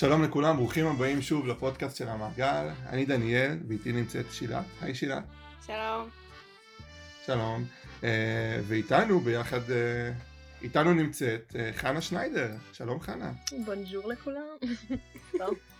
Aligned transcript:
שלום 0.00 0.22
לכולם, 0.22 0.56
ברוכים 0.56 0.86
הבאים 0.86 1.22
שוב 1.22 1.46
לפודקאסט 1.46 1.96
של 1.96 2.08
המעגל. 2.08 2.68
אני 2.88 3.04
דניאל, 3.04 3.58
ואיתי 3.68 3.92
נמצאת 3.92 4.26
שילה. 4.32 4.62
היי 4.80 4.94
שילה. 4.94 5.20
שלום. 5.66 6.08
שלום. 7.26 7.64
אה, 8.04 8.60
ואיתנו 8.68 9.20
ביחד, 9.20 9.70
אה, 9.70 10.12
איתנו 10.62 10.94
נמצאת 10.94 11.56
אה, 11.56 11.72
חנה 11.72 12.00
שניידר. 12.00 12.48
שלום 12.72 13.00
חנה. 13.00 13.32
בונג'ור 13.64 14.08
לכולם. 14.08 14.56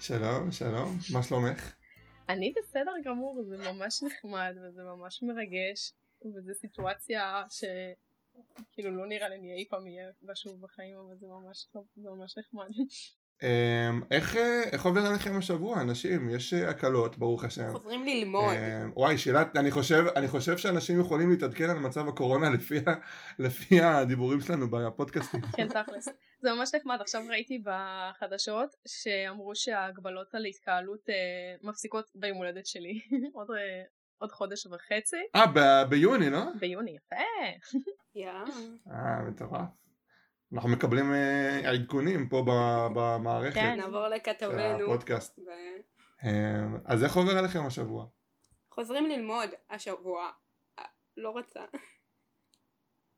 שלום, 0.01 0.53
שלום. 0.53 0.99
מה 1.13 1.23
שלומך? 1.23 1.73
אני 2.29 2.53
בסדר 2.59 2.93
גמור, 3.05 3.43
זה 3.49 3.73
ממש 3.73 4.03
נחמד 4.03 4.55
וזה 4.63 4.83
ממש 4.83 5.23
מרגש, 5.23 5.93
וזו 6.35 6.53
סיטואציה 6.55 7.43
שכאילו 7.49 8.97
לא 8.97 9.07
נראה 9.07 9.29
לי 9.29 9.37
אני 9.37 9.53
אי 9.53 9.65
פעם 9.71 9.87
אהיה 9.87 10.11
בה 10.23 10.35
שוב 10.35 10.61
בחיים, 10.61 10.97
אבל 10.97 11.17
זה 11.21 11.27
ממש 11.27 11.67
טוב, 11.73 11.87
זה 11.97 12.11
ממש 12.11 12.39
נחמד. 12.39 12.69
אמ, 13.43 14.01
איך, 14.11 14.37
אה, 14.37 14.63
איך 14.73 14.85
עובר 14.85 15.01
עליכם 15.01 15.37
השבוע, 15.37 15.81
אנשים? 15.81 16.31
יש 16.31 16.55
אה, 16.55 16.69
הקלות, 16.71 17.19
ברוך 17.19 17.45
השם. 17.45 17.73
חוזרים 17.73 18.05
ללמוד. 18.05 18.55
אמ, 18.55 18.93
וואי, 18.97 19.19
שאלה, 19.19 19.43
אני 19.57 19.71
חושב, 19.71 20.05
אני 20.17 20.29
חושב 20.29 20.59
שאנשים 20.59 21.01
יכולים 21.01 21.31
להתעדכן 21.31 21.71
על 21.71 21.79
מצב 21.79 22.09
הקורונה 22.09 22.51
לפי, 22.51 22.79
לפי 23.39 23.81
הדיבורים 23.81 24.41
שלנו 24.41 24.71
בפודקאסטים. 24.71 25.41
כן, 25.57 25.69
תכלס. 25.69 26.09
זה 26.41 26.53
ממש 26.53 26.75
נחמד. 26.75 26.99
עכשיו 27.01 27.23
ראיתי 27.31 27.63
בחדשות 27.65 28.77
שאמרו 28.89 29.55
שההגבלות 29.55 30.35
על 30.35 30.45
התקהלות 30.45 31.11
אה, 31.11 31.15
מפסיקות 31.63 32.11
ביום 32.15 32.39
הולדת 32.39 32.67
שלי. 32.67 33.01
עוד, 33.35 33.49
עוד 34.19 34.33
חודש 34.33 34.67
וחצי. 34.67 35.17
אה, 35.37 35.47
ב- 35.55 35.89
ביוני, 35.89 36.31
לא? 36.31 36.43
ביוני, 36.61 36.97
יפה. 36.97 37.17
אה, 38.91 39.23
מטורף. 39.23 39.69
אנחנו 40.55 40.69
מקבלים 40.69 41.13
אה, 41.13 41.71
עדכונים 41.71 42.29
פה 42.29 42.45
ב- 42.47 42.89
במערכת 42.95 43.55
כן. 43.55 43.75
נעבור 43.77 44.09
של 44.09 44.15
לכתבנו. 44.15 44.85
הפודקאסט. 44.85 45.39
ו- 45.39 45.51
אמ, 46.25 46.77
אז 46.85 47.05
איך 47.05 47.17
עובר 47.17 47.39
עליכם 47.39 47.67
השבוע? 47.67 48.07
חוזרים 48.71 49.07
ללמוד 49.07 49.51
השבוע. 49.71 50.31
אה, 50.79 50.85
לא 51.17 51.31
רוצה. 51.31 51.61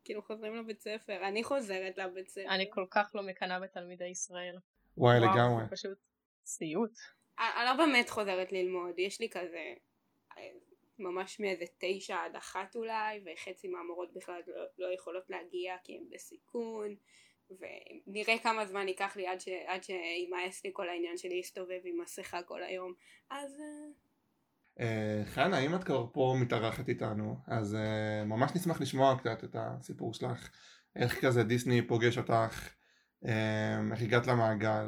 כאילו 0.04 0.22
חוזרים 0.22 0.56
לבית 0.56 0.80
ספר. 0.80 1.28
אני 1.28 1.44
חוזרת 1.44 1.98
לבית 1.98 2.28
ספר. 2.28 2.48
אני 2.48 2.66
כל 2.70 2.86
כך 2.90 3.10
לא 3.14 3.22
מקנאה 3.22 3.60
בתלמידי 3.60 4.04
ישראל. 4.06 4.58
וואי, 4.96 5.20
לגמרי. 5.20 5.64
זה 5.64 5.70
פשוט 5.70 5.98
סיוט. 6.46 6.98
אני 7.38 7.64
לא 7.64 7.76
באמת 7.86 8.10
חוזרת 8.10 8.52
ללמוד. 8.52 8.98
יש 8.98 9.20
לי 9.20 9.28
כזה... 9.30 9.74
ממש 11.02 11.40
מאיזה 11.40 11.64
תשע 11.78 12.16
עד 12.16 12.36
אחת 12.36 12.76
אולי, 12.76 13.20
וחצי 13.24 13.68
מהמורות 13.68 14.12
בכלל 14.14 14.40
לא, 14.46 14.64
לא 14.78 14.94
יכולות 14.94 15.30
להגיע 15.30 15.76
כי 15.84 15.96
הן 15.96 16.04
בסיכון, 16.10 16.94
ונראה 17.50 18.38
כמה 18.42 18.66
זמן 18.66 18.88
ייקח 18.88 19.16
לי 19.16 19.26
עד, 19.26 19.40
ש, 19.40 19.48
עד 19.66 19.84
שימאס 19.84 20.64
לי 20.64 20.70
כל 20.72 20.88
העניין 20.88 21.18
שלי 21.18 21.36
להסתובב 21.36 21.80
עם 21.84 22.00
מסכה 22.00 22.42
כל 22.42 22.62
היום, 22.62 22.94
אז 23.30 23.62
אה, 24.80 25.22
חנה, 25.24 25.58
אם 25.58 25.74
את 25.74 25.84
כבר 25.84 26.06
פה 26.12 26.36
מתארחת 26.42 26.88
איתנו, 26.88 27.36
אז 27.46 27.74
אה, 27.74 28.24
ממש 28.24 28.50
נשמח 28.56 28.80
לשמוע 28.80 29.18
קצת 29.18 29.44
את 29.44 29.56
הסיפור 29.58 30.14
שלך. 30.14 30.50
איך 30.96 31.24
כזה 31.24 31.44
דיסני 31.44 31.86
פוגש 31.86 32.18
אותך, 32.18 32.74
איך 33.92 34.02
הגעת 34.02 34.26
למעגל. 34.26 34.86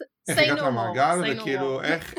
אה, 0.00 0.06
איך 0.28 0.38
הגעת 0.38 0.58
למעגל, 0.58 1.32
וכאילו. 1.32 1.82
איך, 1.82 2.18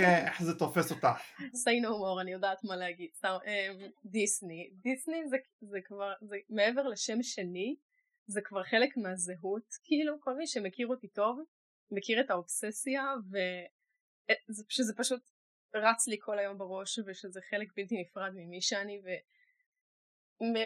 אה, 0.00 0.26
איך 0.26 0.42
זה 0.42 0.54
תופס 0.58 0.90
אותך. 0.90 1.08
say 1.38 1.84
no 1.84 1.88
more, 1.88 2.20
אני 2.20 2.32
יודעת 2.32 2.64
מה 2.64 2.76
להגיד. 2.76 3.10
סתם, 3.16 3.36
אמ, 3.46 3.90
דיסני. 4.04 4.70
דיסני 4.72 5.28
זה, 5.28 5.36
זה 5.60 5.78
כבר, 5.84 6.12
זה 6.20 6.36
מעבר 6.50 6.88
לשם 6.88 7.22
שני, 7.22 7.76
זה 8.26 8.40
כבר 8.40 8.62
חלק 8.64 8.96
מהזהות. 8.96 9.74
כאילו, 9.84 10.20
כל 10.20 10.36
מי 10.36 10.46
שמכיר 10.46 10.86
אותי 10.86 11.08
טוב, 11.08 11.40
מכיר 11.90 12.20
את 12.20 12.30
האובססיה, 12.30 13.04
ושזה 14.50 14.94
פשוט 14.96 15.20
רץ 15.74 16.06
לי 16.06 16.16
כל 16.20 16.38
היום 16.38 16.58
בראש, 16.58 16.98
ושזה 17.06 17.40
חלק 17.50 17.68
בלתי 17.76 18.00
נפרד 18.00 18.32
ממי 18.34 18.60
שאני, 18.60 19.00
ו... 19.04 19.08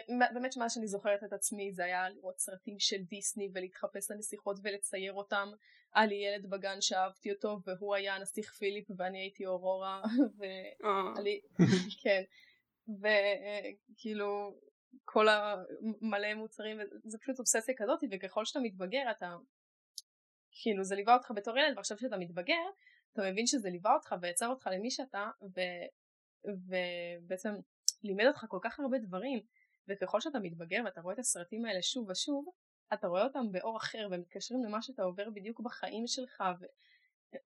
באמת 0.09 0.57
מאז 0.57 0.73
שאני 0.73 0.87
זוכרת 0.87 1.23
את 1.23 1.33
עצמי 1.33 1.71
זה 1.71 1.83
היה 1.85 2.09
לראות 2.09 2.39
סרטים 2.39 2.79
של 2.79 3.01
דיסני 3.01 3.49
ולהתחפש 3.53 4.11
לנסיכות 4.11 4.59
ולצייר 4.63 5.13
אותם. 5.13 5.51
היה 5.95 6.05
לי 6.05 6.15
ילד 6.15 6.49
בגן 6.49 6.81
שאהבתי 6.81 7.31
אותו 7.31 7.59
והוא 7.65 7.95
היה 7.95 8.15
הנסיך 8.15 8.53
פיליפ 8.53 8.87
ואני 8.97 9.19
הייתי 9.19 9.45
אורורה 9.45 10.01
אה, 10.43 11.13
ואני 11.15 11.41
כן. 12.03 12.23
וכאילו 12.89 14.59
כל 15.05 15.27
המלא 15.29 16.33
מוצרים 16.33 16.77
זה 17.03 17.17
פשוט 17.17 17.39
אובססיה 17.39 17.75
כזאת 17.77 17.99
וככל 18.11 18.45
שאתה 18.45 18.59
מתבגר 18.59 19.11
אתה 19.11 19.35
כאילו 20.51 20.83
זה 20.83 20.95
ליווה 20.95 21.13
אותך 21.13 21.31
בתור 21.35 21.57
ילד 21.57 21.77
ועכשיו 21.77 21.97
שאתה 21.97 22.17
מתבגר 22.17 22.63
אתה 23.13 23.21
מבין 23.31 23.47
שזה 23.47 23.69
ליווה 23.69 23.93
אותך 23.93 24.15
ויצר 24.21 24.47
אותך 24.47 24.69
למי 24.71 24.91
שאתה 24.91 25.29
ו... 25.55 25.61
ובעצם 26.45 27.49
לימד 28.03 28.25
אותך 28.25 28.45
כל 28.49 28.59
כך 28.61 28.79
הרבה 28.79 28.97
דברים 28.97 29.39
וככל 29.87 30.21
שאתה 30.21 30.39
מתבגר 30.39 30.81
ואתה 30.85 31.01
רואה 31.01 31.13
את 31.13 31.19
הסרטים 31.19 31.65
האלה 31.65 31.81
שוב 31.81 32.09
ושוב 32.09 32.45
אתה 32.93 33.07
רואה 33.07 33.23
אותם 33.23 33.51
באור 33.51 33.77
אחר 33.77 34.07
והם 34.11 34.21
מתקשרים 34.21 34.63
למה 34.63 34.81
שאתה 34.81 35.03
עובר 35.03 35.29
בדיוק 35.29 35.59
בחיים 35.59 36.07
שלך 36.07 36.43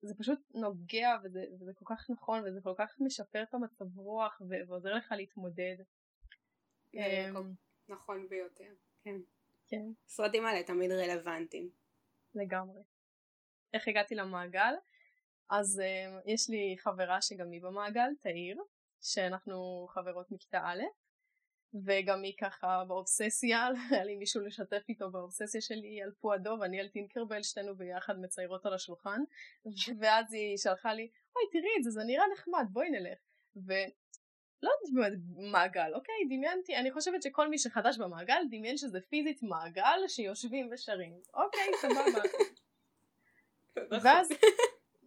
וזה 0.02 0.14
פשוט 0.18 0.38
נוגע 0.54 1.16
וזה, 1.24 1.44
וזה 1.60 1.72
כל 1.74 1.84
כך 1.88 2.10
נכון 2.10 2.42
וזה 2.46 2.60
כל 2.62 2.74
כך 2.78 2.96
משפר 3.00 3.42
את 3.42 3.54
המצב 3.54 3.98
רוח 3.98 4.40
ו- 4.40 4.68
ועוזר 4.68 4.94
לך 4.94 5.12
להתמודד. 5.16 5.76
אמ, 6.94 7.52
נכון 7.88 8.28
ביותר, 8.28 8.72
כן. 9.02 9.16
כן, 9.66 9.82
הסרטים 10.06 10.46
האלה 10.46 10.62
תמיד 10.62 10.90
רלוונטיים. 10.90 11.70
לגמרי. 12.34 12.82
איך 13.74 13.88
הגעתי 13.88 14.14
למעגל? 14.14 14.74
אז 15.50 15.82
um, 15.82 16.30
יש 16.30 16.50
לי 16.50 16.76
חברה 16.78 17.22
שגם 17.22 17.50
היא 17.50 17.62
במעגל, 17.62 18.08
תאיר, 18.20 18.62
שאנחנו 19.00 19.86
חברות 19.90 20.30
מכיתה 20.30 20.60
א', 20.64 20.82
וגם 21.74 22.22
היא 22.22 22.34
ככה 22.40 22.84
באובססיה, 22.88 23.68
היה 23.90 24.04
לי 24.04 24.16
מישהו 24.16 24.40
לשתף 24.40 24.82
איתו 24.88 25.10
באובססיה 25.10 25.60
שלי 25.60 26.02
על 26.02 26.10
פועדו 26.20 26.56
ואני 26.60 26.80
על 26.80 26.88
טינקרבל, 26.88 27.42
שתינו 27.42 27.76
ביחד 27.76 28.20
מציירות 28.20 28.66
על 28.66 28.74
השולחן, 28.74 29.20
ואז 30.00 30.32
היא 30.32 30.56
שלחה 30.56 30.94
לי, 30.94 31.10
אוי 31.36 31.44
תראי 31.52 31.70
את 31.78 31.84
זה, 31.84 31.90
זה 31.90 32.04
נראה 32.04 32.24
נחמד, 32.32 32.66
בואי 32.70 32.90
נלך. 32.90 33.18
ולא 33.56 34.70
באמת 34.94 35.18
מעגל, 35.52 35.94
אוקיי? 35.94 36.14
דמיינתי, 36.28 36.76
אני 36.76 36.92
חושבת 36.92 37.22
שכל 37.22 37.48
מי 37.48 37.58
שחדש 37.58 37.98
במעגל 37.98 38.42
דמיין 38.50 38.76
שזה 38.76 39.00
פיזית 39.00 39.42
מעגל 39.42 40.08
שיושבים 40.08 40.68
ושרים. 40.72 41.20
אוקיי, 41.34 41.70
סבבה. 41.82 42.22
ואז 44.02 44.28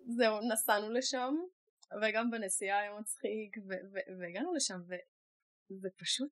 זהו, 0.08 0.40
נסענו 0.52 0.90
לשם, 0.90 1.36
וגם 2.02 2.32
בנסיעה 2.32 2.80
היה 2.80 3.00
מצחיק, 3.00 3.58
ו- 3.58 3.86
ו- 3.94 4.20
והגענו 4.20 4.54
לשם, 4.54 4.80
וזה 5.72 5.90
פשוט, 5.98 6.32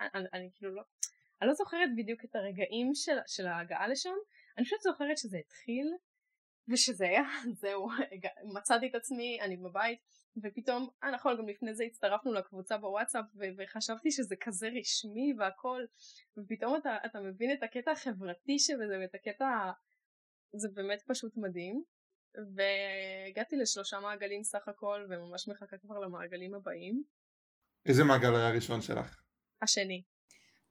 אני, 0.00 0.26
אני, 0.32 0.50
כאילו 0.54 0.74
לא, 0.74 0.82
אני 1.40 1.48
לא 1.48 1.54
זוכרת 1.54 1.88
בדיוק 1.96 2.24
את 2.24 2.36
הרגעים 2.36 2.90
של, 2.94 3.16
של 3.26 3.46
ההגעה 3.46 3.88
לשם, 3.88 4.14
אני 4.58 4.66
פשוט 4.66 4.80
זוכרת 4.80 5.18
שזה 5.18 5.38
התחיל, 5.38 5.92
ושזה 6.68 7.04
היה, 7.04 7.22
זהו, 7.60 7.88
מצאתי 8.54 8.86
את 8.86 8.94
עצמי, 8.94 9.40
אני 9.40 9.56
בבית, 9.56 9.98
ופתאום, 10.42 10.88
אה 11.04 11.10
נכון, 11.10 11.36
גם 11.38 11.48
לפני 11.48 11.74
זה 11.74 11.84
הצטרפנו 11.84 12.32
לקבוצה 12.32 12.78
בוואטסאפ, 12.78 13.24
ו- 13.34 13.54
וחשבתי 13.58 14.10
שזה 14.10 14.36
כזה 14.40 14.68
רשמי 14.80 15.34
והכל, 15.38 15.84
ופתאום 16.38 16.76
אתה, 16.76 16.96
אתה 17.06 17.20
מבין 17.20 17.52
את 17.52 17.62
הקטע 17.62 17.90
החברתי 17.90 18.58
שבזה, 18.58 18.98
ואת 19.00 19.14
הקטע, 19.14 19.70
זה 20.52 20.68
באמת 20.74 21.02
פשוט 21.06 21.36
מדהים. 21.36 21.84
והגעתי 22.56 23.56
לשלושה 23.56 24.00
מעגלים 24.00 24.42
סך 24.42 24.68
הכל 24.68 25.06
וממש 25.10 25.48
מחכה 25.48 25.78
כבר 25.78 25.98
למעגלים 25.98 26.54
הבאים. 26.54 27.02
איזה 27.86 28.04
מעגל 28.04 28.34
היה 28.34 28.48
הראשון 28.48 28.82
שלך? 28.82 29.23
השני. 29.64 30.02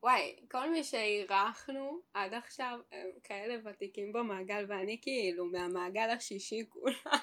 וואי, 0.03 0.35
כל 0.51 0.71
מי 0.71 0.83
שאירחנו 0.83 1.99
עד 2.13 2.33
עכשיו 2.33 2.79
הם 2.91 3.07
כאלה 3.23 3.55
ותיקים 3.65 4.13
במעגל 4.13 4.65
ואני 4.67 4.99
כאילו 5.01 5.45
מהמעגל 5.45 6.09
השישי 6.17 6.65
כולה. 6.69 7.17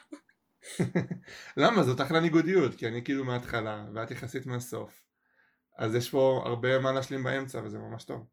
למה? 1.57 1.83
זאת 1.83 2.01
אחלה 2.01 2.21
ניגודיות, 2.21 2.75
כי 2.75 2.87
אני 2.87 3.05
כאילו 3.05 3.25
מההתחלה, 3.25 3.87
ואת 3.95 4.11
יחסית 4.11 4.47
מהסוף. 4.47 5.05
אז 5.77 5.95
יש 5.95 6.11
פה 6.11 6.43
הרבה 6.47 6.79
מה 6.79 6.93
להשלים 6.93 7.25
באמצע, 7.25 7.61
וזה 7.65 7.79
ממש 7.79 8.05
טוב. 8.05 8.27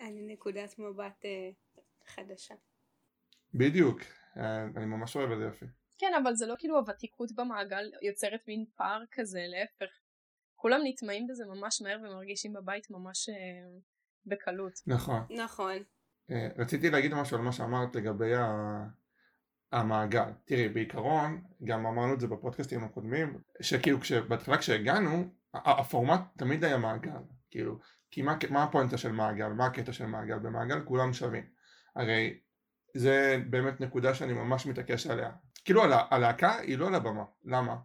אני 0.00 0.22
נקודת 0.26 0.78
מבט 0.78 1.24
אה, 1.24 1.50
חדשה. 2.06 2.54
בדיוק, 3.54 4.00
אה, 4.36 4.64
אני 4.76 4.86
ממש 4.86 5.16
אוהב 5.16 5.30
את 5.30 5.38
זה 5.38 5.44
יופי. 5.44 5.66
כן 5.98 6.12
אבל 6.22 6.34
זה 6.34 6.46
לא 6.46 6.54
כאילו 6.58 6.76
הוותיקות 6.76 7.32
במעגל 7.32 7.90
יוצרת 8.02 8.40
מין 8.48 8.64
פער 8.76 9.02
כזה 9.12 9.40
להפך. 9.46 9.94
כולם 10.60 10.80
נטמעים 10.84 11.26
בזה 11.26 11.44
ממש 11.46 11.82
מהר 11.82 11.98
ומרגישים 12.00 12.52
בבית 12.52 12.90
ממש 12.90 13.28
אה, 13.28 13.34
בקלות. 14.26 14.72
נכון. 14.86 15.20
נכון. 15.30 15.76
אה, 16.30 16.48
רציתי 16.58 16.90
להגיד 16.90 17.14
משהו 17.14 17.36
על 17.36 17.42
מה 17.42 17.52
שאמרת 17.52 17.96
לגבי 17.96 18.34
ה... 18.34 18.46
המעגל. 19.72 20.30
תראי, 20.44 20.68
בעיקרון, 20.68 21.42
גם 21.64 21.86
אמרנו 21.86 22.14
את 22.14 22.20
זה 22.20 22.26
בפודקאסטים 22.26 22.84
הקודמים, 22.84 23.38
שכאילו. 23.60 23.98
בהתחלה 24.28 24.58
כשהגענו, 24.58 25.24
הפורמט 25.54 26.20
תמיד 26.38 26.64
היה 26.64 26.78
מעגל. 26.78 27.20
כאילו, 27.50 27.78
כי 28.10 28.22
מה, 28.22 28.36
מה 28.50 28.62
הפואנטה 28.62 28.98
של 28.98 29.12
מעגל? 29.12 29.48
מה 29.48 29.66
הקטע 29.66 29.92
של 29.92 30.06
מעגל? 30.06 30.38
במעגל 30.38 30.84
כולם 30.84 31.12
שווים. 31.12 31.44
הרי 31.96 32.38
זה 32.96 33.42
באמת 33.50 33.80
נקודה 33.80 34.14
שאני 34.14 34.32
ממש 34.32 34.66
מתעקש 34.66 35.06
עליה. 35.06 35.30
כאילו 35.64 35.84
הלה, 35.84 36.04
הלהקה 36.10 36.58
היא 36.58 36.78
לא 36.78 36.86
על 36.86 36.94
הבמה, 36.94 37.24
למה? 37.44 37.76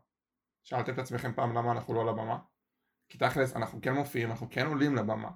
שאלתם 0.64 0.94
את 0.94 1.00
עצמכם 1.00 1.34
פעם 1.34 1.58
למה 1.58 1.72
אנחנו 1.72 1.94
לא 1.94 2.02
על 2.02 2.10
הבמה? 2.10 2.38
כי 3.14 3.20
תכלס 3.20 3.56
אנחנו 3.56 3.80
כן 3.82 3.94
מופיעים, 3.94 4.32
אנחנו 4.32 4.48
כן 4.50 4.68
עולים 4.68 4.96
לבמה. 4.96 5.30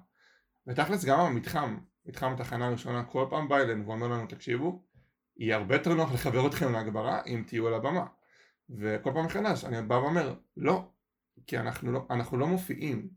ותכלס 0.66 1.04
גם 1.04 1.20
המתחם, 1.20 1.78
מתחם 2.06 2.32
התחנה 2.32 2.66
הראשונה 2.66 3.04
כל 3.04 3.26
פעם 3.30 3.48
בא 3.48 3.56
אלינו 3.56 3.86
ואומר 3.86 4.08
לנו 4.08 4.26
תקשיבו, 4.26 4.82
יהיה 5.36 5.56
הרבה 5.56 5.74
יותר 5.74 5.94
נוח 5.94 6.12
לחבר 6.12 6.46
אתכם 6.46 6.72
להגברה 6.72 7.22
אם 7.26 7.44
תהיו 7.46 7.66
על 7.66 7.74
הבמה. 7.74 8.06
וכל 8.78 9.10
פעם 9.14 9.24
מחדש 9.26 9.64
אני 9.64 9.82
בא 9.82 9.94
ואומר 9.94 10.34
לא, 10.56 10.88
כי 11.46 11.58
אנחנו 11.58 11.92
לא, 11.92 12.06
אנחנו 12.10 12.38
לא 12.38 12.46
מופיעים, 12.46 13.08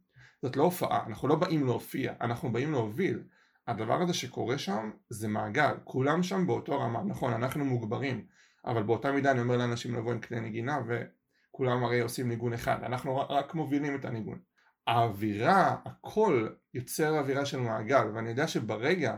זאת 0.41 0.55
לא 0.55 0.63
הופעה, 0.63 1.05
אנחנו 1.07 1.27
לא 1.27 1.35
באים 1.35 1.65
להופיע, 1.65 2.13
אנחנו 2.21 2.51
באים 2.51 2.71
להוביל. 2.71 3.23
הדבר 3.67 4.01
הזה 4.01 4.13
שקורה 4.13 4.57
שם 4.57 4.91
זה 5.09 5.27
מעגל, 5.27 5.75
כולם 5.83 6.23
שם 6.23 6.47
באותו 6.47 6.79
רמה, 6.79 7.03
נכון 7.03 7.33
אנחנו 7.33 7.65
מוגברים, 7.65 8.25
אבל 8.65 8.83
באותה 8.83 9.11
מידה 9.11 9.31
אני 9.31 9.41
אומר 9.41 9.57
לאנשים 9.57 9.95
לבוא 9.95 10.11
עם 10.11 10.21
כלי 10.21 10.39
נגינה 10.39 10.79
וכולם 10.87 11.83
הרי 11.83 11.99
עושים 11.99 12.29
ניגון 12.29 12.53
אחד, 12.53 12.83
אנחנו 12.83 13.17
רק 13.29 13.55
מובילים 13.55 13.95
את 13.95 14.05
הניגון. 14.05 14.50
האווירה, 14.87 15.75
הכל 15.85 16.47
יוצר 16.73 17.19
אווירה 17.19 17.45
של 17.45 17.59
מעגל, 17.59 18.07
ואני 18.13 18.29
יודע 18.29 18.47
שברגע 18.47 19.17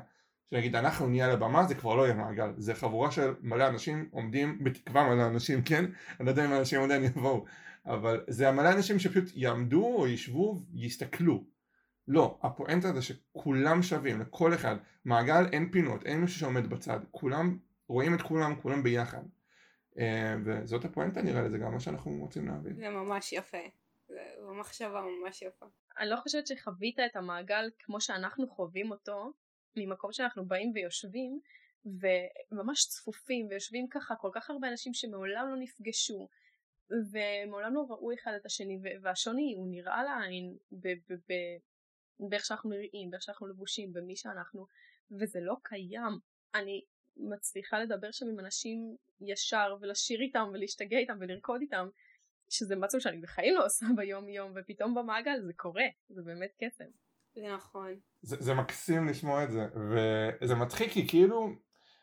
שנגיד 0.50 0.75
אנחנו 0.75 1.07
נהיה 1.07 1.25
על 1.25 1.31
הבמה 1.31 1.68
זה 1.68 1.75
כבר 1.75 1.95
לא 1.95 2.04
יהיה 2.04 2.13
מעגל, 2.13 2.54
זה 2.57 2.75
חבורה 2.75 3.12
של 3.12 3.33
מלא 3.42 3.68
אנשים 3.68 4.10
עומדים, 4.12 4.63
בתקווה 4.63 5.04
מלא 5.10 5.27
אנשים 5.27 5.62
כן, 5.62 5.86
אני 6.19 6.25
לא 6.25 6.30
יודע 6.31 6.45
אם 6.45 6.54
אנשים 6.54 6.81
עדיין 6.81 7.04
יבואו, 7.04 7.45
אבל 7.86 8.24
זה 8.27 8.50
המלא 8.50 8.71
אנשים 8.71 9.00
שפשוט 9.00 9.24
יעמדו 9.36 9.86
או 9.86 10.07
ישבו 10.07 10.62
ויסתכלו. 10.74 11.44
לא, 12.07 12.39
הפואנטה 12.44 12.94
זה 12.94 13.01
שכולם 13.01 13.83
שווים, 13.83 14.19
לכל 14.19 14.54
אחד, 14.54 14.75
מעגל 15.06 15.45
אין 15.51 15.71
פינות, 15.71 16.06
אין 16.06 16.21
מישהו 16.21 16.39
שעומד 16.39 16.69
בצד, 16.69 17.00
כולם 17.12 17.57
רואים 17.88 18.13
את 18.13 18.21
כולם, 18.21 18.56
כולם 18.56 18.83
ביחד. 18.83 19.24
אה, 20.00 20.36
וזאת 20.45 20.86
הפואנטה 20.86 21.21
נראה 21.21 21.42
לי, 21.42 21.50
זה 21.50 21.57
גם 21.57 21.74
מה 21.74 21.80
שאנחנו 21.80 22.12
רוצים 22.12 22.48
להבין. 22.48 22.75
זה 22.75 22.89
ממש 22.89 23.33
יפה. 23.33 23.57
זה 24.08 24.22
מחשבה 24.60 25.02
ממש 25.02 25.42
יפה. 25.42 25.66
אני 25.98 26.10
לא 26.10 26.16
חושבת 26.16 26.48
שחווית 26.48 27.00
את 27.00 27.16
המעגל 27.16 27.70
כמו 27.80 28.02
שאנחנו 28.02 28.48
חווים 28.48 28.92
אותו, 28.92 29.34
ממקום 29.78 30.12
שאנחנו 30.12 30.46
באים 30.46 30.72
ויושבים, 30.76 31.40
וממש 31.86 32.88
צפופים, 32.88 33.48
ויושבים 33.50 33.88
ככה 33.88 34.16
כל 34.16 34.30
כך 34.34 34.50
הרבה 34.50 34.68
אנשים 34.68 34.94
שמעולם 34.94 35.50
לא 35.50 35.56
נפגשו, 35.60 36.28
ומעולם 37.12 37.74
לא 37.74 37.86
ראו 37.90 38.14
אחד 38.14 38.32
את 38.42 38.46
השני, 38.46 38.80
והשוני 39.02 39.54
הוא 39.58 39.68
נראה 39.72 40.04
לעין 40.04 40.58
באיך 42.20 42.46
שאנחנו 42.46 42.70
נראים, 42.70 43.12
באיך 43.12 43.24
שאנחנו 43.24 43.48
לבושים, 43.48 43.94
במי 43.94 44.16
שאנחנו, 44.16 44.68
וזה 45.12 45.40
לא 45.42 45.56
קיים. 45.64 46.20
אני 46.56 46.82
מצליחה 47.18 47.80
לדבר 47.80 48.12
שם 48.12 48.26
עם 48.28 48.40
אנשים 48.40 48.96
ישר, 49.22 49.76
ולשיר 49.82 50.22
איתם, 50.22 50.50
ולהשתגע 50.54 50.98
איתם, 50.98 51.18
ולרקוד 51.20 51.62
איתם, 51.62 51.90
שזה 52.54 52.76
משהו 52.76 53.02
שאני 53.02 53.18
בחיים 53.18 53.56
לא 53.56 53.66
עושה 53.66 53.86
ביום 53.98 54.30
יום, 54.30 54.52
ופתאום 54.56 54.96
במעגל 54.96 55.42
זה 55.46 55.54
קורה, 55.56 55.86
זה 56.10 56.22
באמת 56.22 56.50
קסם. 56.64 56.90
זה 57.36 57.42
נכון. 57.56 57.96
זה, 58.22 58.36
זה 58.40 58.54
מקסים 58.54 59.08
לשמוע 59.08 59.44
את 59.44 59.52
זה, 59.52 59.68
וזה 59.92 60.56
מצחיק 60.56 60.92
כי 60.92 61.08
כאילו, 61.08 61.50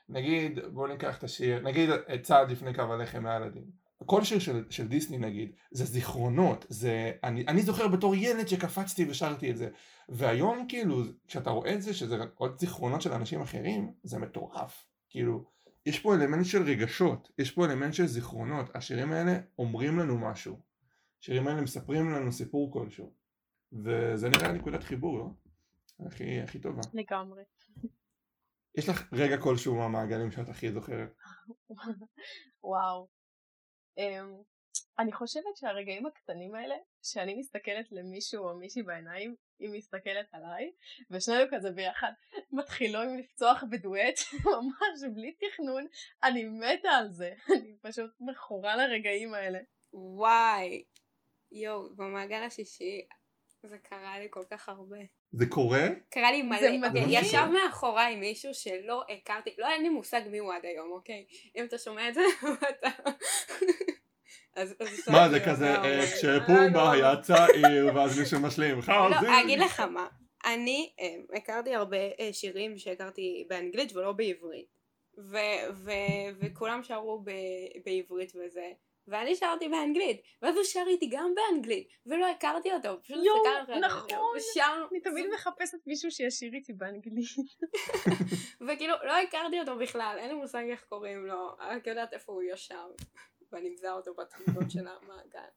נגיד, 0.08 0.58
בוא 0.72 0.88
ניקח 0.88 1.18
את 1.18 1.24
השיר, 1.24 1.60
נגיד 1.60 1.90
צעד 2.22 2.50
לפני 2.50 2.74
קו 2.74 2.82
הלחם 2.82 3.22
מהילדים. 3.22 3.64
כל 4.06 4.24
שיר 4.24 4.38
של, 4.38 4.64
של 4.70 4.88
דיסני 4.88 5.18
נגיד, 5.18 5.52
זה 5.70 5.84
זיכרונות, 5.84 6.66
זה, 6.68 7.12
אני, 7.24 7.44
אני 7.48 7.62
זוכר 7.62 7.88
בתור 7.88 8.14
ילד 8.14 8.48
שקפצתי 8.48 9.10
ושרתי 9.10 9.50
את 9.50 9.56
זה, 9.56 9.68
והיום 10.08 10.66
כאילו, 10.68 11.02
כשאתה 11.28 11.50
רואה 11.50 11.74
את 11.74 11.82
זה, 11.82 11.94
שזה 11.94 12.16
עוד 12.34 12.58
זיכרונות 12.58 13.02
של 13.02 13.12
אנשים 13.12 13.40
אחרים, 13.40 13.92
זה 14.02 14.18
מטורף, 14.18 14.86
כאילו, 15.08 15.44
יש 15.86 16.00
פה 16.00 16.14
אלמנט 16.14 16.46
של 16.46 16.62
רגשות, 16.62 17.30
יש 17.38 17.50
פה 17.50 17.64
אלמנט 17.64 17.94
של 17.94 18.06
זיכרונות, 18.06 18.76
השירים 18.76 19.12
האלה 19.12 19.32
אומרים 19.58 19.98
לנו 19.98 20.18
משהו, 20.18 20.60
השירים 21.20 21.48
האלה 21.48 21.60
מספרים 21.60 22.10
לנו 22.10 22.32
סיפור 22.32 22.72
כלשהו, 22.72 23.12
וזה 23.72 24.28
נראה 24.28 24.52
נקודת 24.52 24.82
חיבור, 24.82 25.18
לא? 25.18 25.30
הכי, 26.06 26.40
הכי 26.40 26.60
טובה. 26.60 26.80
לגמרי. 26.94 27.42
יש 28.74 28.88
לך 28.88 29.12
רגע 29.12 29.36
כלשהו 29.42 29.74
מהמעגלים 29.74 30.30
שאת 30.30 30.48
הכי 30.48 30.72
זוכרת? 30.72 31.16
וואו. 32.64 33.08
Um, 33.98 34.44
אני 34.98 35.12
חושבת 35.12 35.56
שהרגעים 35.56 36.06
הקטנים 36.06 36.54
האלה, 36.54 36.74
שאני 37.02 37.34
מסתכלת 37.34 37.92
למישהו 37.92 38.48
או 38.48 38.58
מישהי 38.58 38.82
בעיניים, 38.82 39.34
היא 39.58 39.70
מסתכלת 39.72 40.26
עליי, 40.32 40.72
ושנינו 41.10 41.44
כזה 41.50 41.70
ביחד 41.70 42.12
מתחילים 42.52 43.18
לפצוח 43.18 43.64
בדואט, 43.70 44.18
ממש 44.44 45.14
בלי 45.14 45.32
תכנון, 45.32 45.86
אני 46.22 46.44
מתה 46.44 46.88
על 46.88 47.10
זה, 47.10 47.32
אני 47.56 47.76
פשוט 47.82 48.10
מכורה 48.20 48.76
לרגעים 48.76 49.34
האלה. 49.34 49.58
וואי, 49.92 50.84
יואו, 51.52 51.96
במעגל 51.96 52.42
השישי 52.42 53.00
זה 53.62 53.78
קרה 53.78 54.18
לי 54.18 54.26
כל 54.30 54.42
כך 54.50 54.68
הרבה. 54.68 54.98
זה 55.32 55.46
קורה? 55.46 55.88
קרה 56.10 56.32
לי 56.32 56.42
מלא, 56.42 56.86
אוקיי, 56.86 57.04
ישב 57.08 57.46
מאחוריי 57.52 58.16
מישהו 58.16 58.54
שלא 58.54 59.02
הכרתי, 59.08 59.50
לא 59.58 59.68
אין 59.68 59.82
לי 59.82 59.88
מושג 59.88 60.20
מי 60.30 60.38
הוא 60.38 60.54
עד 60.54 60.64
היום, 60.64 60.92
אוקיי? 60.92 61.24
אם 61.56 61.64
אתה 61.64 61.78
שומע 61.78 62.08
את 62.08 62.14
זה, 62.14 62.20
אתה... 62.70 62.88
מה 65.10 65.28
זה 65.28 65.40
כזה, 65.40 65.76
אה, 65.76 66.06
כשפומבה 66.06 66.92
היה 66.92 67.16
צעיר 67.22 67.94
ואז 67.94 68.18
מישהו 68.18 68.40
משלים 68.40 68.82
חזיר. 68.82 69.20
לא, 69.22 69.40
אגיד 69.44 69.58
לך 69.58 69.80
מה, 69.80 70.06
אני 70.54 70.92
אה, 71.00 71.36
הכרתי 71.36 71.74
הרבה 71.74 71.96
אה, 72.20 72.32
שירים 72.32 72.78
שהכרתי 72.78 73.46
באנגלית 73.48 73.96
ולא 73.96 74.12
בעברית. 74.12 74.80
וכולם 76.40 76.82
שרו 76.82 77.24
בעברית 77.84 78.32
וזה. 78.36 78.72
ואני 79.10 79.36
שרתי 79.36 79.68
באנגלית, 79.68 80.22
ואז 80.42 80.56
הוא 80.56 80.64
שר 80.64 80.84
איתי 80.86 81.08
גם 81.12 81.34
באנגלית, 81.34 81.88
ולא 82.06 82.26
הכרתי 82.26 82.72
אותו, 82.72 83.02
פשוט 83.02 83.16
הסתכלנו 83.16 83.74
עליו, 83.74 83.88
נכון, 83.88 84.36
ושרנו, 84.36 84.86
אני 84.92 85.00
תמיד 85.00 85.26
מחפשת 85.34 85.78
מישהו 85.86 86.10
שישיר 86.10 86.52
איתי 86.54 86.72
באנגלית. 86.72 87.26
וכאילו, 88.68 88.94
לא 89.04 89.18
הכרתי 89.18 89.60
אותו 89.60 89.76
בכלל, 89.76 90.16
אין 90.18 90.28
לי 90.28 90.34
מושג 90.34 90.64
איך 90.70 90.84
קוראים 90.88 91.26
לו, 91.26 91.56
רק 91.58 91.86
יודעת 91.86 92.12
איפה 92.12 92.32
הוא 92.32 92.42
יושב, 92.42 92.76
ואני 93.52 93.70
מזהה 93.70 93.92
אותו 93.92 94.14
בתמונות 94.14 94.70
של 94.70 94.86
המעגל. 94.88 95.50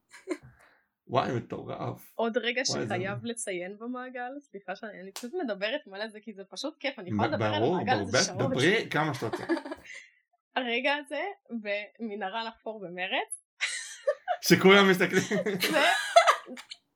וואי 1.08 1.32
מטורף. 1.32 2.12
עוד 2.16 2.38
רגע 2.38 2.66
שחייב 2.66 3.26
לציין 3.26 3.78
במעגל, 3.80 4.32
סליחה 4.40 4.76
שאני 4.76 5.12
פשוט 5.12 5.32
מדברת 5.44 5.82
מלא 5.88 6.08
זה 6.08 6.20
כי 6.20 6.34
זה 6.34 6.44
פשוט 6.50 6.78
כיף, 6.80 7.00
אני 7.00 7.10
יכולה 7.10 7.28
לדבר 7.28 7.46
על 7.46 7.64
המעגל 7.64 8.00
הזה 8.02 8.18
שעות. 8.18 8.38
ברור, 8.38 8.52
דברי 8.52 8.90
כמה 8.90 9.14
שאתה 9.14 9.26
רוצה. 9.26 9.44
הרגע 10.56 10.94
הזה 10.96 11.22
במנהרה 11.50 12.44
לחפור 12.44 12.80
במרץ 12.80 13.46
שכולם 14.48 14.90
מסתכלים. 14.90 15.40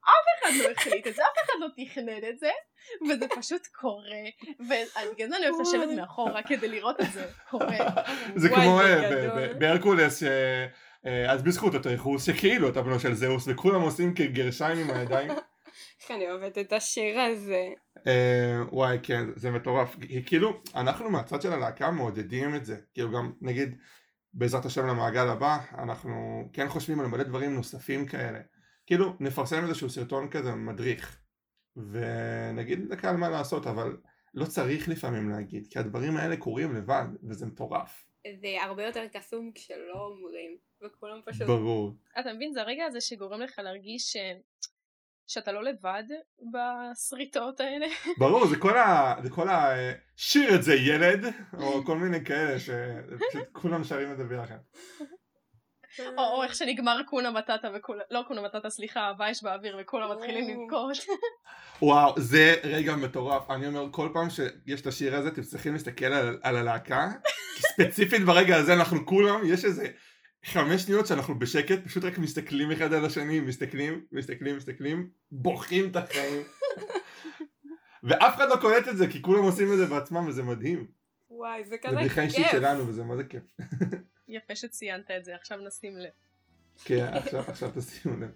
אף 0.08 0.26
אחד 0.40 0.50
לא 0.64 0.72
החליט 0.72 1.08
את 1.08 1.16
זה, 1.16 1.22
אף 1.22 1.46
אחד 1.46 1.54
לא 1.60 1.68
תכנן 1.86 2.30
את 2.30 2.40
זה, 2.40 2.52
וזה 3.10 3.26
פשוט 3.36 3.68
קורה, 3.68 4.24
ובגלל 4.60 5.30
זה 5.30 5.38
אני 5.38 5.50
אוהבת 5.50 5.68
לשבת 5.68 5.98
מאחורה 5.98 6.44
כדי 6.44 6.68
לראות 6.68 7.02
את 7.02 7.12
זה 7.14 7.26
קורה. 7.50 7.78
זה 8.36 8.50
כמו 8.50 8.82
אה, 8.82 9.54
בהרקולס, 9.60 10.24
אה, 10.24 10.66
אז 11.30 11.44
בזכות 11.44 11.86
ייחוס 11.86 12.24
שכאילו 12.24 12.70
אתה 12.70 12.82
בנו 12.82 13.00
של 13.00 13.14
זהוס, 13.14 13.48
וכולם 13.48 13.82
עושים 13.82 14.14
כגרשיים 14.14 14.78
עם 14.78 14.96
הידיים. 14.96 15.32
איך 16.02 16.12
אני 16.12 16.32
אוהבת 16.32 16.58
את 16.58 16.74
השיר 16.74 17.20
הזה. 17.20 17.68
אה, 18.08 18.62
וואי 18.72 19.00
כן, 19.04 19.24
זה 19.36 19.52
מטורף. 19.52 19.96
כאילו, 20.26 20.62
אנחנו 20.76 21.10
מהצד 21.10 21.42
של 21.42 21.54
הלהקה 21.54 21.92
מעודדים 21.92 22.56
את 22.56 22.66
זה. 22.66 22.78
כאילו 22.94 23.12
גם, 23.12 23.32
נגיד, 23.42 23.78
בעזרת 24.34 24.66
השם 24.66 24.88
למעגל 24.88 25.28
הבא, 25.28 25.58
אנחנו 25.78 26.44
כן 26.54 26.70
חושבים 26.70 27.00
על 27.00 27.08
מלא 27.08 27.24
דברים 27.24 27.54
נוספים 27.56 28.06
כאלה. 28.06 28.40
כאילו, 28.86 29.16
נפרסם 29.20 29.64
איזשהו 29.64 29.90
סרטון 29.90 30.30
כזה 30.30 30.56
מדריך, 30.56 31.20
ונגיד 31.76 32.86
לקהל 32.90 33.18
מה 33.18 33.30
לעשות, 33.30 33.68
אבל 33.68 33.98
לא 34.34 34.46
צריך 34.46 34.90
לפעמים 34.90 35.30
להגיד, 35.30 35.68
כי 35.70 35.80
הדברים 35.80 36.18
האלה 36.18 36.38
קורים 36.38 36.76
לבד, 36.76 37.08
וזה 37.30 37.46
מטורף. 37.46 38.06
זה 38.42 38.64
הרבה 38.64 38.86
יותר 38.86 39.08
קסום 39.14 39.52
כשלא 39.56 40.06
אומרים, 40.06 40.58
וכולם 40.82 41.22
פשוט... 41.26 41.48
ברור. 41.48 41.94
אתה 42.20 42.34
מבין, 42.34 42.54
זה 42.54 42.62
הרגע 42.62 42.86
הזה 42.86 43.02
שגורם 43.02 43.42
לך 43.42 43.60
להרגיש 43.60 44.18
שאתה 45.28 45.52
לא 45.52 45.64
לבד 45.64 46.04
בסריטות 46.52 47.60
האלה. 47.60 47.88
ברור, 48.20 48.48
זה 48.48 48.56
כל 48.60 48.78
ה... 48.78 49.16
זה 49.24 49.30
כל 49.30 49.50
ה... 49.50 49.74
שיר 50.16 50.56
את 50.56 50.64
זה 50.64 50.74
ילד, 50.74 51.26
או 51.60 51.86
כל 51.86 51.98
מיני 51.98 52.26
כאלה 52.26 52.60
שפשוט 52.60 53.48
כולם 53.52 53.84
שרים 53.84 54.12
את 54.12 54.18
זה 54.18 54.24
ביחד. 54.24 54.58
או, 56.18 56.24
או 56.24 56.44
איך 56.44 56.56
שנגמר 56.56 57.02
קונה 57.06 57.32
מטאטה 57.32 57.68
וכולם, 57.76 58.02
לא 58.12 58.24
קונה 58.28 58.42
מטאטה 58.42 58.70
סליחה, 58.70 59.00
אהבה 59.00 59.30
יש 59.30 59.44
באוויר 59.44 59.78
וכולם 59.82 60.12
מתחילים 60.12 60.64
לבכות. 60.64 60.98
וואו, 61.82 62.14
זה 62.18 62.56
רגע 62.64 62.96
מטורף, 62.96 63.52
אני 63.52 63.68
אומר 63.68 63.88
כל 63.92 64.10
פעם 64.14 64.30
שיש 64.30 64.82
את 64.82 64.88
השיר 64.88 65.16
הזה 65.16 65.28
אתם 65.28 65.42
צריכים 65.42 65.74
להסתכל 65.74 66.06
על, 66.06 66.40
על 66.42 66.56
הלהקה, 66.56 67.10
ספציפית 67.60 68.26
ברגע 68.26 68.56
הזה 68.56 68.74
אנחנו 68.74 69.06
כולם, 69.06 69.42
יש 69.46 69.66
איזה 69.66 69.88
חמש 70.46 70.82
שניות 70.82 71.08
שאנחנו 71.08 71.40
בשקט, 71.40 71.86
פשוט 71.86 72.04
רק 72.04 72.18
מסתכלים 72.18 72.72
אחד 72.72 72.94
על 72.94 73.06
השני, 73.06 73.40
מסתכלים, 73.40 74.06
מסתכלים, 74.12 74.58
מסתכלים, 74.58 75.10
בוכים 75.32 75.90
את 75.90 75.96
החיים. 75.96 76.44
ואף 78.08 78.36
אחד 78.36 78.50
לא 78.50 78.56
קולט 78.56 78.88
את 78.88 78.98
זה, 78.98 79.08
כי 79.08 79.22
כולם 79.22 79.44
עושים 79.44 79.74
את 79.74 79.78
זה 79.78 79.86
בעצמם, 79.86 80.28
וזה 80.28 80.44
מדהים. 80.44 80.88
וואי, 81.30 81.64
זה 81.64 81.70
זה 81.70 81.78
כזה 81.78 81.96
בדיחה 81.96 82.22
אישית 82.22 82.44
כיף. 82.44 82.52
שלנו 82.52 82.88
וזה 82.88 83.04
מה 83.04 83.16
זה 83.16 83.24
כיף. 83.24 83.44
יפה 84.28 84.56
שציינת 84.56 85.12
את 85.12 85.26
זה, 85.26 85.36
עכשיו 85.36 85.58
נשים 85.58 85.98
לב. 85.98 86.10
כן, 86.86 87.06
עכשיו, 87.14 87.44
עכשיו 87.48 87.72
תשימו 87.78 88.18
לב. 88.18 88.32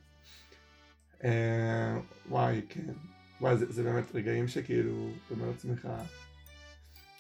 אה, 1.24 1.98
וואי, 2.30 2.62
כן. 2.70 2.94
וואי, 3.42 3.58
זה, 3.58 3.72
זה 3.72 3.84
באמת 3.84 4.16
רגעים 4.16 4.48
שכאילו, 4.48 5.10
אתה 5.26 5.34
אומר 5.34 5.48
לעצמך, 5.50 5.88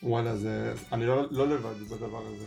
וואלה, 0.03 0.37
זה, 0.37 0.73
אני 0.91 1.05
לא, 1.05 1.31
לא 1.31 1.49
לבד 1.49 1.79
בדבר 1.79 2.27
הזה. 2.27 2.45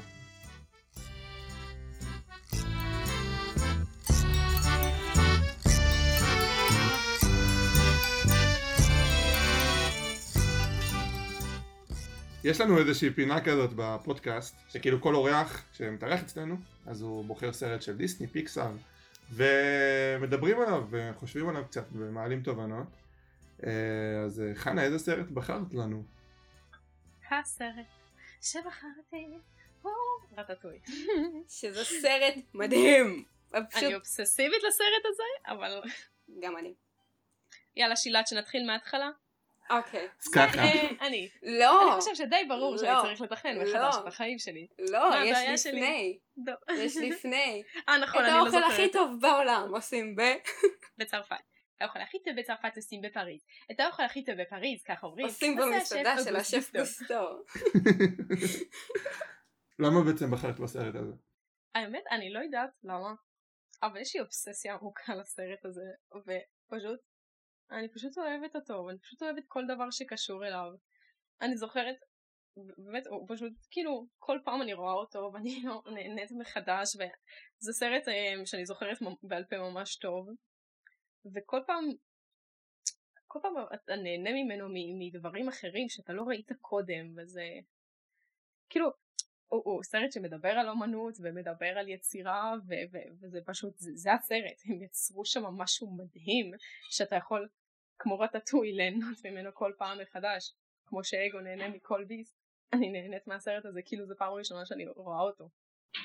יש 12.45 12.61
לנו 12.61 12.79
איזושהי 12.79 13.11
פינה 13.11 13.45
כזאת 13.45 13.71
בפודקאסט, 13.77 14.57
שכאילו 14.69 15.01
כל 15.01 15.15
אורח 15.15 15.65
שמתארח 15.73 16.23
אצלנו, 16.23 16.57
אז 16.87 17.03
הוא 17.03 17.25
בוחר 17.25 17.53
סרט 17.53 17.83
של 17.83 17.97
דיסני, 17.97 18.27
פיקסאר, 18.27 18.73
ומדברים 19.31 20.61
עליו 20.61 20.87
וחושבים 20.91 21.49
עליו 21.49 21.65
קצת 21.65 21.85
ומעלים 21.93 22.43
תובנות. 22.43 22.87
אה, 23.67 23.71
אז 24.25 24.41
אה, 24.41 24.55
חנה, 24.55 24.83
איזה 24.83 24.99
סרט 24.99 25.27
בחרת 25.27 25.75
לנו? 25.75 26.03
הסרט 27.31 27.87
שבחרתי 28.43 29.27
הוא 29.83 29.93
רטטוי. 30.37 30.79
שזה 31.59 31.85
סרט 31.85 32.35
מדהים. 32.55 33.25
אני 33.55 33.95
אובססיבית 33.95 34.63
לסרט 34.69 35.05
הזה, 35.05 35.55
אבל 35.55 35.83
גם 36.43 36.57
אני. 36.57 36.75
יאללה 37.77 37.97
שילת 37.97 38.27
שנתחיל 38.27 38.67
מההתחלה. 38.67 39.11
אוקיי. 39.71 40.09
אז 40.23 40.29
ככה, 40.35 40.59
אה, 40.59 41.07
אני. 41.07 41.29
לא, 41.43 41.93
אני 41.93 42.01
חושב 42.01 42.15
שדי 42.15 42.45
ברור 42.49 42.79
שאני 42.79 42.91
לא. 42.93 43.01
צריך 43.03 43.21
לתכנן 43.21 43.59
מחדש 43.59 43.95
לא. 43.95 44.01
את 44.01 44.07
החיים 44.07 44.39
שלי. 44.39 44.67
לא, 44.79 45.11
מה 45.11 45.25
יש? 45.25 45.67
לפני. 45.67 46.19
יש 46.75 46.97
לפני. 46.97 47.63
אה 47.89 47.97
את 47.97 48.03
נכון, 48.03 48.23
אני 48.25 48.33
לא 48.33 48.37
האוכל 48.37 48.63
הכי 48.63 48.87
זוכרת. 48.87 48.93
טוב 48.93 49.21
בעולם 49.21 49.75
עושים 49.75 50.17
ב... 50.17 50.21
בצרפת. 50.99 51.37
האוכל 51.81 52.01
הכי 52.01 52.19
טוב 52.25 52.35
בצרפת 52.39 52.77
עושים 52.77 53.03
בפריז. 53.03 53.45
את 53.71 53.81
האוכל 53.81 54.03
הכי 54.03 54.25
טוב 54.25 54.35
בפריז, 54.41 54.83
כך 54.83 55.05
אומרים. 55.05 55.27
עושים 55.27 55.57
במסעדה 55.57 56.15
של 56.25 56.37
השף 56.37 56.73
גוסטו. 56.77 57.05
גוסטו. 57.05 57.45
למה 59.83 60.05
בעצם 60.05 60.31
בחרת 60.31 60.61
בסרט 60.61 60.95
הזה? 60.95 61.13
האמת, 61.75 62.03
אני 62.11 62.33
לא 62.33 62.39
יודעת 62.39 62.71
למה, 62.85 63.15
אבל 63.83 64.01
יש 64.01 64.17
לי 64.17 64.21
אובססיה 64.21 64.75
עמוקה 64.75 65.15
לסרט 65.15 65.65
הזה, 65.65 65.91
ופשוט, 66.17 67.01
אני 67.71 67.89
פשוט 67.89 68.19
אוהבת 68.19 68.57
אותו, 68.57 68.85
ואני 68.87 68.99
פשוט 68.99 69.23
אוהבת 69.23 69.45
כל 69.49 69.65
דבר 69.75 69.91
שקשור 69.91 70.47
אליו. 70.47 70.73
אני 71.41 71.57
זוכרת, 71.57 71.97
באמת, 72.57 73.07
הוא 73.07 73.27
פשוט, 73.29 73.53
כאילו, 73.71 74.07
כל 74.19 74.39
פעם 74.45 74.63
אני 74.63 74.75
רואה 74.75 74.93
אותו, 74.93 75.31
ואני 75.35 75.63
לא 75.65 75.83
נהנית 75.95 76.31
מחדש, 76.39 76.97
וזה 76.97 77.73
סרט 77.73 78.09
אה, 78.09 78.47
שאני 78.47 78.67
זוכרת 78.67 78.99
בעל 79.23 79.45
פה 79.45 79.57
ממש 79.57 79.97
טוב, 79.97 80.29
וכל 81.35 81.61
פעם, 81.67 81.85
כל 83.27 83.39
פעם 83.43 83.55
אתה 83.75 83.97
נהנה 83.97 84.31
ממנו 84.33 84.67
מדברים 84.99 85.49
אחרים 85.49 85.89
שאתה 85.89 86.13
לא 86.13 86.23
ראית 86.23 86.51
קודם, 86.61 87.15
וזה, 87.17 87.45
כאילו, 88.71 89.04
הוא, 89.55 89.63
הוא 89.65 89.83
סרט 89.83 90.13
שמדבר 90.13 90.49
על 90.49 90.69
אומנות 90.69 91.15
ומדבר 91.21 91.79
על 91.79 91.89
יצירה 91.89 92.55
ו- 92.69 92.75
ו- 92.93 92.99
וזה 93.21 93.39
פשוט 93.47 93.79
זה, 93.79 93.91
זה 93.95 94.13
הסרט. 94.13 94.63
הם 94.65 94.83
יצרו 94.83 95.25
שם 95.25 95.45
משהו 95.45 95.97
מדהים 95.97 96.53
שאתה 96.91 97.17
יכול 97.17 97.49
כמו 97.99 98.19
רטטוי 98.19 98.73
ליהנות 98.73 99.27
ממנו 99.27 99.51
כל 99.55 99.73
פעם 99.79 99.99
מחדש. 100.03 100.53
כמו 100.87 101.05
שאגו 101.05 101.41
נהנה 101.41 101.69
מכל 101.69 102.05
ביס. 102.05 102.37
אני 102.73 102.93
נהנית 102.93 103.27
מהסרט 103.27 103.65
הזה 103.65 103.83
כאילו 103.83 104.07
זו 104.07 104.15
פעם 104.19 104.33
ראשונה 104.33 104.67
שאני 104.67 104.87
רואה 104.97 105.21
אותו. 105.21 105.49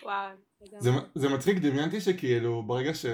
וואו. 0.03 0.37
זה, 0.79 0.89
זה 1.15 1.29
מצחיק, 1.29 1.57
דמיינתי 1.57 2.01
שכאילו 2.01 2.63
ברגע 2.63 2.93
ש... 2.93 3.05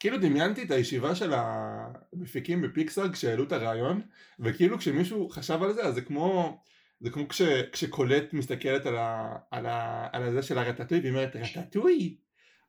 כאילו 0.00 0.18
דמיינתי 0.18 0.62
את 0.62 0.70
הישיבה 0.70 1.14
של 1.14 1.32
המפיקים 1.34 2.62
בפיקסאר 2.62 3.12
כשהעלו 3.12 3.44
את 3.44 3.52
הרעיון 3.52 4.02
וכאילו 4.38 4.78
כשמישהו 4.78 5.28
חשב 5.28 5.62
על 5.62 5.72
זה 5.72 5.82
אז 5.82 5.94
זה 5.94 6.00
כמו 6.00 6.58
זה 7.04 7.10
כמו 7.10 7.28
כש, 7.28 7.42
כשקולט 7.72 8.32
מסתכלת 8.32 8.86
על, 8.86 8.96
ה, 8.96 9.36
על, 9.50 9.66
ה, 9.66 10.08
על 10.12 10.22
הזה 10.22 10.42
של 10.42 10.58
הרטטוי 10.58 11.00
והיא 11.00 11.10
אומרת 11.10 11.36
רטטוי? 11.36 12.16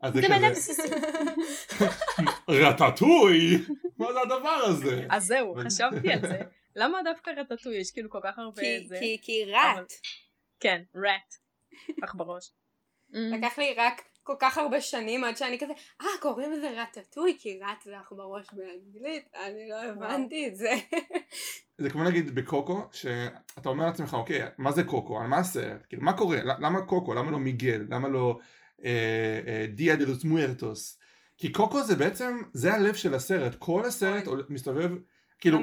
אז 0.02 0.14
זה 0.14 0.22
כזה 0.22 0.36
רטטוי? 2.68 3.58
מה 3.98 4.14
זה 4.14 4.22
הדבר 4.22 4.50
הזה? 4.66 5.08
אז 5.10 5.26
זהו 5.26 5.54
אבל- 5.56 5.66
חשבתי 5.70 6.14
על 6.14 6.22
זה. 6.22 6.40
למה 6.80 6.98
דווקא 7.04 7.30
רטטוי? 7.38 7.76
יש 7.78 7.92
כאילו 7.92 8.10
כל 8.10 8.20
כך 8.24 8.40
הרבה 8.40 8.62
כי- 8.62 8.88
זה. 8.88 8.96
כי- 9.00 9.18
כי 9.22 9.44
אבל- 9.44 9.82
רט. 9.82 9.94
כן 10.60 10.82
רט 10.96 11.36
אך 12.04 12.16
בראש. 12.16 12.52
לקח 13.10 13.58
לי 13.60 13.74
רק 13.78 14.02
כל 14.26 14.36
כך 14.40 14.58
הרבה 14.58 14.82
שנים 14.82 15.24
עד 15.24 15.38
שאני 15.38 15.60
כזה, 15.60 15.74
אה, 16.02 16.08
קוראים 16.22 16.52
לזה 16.52 16.82
רטטוי, 16.82 17.38
כי 17.40 17.60
רט 17.62 17.84
זה 17.84 18.00
אח 18.00 18.12
בראש 18.12 18.48
באנגלית, 18.54 19.26
אני 19.46 19.70
לא 19.70 19.84
הבנתי 19.84 20.48
את 20.48 20.56
זה. 20.56 20.70
זה 21.82 21.90
כמו 21.90 22.04
נגיד 22.04 22.36
בקוקו 22.36 22.82
שאתה 22.92 23.70
אומר 23.70 23.86
לעצמך 23.86 24.14
אוקיי 24.14 24.42
מה 24.58 24.72
זה 24.72 24.84
קוקו? 24.84 25.20
על 25.20 25.28
מה 25.28 25.38
הסרט? 25.38 25.86
כאילו 25.90 26.04
מה 26.04 26.14
קורה? 26.18 26.38
למה 26.44 26.82
קוקו? 26.82 27.14
למה 27.14 27.32
לא 27.32 27.40
מיגל? 27.40 27.86
למה 27.90 28.08
לא 28.08 28.40
אה, 28.86 28.90
אה, 29.48 29.66
דיה 29.68 29.96
דה 29.96 30.06
לוס 30.06 30.24
מוארטוס? 30.24 31.00
כי 31.38 31.52
קוקו 31.52 31.84
זה 31.84 31.96
בעצם 31.96 32.42
זה 32.54 32.74
הלב 32.74 32.94
של 32.94 33.14
הסרט. 33.14 33.56
כל 33.60 33.86
הסרט 33.86 34.28
עול- 34.28 34.46
מסתובב 34.50 34.92
כאילו? 35.46 35.60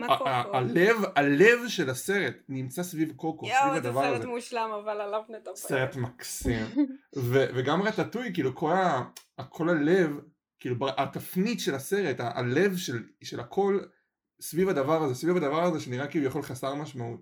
הלב 0.52 0.96
הלב 1.16 1.68
של 1.68 1.90
הסרט 1.90 2.34
נמצא 2.48 2.82
סביב 2.82 3.12
קוקו 3.16 3.46
סביב 3.46 3.58
יואו, 3.62 3.72
זה 3.72 3.88
הדבר 3.88 4.02
סרט 4.02 4.16
הזה 4.16 4.28
מושלם, 4.28 4.70
אבל 4.82 5.00
עליו 5.00 5.22
נדבר. 5.28 5.56
סרט 5.56 5.96
מקסים 5.96 6.66
וגם 7.54 7.82
רטטוי 7.82 8.34
כאילו 8.34 8.54
כל, 8.54 9.68
הלב 9.68 10.10
כאילו 10.60 10.76
התפנית 10.98 11.60
של 11.60 11.74
הסרט 11.74 12.16
הלב 12.18 12.76
של, 13.20 13.40
הכל 13.40 13.80
סביב 14.40 14.68
הדבר 14.68 15.02
הזה 15.02 15.14
סביב 15.14 15.36
הדבר 15.36 15.62
הזה 15.62 15.80
שנראה 15.80 16.06
כאילו 16.06 16.26
יכול 16.26 16.42
חסר 16.42 16.74
משמעות 16.74 17.20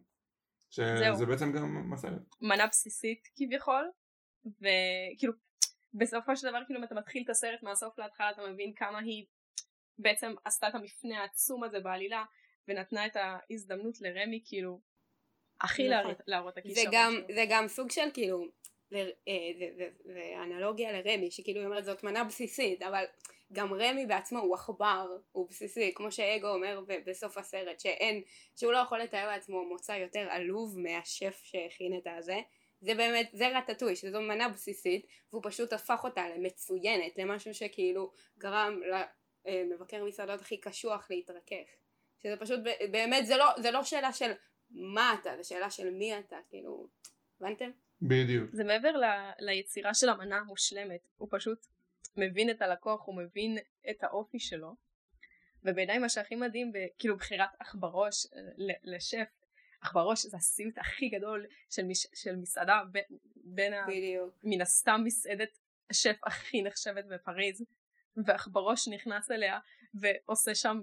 שזה. 0.71 1.27
בעצם 1.27 1.53
גם 1.53 1.93
הסרט 1.93 2.23
מנה 2.41 2.67
בסיסית 2.67 3.29
כביכול 3.37 3.91
וכאילו 4.45 5.33
בסופו 5.95 6.37
של 6.37 6.49
דבר 6.49 6.59
כאילו 6.67 6.81
אם 6.81 6.85
אתה 6.85 6.95
מתחיל 6.95 7.23
את 7.25 7.31
הסרט 7.31 7.63
מהסוף 7.63 7.99
להתחלה 7.99 8.31
אתה 8.31 8.43
מבין 8.53 8.73
כמה 8.77 8.99
היא 8.99 9.27
בעצם 9.99 10.33
עשתה 10.45 10.69
את 10.69 10.75
המפנה 10.75 11.21
העצום 11.21 11.65
הזה 11.65 11.81
בעלילה 11.81 12.25
ונתנה 12.69 13.07
את 13.07 13.17
ההזדמנות 13.17 14.01
לרמי 14.01 14.41
כאילו 14.45 14.81
הכי 15.61 15.83
נכון. 15.89 16.15
להראות- 16.27 16.53
את 16.59 16.59
הכישרון 16.59 16.85
שלו. 17.27 17.35
זה 17.35 17.45
גם 17.49 17.69
סוג 17.69 17.91
של 17.91 18.09
כאילו, 18.15 18.45
אה, 18.95 19.07
זה, 19.59 19.67
זה, 19.77 19.89
זה 20.05 20.33
אנלוגיה 20.43 20.93
לרמי, 20.93 21.31
שכאילו 21.31 21.61
היא 21.61 21.67
אומרת 21.67 21.85
זאת 21.85 22.05
מנה 22.05 22.25
בסיסית, 22.25 22.83
אבל 22.83 23.05
גם 23.53 23.75
רמי 23.75 24.07
בעצמו 24.07 24.39
הוא 24.39 24.55
עכבר, 24.55 25.17
הוא 25.33 25.49
בסיסי, 25.49 25.93
כמו 25.95 26.13
שאגו 26.13 26.49
אומר 26.49 26.81
בסוף 27.07 27.39
הסרט, 27.39 27.81
שאין, 27.81 28.23
שהוא 28.57 28.73
לא 28.73 28.79
יכול 28.79 28.99
לתאר 28.99 29.27
לעצמו 29.27 29.65
מוצא 29.69 29.93
יותר 29.93 30.27
עלוב 30.31 30.79
מהשף 30.79 31.41
שהכין 31.45 31.99
את 31.99 32.07
הזה, 32.07 32.41
זה 32.81 32.95
באמת, 32.95 33.31
זה 33.33 33.59
רטטוי, 33.59 33.97
שזו 33.97 34.21
מנה 34.21 34.49
בסיסית, 34.49 35.07
והוא 35.33 35.43
פשוט 35.45 35.73
הפך 35.73 36.01
אותה 36.05 36.29
למצוינת, 36.29 37.19
למשהו 37.19 37.55
שכאילו 37.55 38.13
גרם 38.39 38.81
למבקר 39.47 40.05
מסעדות 40.05 40.41
הכי 40.41 40.57
קשוח 40.57 41.07
להתרכך. 41.11 41.80
שזה 42.23 42.37
פשוט, 42.41 42.61
ב- 42.65 42.93
באמת, 42.93 43.27
זה 43.27 43.37
לא, 43.37 43.47
זה 43.63 43.71
לא 43.71 43.85
שאלה 43.85 44.13
של 44.13 44.33
מה 44.71 45.17
אתה, 45.21 45.31
זה 45.37 45.45
שאלה 45.45 45.71
של 45.71 45.91
מי 45.91 46.19
אתה, 46.19 46.37
כאילו, 46.49 46.89
הבנתם? 47.41 47.71
בדיוק 48.03 48.51
זה 48.53 48.65
מעבר 48.65 48.97
ל, 48.97 49.05
ליצירה 49.39 49.95
של 49.95 50.09
המנה 50.09 50.37
המושלמת 50.39 51.01
הוא 51.17 51.29
פשוט 51.31 51.67
מבין 52.17 52.51
את 52.51 52.63
הלקוח 52.63 53.07
הוא 53.07 53.17
מבין 53.17 53.59
את 53.91 54.05
האופי 54.05 54.39
שלו 54.39 54.75
ובעיניי 55.65 55.99
מה 55.99 56.09
שהכי 56.09 56.35
מדהים 56.37 56.73
כאילו 56.99 57.17
בחירת 57.17 57.49
אח 57.59 57.75
בראש 57.75 58.27
אה, 58.27 58.41
ל- 58.57 58.95
לשף 58.95 59.29
אח 59.85 59.93
בראש 59.93 60.27
זה 60.27 60.37
הסיוט 60.37 60.79
הכי 60.79 61.09
גדול 61.09 61.47
של, 61.71 61.83
מש, 61.85 62.07
של 62.15 62.37
מסעדה 62.37 62.83
בין, 62.93 63.05
בין 63.37 63.73
ה, 63.73 63.87
בדיוק. 63.87 64.35
מן 64.45 64.61
הסתם 64.61 65.01
מסעדת 65.05 65.59
השף 65.91 66.17
הכי 66.27 66.63
נחשבת 66.63 67.05
בפריז 67.05 67.65
ואח 68.27 68.49
בראש 68.53 68.89
נכנס 68.89 69.31
אליה 69.31 69.59
ועושה 69.95 70.55
שם 70.55 70.81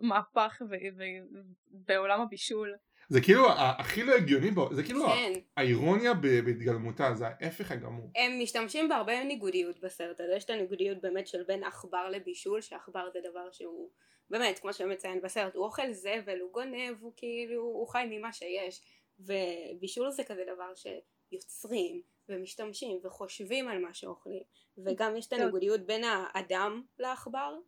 מהפך 0.00 0.62
ו- 0.70 0.96
ו- 0.96 1.38
בעולם 1.70 2.20
הבישול. 2.20 2.74
זה 3.08 3.20
כאילו 3.20 3.44
הכי 3.58 4.02
לא 4.02 4.14
הגיוני 4.14 4.50
בו 4.50 4.74
זה 4.74 4.82
כאילו 4.82 5.06
כן, 5.06 5.32
האירוניה 5.56 6.14
בהתגלמותה 6.14 7.14
זה 7.14 7.26
ההפך 7.26 7.72
הגמור. 7.72 8.10
הם 8.16 8.40
משתמשים 8.42 8.88
בהרבה 8.88 9.24
ניגודיות 9.24 9.80
בסרט 9.80 10.20
הזה, 10.20 10.32
יש 10.36 10.44
את 10.44 10.50
הניגודיות 10.50 11.00
באמת 11.00 11.26
של 11.26 11.42
בין 11.42 11.64
עכבר 11.64 12.08
לבישול, 12.08 12.60
שעכבר 12.60 13.10
זה 13.12 13.18
דבר 13.30 13.50
שהוא, 13.52 13.90
באמת, 14.30 14.58
כמו 14.58 14.72
שמציין 14.72 15.20
בסרט, 15.20 15.54
הוא 15.54 15.64
אוכל 15.64 15.92
זבל, 15.92 16.40
הוא 16.40 16.52
גונב, 16.52 16.96
הוא 17.00 17.12
כאילו, 17.16 17.62
הוא 17.62 17.88
חי 17.88 18.04
ממה 18.10 18.32
שיש, 18.32 18.82
ובישול 19.20 20.10
זה 20.10 20.24
כזה 20.24 20.44
דבר 20.54 20.72
שיוצרים, 20.74 22.02
ומשתמשים, 22.28 23.00
וחושבים 23.04 23.68
על 23.68 23.78
מה 23.78 23.94
שאוכלים, 23.94 24.42
וגם 24.78 25.16
יש 25.16 25.26
את. 25.26 25.32
הניגודיות 25.32 25.80
בין 25.80 26.04
האדם 26.04 26.82
לעכבר, 26.98 27.58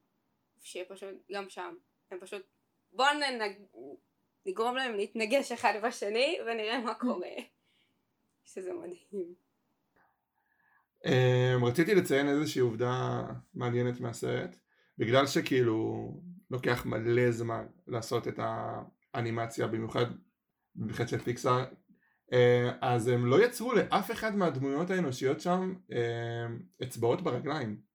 שפשוט, 0.63 1.09
גם 1.33 1.49
שם, 1.49 1.75
הם 2.11 2.19
פשוט, 2.21 2.43
בואו 2.93 3.09
נג... 3.14 3.52
נגרום 4.47 4.76
להם 4.76 4.95
להתנגש 4.95 5.52
אחד 5.52 5.73
בשני, 5.83 6.38
ונראה 6.47 6.81
מה 6.81 6.95
קורה. 6.95 7.29
שזה 8.45 8.73
מדהים. 8.73 9.35
Um, 11.05 11.64
רציתי 11.67 11.95
לציין 11.95 12.29
איזושהי 12.29 12.61
עובדה 12.61 13.23
מעניינת 13.55 14.00
מהסרט, 14.00 14.57
בגלל 14.99 15.26
שכאילו 15.26 16.09
לוקח 16.50 16.87
מלא 16.87 17.31
זמן 17.31 17.67
לעשות 17.87 18.29
את 18.29 18.40
האנימציה, 19.14 19.67
במיוחד 19.67 20.07
במיוחד 20.75 21.09
של 21.09 21.19
פיקסאר, 21.19 21.64
uh, 22.31 22.35
אז 22.81 23.09
הם 23.09 23.26
לא 23.26 23.45
יצרו 23.45 23.73
לאף 23.73 24.11
אחד 24.11 24.37
מהדמויות 24.37 24.90
האנושיות 24.90 25.40
שם 25.40 25.75
uh, 25.90 25.95
אצבעות 26.83 27.23
ברגליים. 27.23 27.89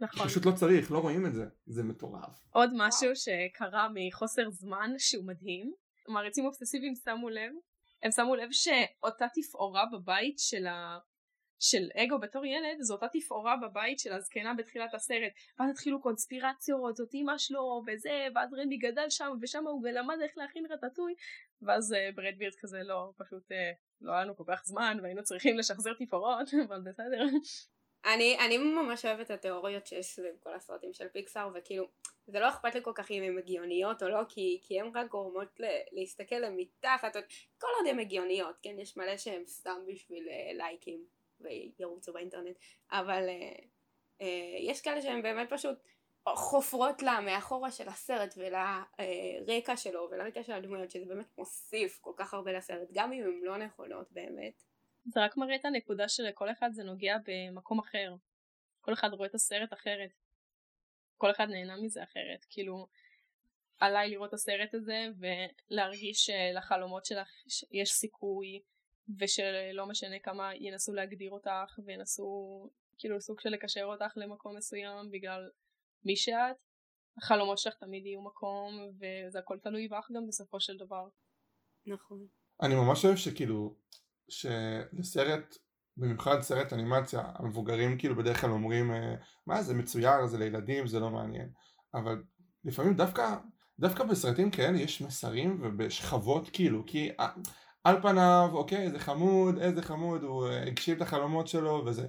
נכון. 0.00 0.26
פשוט 0.26 0.46
לא 0.46 0.52
צריך, 0.52 0.90
לא 0.92 0.98
רואים 0.98 1.26
את 1.26 1.34
זה, 1.34 1.46
זה 1.66 1.82
מטורף. 1.82 2.40
עוד 2.50 2.70
משהו 2.76 3.10
שקרה 3.16 3.88
מחוסר 3.94 4.50
זמן 4.50 4.90
שהוא 4.98 5.26
מדהים, 5.26 5.72
מעריצים 6.08 6.44
אובססיביים 6.44 6.94
שמו 6.94 7.28
לב, 7.28 7.52
הם 8.02 8.10
שמו 8.10 8.34
לב 8.34 8.48
שאותה 8.52 9.26
תפאורה 9.34 9.84
בבית 9.92 10.38
של 10.38 10.66
ה... 10.66 10.98
של 11.60 11.88
אגו 11.96 12.18
בתור 12.18 12.44
ילד 12.44 12.80
זו 12.80 12.94
אותה 12.94 13.06
תפאורה 13.12 13.56
בבית 13.56 13.98
של 13.98 14.12
הזקנה 14.12 14.54
בתחילת 14.54 14.94
הסרט 14.94 15.32
ואז 15.58 15.70
התחילו 15.70 16.02
קונספירציות 16.02 16.96
זאת 16.96 17.14
אמא 17.14 17.38
שלו 17.38 17.82
וזה 17.86 18.26
ואז 18.34 18.54
רמי 18.54 18.78
גדל 18.78 19.10
שם 19.10 19.30
ושם 19.42 19.66
הוא 19.66 19.88
למד 19.88 20.16
איך 20.22 20.32
להכין 20.36 20.66
רטטוי 20.70 21.14
ואז 21.62 21.92
uh, 21.92 22.16
ברד 22.16 22.34
בירד 22.38 22.52
כזה 22.60 22.82
לא 22.82 23.12
פשוט 23.18 23.42
uh, 23.52 23.54
לא 24.00 24.12
היה 24.12 24.24
לנו 24.24 24.36
כל 24.36 24.44
כך 24.48 24.62
זמן 24.64 24.98
והיינו 25.02 25.22
צריכים 25.22 25.58
לשחזר 25.58 25.92
תפאורות 25.98 26.48
אבל 26.68 26.80
בסדר. 26.80 27.24
אני, 28.04 28.38
אני 28.38 28.58
ממש 28.58 29.04
אוהבת 29.04 29.26
את 29.26 29.30
התיאוריות 29.30 29.86
שיש 29.86 30.06
סביב 30.06 30.34
כל 30.40 30.54
הסרטים 30.54 30.92
של 30.92 31.08
פיקסאר 31.08 31.48
וכאילו 31.54 31.86
זה 32.26 32.40
לא 32.40 32.48
אכפת 32.48 32.74
לי 32.74 32.82
כל 32.82 32.92
כך 32.94 33.10
אם 33.10 33.22
הן 33.22 33.38
הגיוניות 33.38 34.02
או 34.02 34.08
לא 34.08 34.20
כי, 34.28 34.60
כי 34.62 34.80
הן 34.80 34.90
רק 34.94 35.08
גורמות 35.10 35.60
ל, 35.60 35.64
להסתכל 35.92 36.36
למתחת. 36.36 37.16
כל 37.58 37.66
עוד 37.78 37.86
הן 37.86 37.98
הגיוניות 37.98 38.56
כן 38.62 38.78
יש 38.78 38.96
מלא 38.96 39.16
שהן 39.16 39.46
סתם 39.46 39.80
בשביל 39.86 40.28
uh, 40.28 40.56
לייקים 40.56 41.04
וירוצו 41.40 42.12
באינטרנט 42.12 42.56
אבל 42.92 43.28
uh, 43.28 43.60
uh, 44.20 44.24
יש 44.60 44.80
כאלה 44.80 45.02
שהן 45.02 45.22
באמת 45.22 45.50
פשוט 45.50 45.78
חופרות 46.28 47.02
לה 47.02 47.20
מאחורה 47.20 47.70
של 47.70 47.88
הסרט 47.88 48.34
ולרקע 48.36 49.76
שלו 49.76 50.08
ולרקע 50.10 50.42
של 50.42 50.52
הדמויות 50.52 50.90
שזה 50.90 51.04
באמת 51.04 51.38
מוסיף 51.38 51.98
כל 52.00 52.12
כך 52.16 52.34
הרבה 52.34 52.52
לסרט 52.52 52.88
גם 52.92 53.12
אם 53.12 53.22
הן 53.22 53.40
לא 53.42 53.56
נכונות 53.56 54.12
באמת 54.12 54.62
זה 55.08 55.24
רק 55.24 55.36
מראה 55.36 55.56
את 55.56 55.64
הנקודה 55.64 56.08
שלכל 56.08 56.50
אחד 56.50 56.70
זה 56.72 56.84
נוגע 56.84 57.16
במקום 57.26 57.78
אחר. 57.78 58.14
כל 58.80 58.92
אחד 58.92 59.12
רואה 59.12 59.28
את 59.28 59.34
הסרט 59.34 59.72
אחרת. 59.72 60.10
כל 61.16 61.30
אחד 61.30 61.48
נהנה 61.48 61.76
מזה 61.76 62.02
אחרת. 62.02 62.46
כאילו, 62.50 62.86
עליי 63.80 64.10
לראות 64.10 64.28
את 64.28 64.34
הסרט 64.34 64.74
הזה 64.74 65.06
ולהרגיש 65.18 66.26
שלחלומות 66.26 67.04
שלך 67.04 67.28
יש 67.72 67.92
סיכוי 67.92 68.62
ושלא 69.18 69.86
משנה 69.86 70.18
כמה 70.18 70.54
ינסו 70.54 70.94
להגדיר 70.94 71.30
אותך 71.30 71.78
וינסו 71.84 72.70
כאילו 72.98 73.20
סוג 73.20 73.40
של 73.40 73.50
לקשר 73.50 73.84
אותך 73.84 74.12
למקום 74.16 74.56
מסוים 74.56 75.10
בגלל 75.10 75.50
מי 76.04 76.16
שאת 76.16 76.56
החלומות 77.18 77.58
שלך 77.58 77.74
תמיד 77.74 78.06
יהיו 78.06 78.22
מקום 78.22 78.90
וזה 78.94 79.38
הכל 79.38 79.58
תלוי 79.58 79.88
בך 79.88 80.08
גם 80.16 80.26
בסופו 80.26 80.60
של 80.60 80.76
דבר. 80.76 81.08
נכון. 81.86 82.26
אני 82.62 82.74
ממש 82.74 83.04
אוהב 83.04 83.16
שכאילו 83.16 83.74
שלסרט, 84.28 85.56
במיוחד 85.96 86.40
סרט 86.40 86.72
אנימציה, 86.72 87.22
המבוגרים 87.34 87.98
כאילו 87.98 88.16
בדרך 88.16 88.40
כלל 88.40 88.50
אומרים 88.50 88.92
אה, 88.92 89.14
מה 89.46 89.62
זה 89.62 89.74
מצויר, 89.74 90.26
זה 90.26 90.38
לילדים, 90.38 90.86
זה 90.86 91.00
לא 91.00 91.10
מעניין 91.10 91.48
אבל 91.94 92.22
לפעמים 92.64 92.94
דווקא, 92.94 93.36
דווקא 93.78 94.04
בסרטים 94.04 94.50
כאלה 94.50 94.78
יש 94.78 95.02
מסרים 95.02 95.58
ובשכבות 95.62 96.50
כאילו 96.52 96.84
כי 96.86 97.10
על 97.84 98.02
פניו 98.02 98.48
אוקיי 98.52 98.90
זה 98.90 98.98
חמוד, 98.98 99.58
איזה 99.58 99.82
חמוד, 99.82 100.22
הוא 100.22 100.48
אה, 100.48 100.62
הגשים 100.62 100.96
את 100.96 101.02
החלומות 101.02 101.48
שלו 101.48 101.82
וזה 101.86 102.08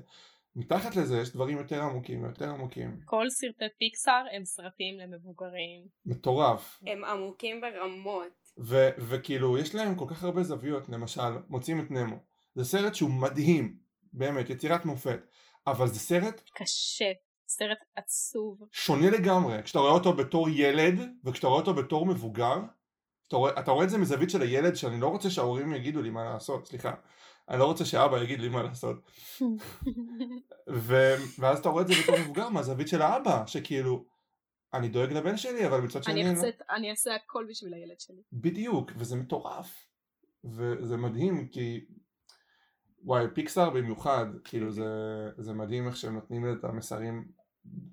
מתחת 0.56 0.96
לזה 0.96 1.20
יש 1.22 1.34
דברים 1.34 1.58
יותר 1.58 1.82
עמוקים, 1.82 2.26
יותר 2.26 2.50
עמוקים. 2.50 3.00
כל 3.06 3.30
סרטי 3.30 3.66
פיקסאר 3.80 4.24
הם 4.32 4.46
סרטים 4.46 5.00
למבוגרים. 5.00 5.88
מטורף. 6.06 6.80
הם 6.88 7.04
עמוקים 7.04 7.62
ברמות. 7.62 8.39
ו- 8.60 8.90
וכאילו 8.98 9.58
יש 9.58 9.76
להם 9.76 9.96
כל 9.96 10.06
כך 10.08 10.24
הרבה 10.24 10.44
זוויות 10.44 10.90
למשל 10.90 11.38
מוצאים 11.50 11.80
את 11.80 11.92
נמו. 11.92 12.16
זה 12.56 12.66
סרט 12.66 12.96
שהוא 12.96 13.12
מדהים 13.12 13.78
באמת 14.14 14.50
יצירת 14.50 14.86
מופת 14.86 15.20
אבל 15.68 15.88
זה 15.88 16.00
סרט 16.00 16.42
קשה 16.56 17.12
סרט 17.48 17.78
עצוב. 17.96 18.60
שונה 18.72 19.10
לגמרי. 19.10 19.64
כשאתה 19.64 19.80
רואה 19.80 19.92
אותו 19.92 20.14
בתור 20.14 20.50
ילד 20.50 21.00
וכשאתה 21.24 21.48
רואה 21.48 21.60
אותו 21.60 21.74
בתור 21.74 22.06
מבוגר 22.06 22.58
אתה 23.28 23.38
רואה, 23.38 23.60
אתה 23.60 23.72
רואה 23.72 23.86
את 23.86 23.90
זה 23.90 23.98
מזווית 23.98 24.30
של 24.30 24.42
הילד 24.42 24.76
שאני 24.76 25.00
לא 25.00 25.08
רוצה 25.08 25.30
שההורים 25.30 25.74
יגידו 25.74 26.02
לי 26.02 26.10
מה 26.10 26.24
לעשות 26.24 26.68
סליחה. 26.68 26.94
אני 27.50 27.60
לא 27.60 27.66
רוצה 27.66 27.86
שאבא 27.86 28.24
יגיד 28.24 28.40
לי 28.40 28.50
מה 28.50 28.64
לעשות. 28.64 28.96
ו- 30.70 31.16
ואז 31.40 31.60
אתה 31.60 31.70
רואה 31.70 31.82
את 31.82 31.88
זה 31.88 31.94
בתור 32.04 32.20
מבוגר 32.20 32.50
מהזווית 32.50 32.88
של 32.88 33.02
האבא 33.02 33.44
שכאילו 33.46 34.06
אני 34.74 34.88
דואג 34.90 35.14
לבן 35.14 35.38
שלי 35.38 35.68
אבל 35.68 35.82
מצד 35.82 36.04
שני 36.04 36.14
אני, 36.14 36.30
אעשה, 36.30 36.50
אני 36.70 36.92
אעשה 36.92 37.16
הכל 37.16 37.46
בשביל 37.50 37.74
הילד 37.74 38.00
שלי. 38.00 38.22
בדיוק 38.34 38.92
וזה 38.98 39.16
מטורף. 39.16 39.90
וזה 40.44 40.98
מדהים 40.98 41.48
כי 41.48 41.86
וואי 43.04 43.26
פיקסאר 43.34 43.70
במיוחד 43.70 44.26
כאילו 44.44 44.72
זה, 44.72 44.86
זה 45.38 45.54
מדהים 45.54 45.88
איך 45.88 45.98
שהם 45.98 46.14
נותנים 46.14 46.54
את 46.54 46.64
המסרים. 46.64 47.32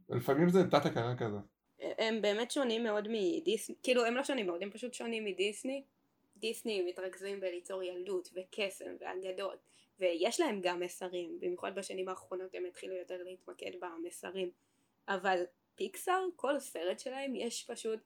לפעמים 0.09 0.49
זה 0.49 0.71
תת 0.71 0.87
הכרה 0.87 1.17
כזה. 1.17 1.37
הם 1.81 2.23
באמת 2.23 2.51
שונים 2.51 2.85
מאוד 2.85 3.09
מדיסני 3.11 3.75
כאילו 3.83 4.05
הם 4.05 4.15
לא 4.15 4.25
שונים 4.25 4.47
מאוד 4.47 4.63
הם 4.63 4.71
פשוט 4.71 4.95
שונים 4.95 5.25
מדיסני. 5.25 5.85
דיסני 6.37 6.83
מתרכזים 6.83 7.41
בליצור 7.41 7.83
ילדות 7.83 8.29
וקסם 8.35 8.91
ואגדות 9.01 9.59
ויש 9.99 10.41
להם 10.41 10.61
גם 10.63 10.81
מסרים. 10.81 11.41
במיוחד 11.41 11.75
בשנים 11.75 12.09
האחרונות 12.09 12.55
הם 12.55 12.63
התחילו 12.69 12.95
יותר 12.95 13.23
להתמקד 13.23 13.71
במסרים. 13.81 14.51
אבל 15.09 15.43
פיקסאר 15.77 16.25
כל 16.37 16.61
סרט 16.61 16.99
שלהם 16.99 17.35
יש 17.35 17.65
פשוט 17.71 18.01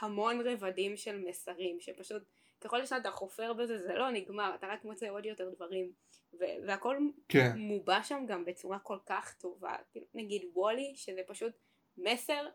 המון 0.00 0.40
רבדים 0.46 0.96
של 0.96 1.18
מסרים 1.28 1.80
שפשוט 1.80 2.22
ככל 2.60 2.86
שאתה 2.86 3.10
חופר 3.10 3.52
בזה 3.52 3.78
זה 3.78 3.94
לא 3.94 4.10
נגמר 4.10 4.54
אתה 4.54 4.66
רק 4.66 4.84
מוצא 4.84 5.08
עוד 5.08 5.26
יותר 5.26 5.50
דברים. 5.56 5.92
ו- 6.34 6.66
והכל 6.66 6.96
כן. 7.28 7.52
מובע 7.56 8.02
שם 8.02 8.24
גם 8.28 8.44
בצורה 8.44 8.78
כל 8.78 8.98
כך 9.06 9.34
טובה. 9.38 9.76
כאילו, 9.92 10.06
נגיד 10.14 10.42
וולי 10.54 10.92
שזה 10.96 11.20
פשוט 11.26 11.52
מסר 11.98 12.46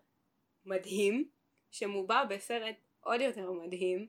מדהים 0.65 1.29
שמובע 1.71 2.23
בסרט 2.25 2.75
עוד 3.01 3.21
יותר 3.21 3.51
מדהים. 3.51 4.07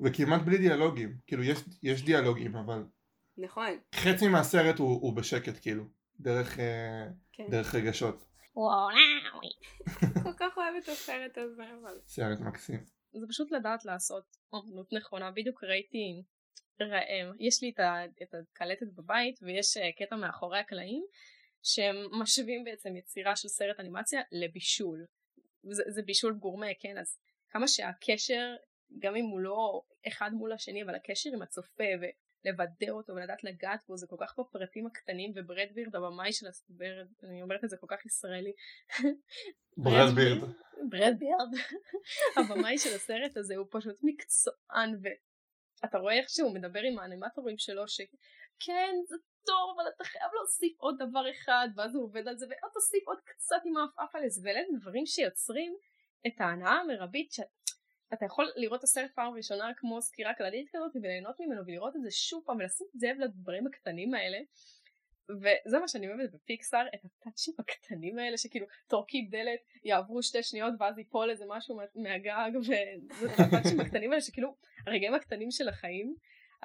וכמעט 0.00 0.42
בלי 0.42 0.58
דיאלוגים. 0.58 1.16
כאילו 1.26 1.44
יש, 1.44 1.58
יש 1.82 2.02
דיאלוגים 2.02 2.56
אבל 2.56 2.84
נכון. 3.38 3.78
חצי 3.94 4.28
מהסרט 4.28 4.78
הוא, 4.78 5.00
הוא 5.02 5.16
בשקט 5.16 5.54
כאילו 5.62 5.84
דרך, 6.20 6.58
אה, 6.58 7.06
כן. 7.32 7.46
דרך 7.50 7.74
רגשות 7.74 8.25
כל 10.24 10.32
כך 10.38 10.56
אוהבת 10.56 10.84
את 10.84 10.88
הסרט 10.88 11.38
הזה 11.38 11.62
אבל 11.80 12.00
סרט 12.06 12.40
מקסים. 12.40 12.84
זה 13.12 13.26
פשוט 13.28 13.52
לדעת 13.52 13.84
לעשות 13.84 14.24
אומנות 14.52 14.92
נכונה 14.92 15.30
בדיוק 15.30 15.64
ראיתי 15.64 16.22
רעם 16.82 17.32
יש 17.40 17.62
לי 17.62 17.72
את 18.22 18.34
הקלטת 18.34 18.86
בבית 18.94 19.38
ויש 19.42 19.76
אה, 19.76 19.92
קטע 19.92 20.16
מאחורי 20.16 20.58
הקלעים 20.58 21.04
שהם 21.62 21.96
משווים 22.22 22.64
בעצם 22.64 22.96
יצירה 22.96 23.36
של 23.36 23.48
סרט 23.48 23.80
אנימציה 23.80 24.20
לבישול. 24.32 25.06
זה, 25.70 25.82
זה 25.88 26.02
בישול 26.02 26.34
גורמה 26.34 26.66
כן? 26.80 26.98
אז 26.98 27.18
כמה 27.50 27.68
שהקשר 27.68 28.56
גם 28.98 29.16
אם 29.16 29.24
הוא 29.24 29.40
לא 29.40 29.82
אחד 30.08 30.30
מול 30.32 30.52
השני 30.52 30.82
אבל 30.82 30.94
הקשר 30.94 31.30
עם 31.34 31.42
הצופה 31.42 31.84
ולבדר 32.44 32.92
אותו 32.92 33.12
ולדעת 33.12 33.44
לגעת 33.44 33.80
בו 33.88 33.96
זה 33.96 34.06
כל 34.06 34.16
כך 34.20 34.38
בפרטים 34.38 34.86
הקטנים 34.86 35.32
וברד 35.34 35.68
בירד 35.74 35.96
הבמאי 35.96 36.32
של 36.32 36.46
הסרט 36.46 37.24
אני 37.24 37.42
אומרת 37.42 37.64
את 37.64 37.70
זה 37.70 37.76
כל 37.76 37.86
כך 37.90 38.06
ישראלי. 38.06 38.52
ברד 39.76 40.14
בירד. 40.16 40.50
ברד 40.90 41.14
בירד. 41.18 41.50
הבמאי 42.36 42.78
של 42.78 42.94
הסרט 42.94 43.36
הזה 43.36 43.56
הוא 43.56 43.66
פשוט 43.70 43.96
מקצוען 44.02 45.00
ואתה 45.02 45.98
רואה 45.98 46.14
איך 46.14 46.30
שהוא 46.30 46.54
מדבר 46.54 46.80
עם 46.80 46.98
האנימטורים 46.98 47.58
שלו 47.58 47.88
שכן 47.88 48.94
זה 49.08 49.16
טוב 49.46 49.76
אבל 49.76 49.88
אתה 49.96 50.04
חייב 50.04 50.30
להוסיף 50.34 50.80
עוד 50.80 50.96
דבר 50.98 51.30
אחד 51.30 51.68
ואז 51.76 51.94
הוא 51.94 52.04
עובד 52.04 52.28
על 52.28 52.36
זה 52.36 52.46
ועוד 52.46 52.72
תוסיף 52.74 53.02
עוד 53.06 53.18
קצת 53.24 53.60
עם 53.64 53.76
העפעף 53.76 54.14
על 54.14 54.28
זה. 54.28 54.50
דברים 54.80 55.06
שיוצרים 55.06 55.76
את 56.26 56.40
ההנאה 56.40 56.72
המרבית 56.72 57.30
שאתה 58.10 58.24
יכול 58.24 58.52
לראות 58.56 58.78
את 58.78 58.84
הסרט 58.84 59.10
פעם 59.14 59.34
ראשונה 59.34 59.70
כמו 59.76 60.02
סקירה 60.02 60.34
כללית 60.34 60.68
כזאת 60.72 60.96
וליהנות 61.02 61.40
ממנו 61.40 61.62
ולראות 61.66 61.96
את 61.96 62.02
זה 62.02 62.10
שוב 62.10 62.42
פעם 62.46 62.56
ולשים 62.56 62.86
את 62.94 63.00
זה 63.00 63.12
לדברים 63.18 63.66
הקטנים 63.66 64.14
האלה. 64.14 64.38
וזה 65.30 65.78
מה 65.78 65.88
שאני 65.88 66.08
אוהבת 66.08 66.32
בפיקסאר 66.34 66.86
את 66.94 67.00
הטאצ'ים 67.04 67.54
הקטנים 67.58 68.18
האלה 68.18 68.38
שכאילו 68.38 68.66
טורקי 68.88 69.22
דלת 69.22 69.60
יעברו 69.84 70.22
שתי 70.22 70.42
שניות 70.42 70.74
ואז 70.80 70.98
ייפול 70.98 71.30
איזה 71.30 71.44
משהו 71.48 71.80
מהגג 71.94 72.50
וזה 72.56 72.76
הטאצ'ים 73.38 73.80
הקטנים 73.80 74.10
האלה 74.10 74.22
שכאילו 74.22 74.56
הרגעים 74.86 75.14
הקטנים 75.14 75.50
של 75.50 75.68
החיים. 75.68 76.14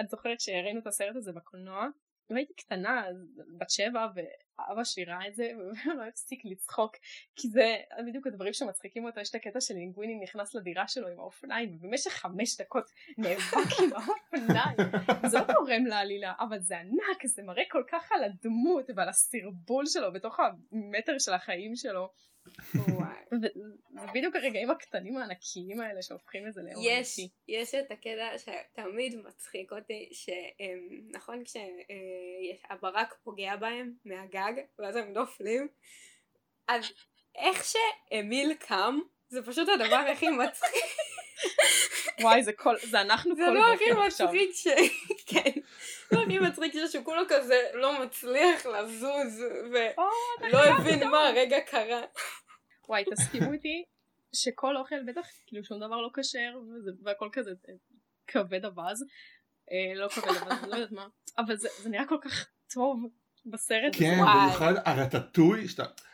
את 0.02 0.10
זוכרת 0.10 0.40
שהראינו 0.40 0.80
את 0.80 0.88
הסרט 0.88 1.16
הזה 1.16 1.32
בקולנוע 1.32 1.88
והייתי 2.34 2.54
קטנה, 2.54 3.04
בת 3.58 3.70
שבע, 3.70 4.08
ואבא 4.16 4.84
שלי 4.84 5.06
ראה 5.06 5.28
את 5.28 5.36
זה, 5.36 5.52
והוא 5.58 5.94
לא 5.94 6.04
הפסיק 6.04 6.42
לצחוק, 6.46 6.96
כי 7.36 7.48
זה 7.48 7.78
בדיוק 8.08 8.28
הדברים 8.28 8.54
שמצחיקים 8.54 9.06
אותו, 9.06 9.20
יש 9.20 9.30
את 9.30 9.36
הקטע 9.36 9.62
של 9.62 9.74
לינגוויני 9.74 10.20
נכנס 10.24 10.56
לדירה 10.56 10.88
שלו 10.88 11.08
עם 11.08 11.20
האופניים, 11.20 11.78
ובמשך 11.82 12.12
חמש 12.12 12.62
דקות 12.62 12.92
נאבק 13.18 13.80
עם 13.84 13.90
האופניים. 13.94 14.92
זה 15.32 15.40
לא 15.40 15.54
תורם 15.54 15.86
לעלילה, 15.86 16.34
אבל 16.40 16.60
זה 16.60 16.80
ענק, 16.80 17.26
זה 17.26 17.44
מראה 17.44 17.64
כל 17.72 17.84
כך 17.88 18.12
על 18.12 18.24
הדמות 18.24 18.90
ועל 18.96 19.10
הסרבול 19.10 19.86
שלו 19.86 20.14
בתוך 20.14 20.40
המטר 20.40 21.20
של 21.20 21.34
החיים 21.34 21.76
שלו. 21.76 22.10
זה 23.42 23.48
בדיוק 24.14 24.36
הרגעים 24.36 24.72
הקטנים 24.72 25.18
הענקיים 25.18 25.82
האלה 25.82 26.02
שהופכים 26.02 26.48
את 26.48 26.54
זה 26.54 26.62
לאור 26.62 26.84
יש, 26.86 27.20
יש 27.48 27.76
את 27.76 27.92
הקטע 27.92 28.38
שתמיד 28.38 29.16
מצחיק 29.16 29.72
אותי, 29.72 30.10
שנכון 30.12 31.44
כשהברק 31.44 33.16
פוגע 33.24 33.56
בהם 33.56 33.94
מהגג 34.06 34.54
ואז 34.80 34.96
הם 34.96 35.14
נופלים, 35.14 35.68
אז 36.68 36.86
איך 37.36 37.64
שאמיל 37.64 38.54
קם 38.54 39.00
זה 39.30 39.42
פשוט 39.46 39.70
הדבר 39.70 40.06
הכי 40.12 40.30
מצחיק. 40.30 40.84
וואי 42.22 42.44
זה 42.44 42.54
כל, 42.54 42.76
זה 42.84 43.02
אנחנו 43.02 43.36
כל 43.36 43.58
בוקר 43.58 44.02
עכשיו. 44.06 44.28
זה 44.28 44.34
לא 44.34 44.44
הכי 44.44 44.48
מצחיק 44.48 44.52
ש... 44.54 44.68
כן. 45.26 45.62
זה 46.12 46.20
הכי 46.22 46.40
מצחיק 46.40 46.74
שהוא 46.92 47.06
כולו 47.06 47.22
כזה 47.30 47.62
לא 47.74 48.04
מצליח 48.04 48.66
לזוז 48.66 49.44
ולא 49.72 50.64
הבין 50.64 51.08
מה 51.08 51.28
הרגע 51.28 51.60
קרה. 51.60 52.02
וואי 52.90 53.04
תסכימו 53.12 53.54
איתי 53.54 53.84
שכל 54.34 54.78
אוכל 54.78 55.04
בטח 55.08 55.28
כאילו 55.48 55.64
שום 55.64 55.78
דבר 55.78 56.02
לא 56.02 56.10
כשר 56.14 56.60
והכל 57.04 57.30
כזה 57.32 57.52
אה, 57.70 57.74
כבד 58.28 58.66
אבז. 58.66 59.06
אה, 59.72 59.96
לא 59.96 60.08
כבד 60.08 60.28
אבז, 60.28 60.64
לא 60.68 60.76
יודעת 60.76 60.92
מה. 60.92 61.08
אבל 61.38 61.58
זה 61.58 61.90
נראה 61.90 62.08
כל 62.08 62.18
כך 62.22 62.48
טוב 62.74 63.06
בסרט. 63.46 63.94
כן, 63.94 64.18
במיוחד 64.18 64.74
הרטטוי, 64.86 65.66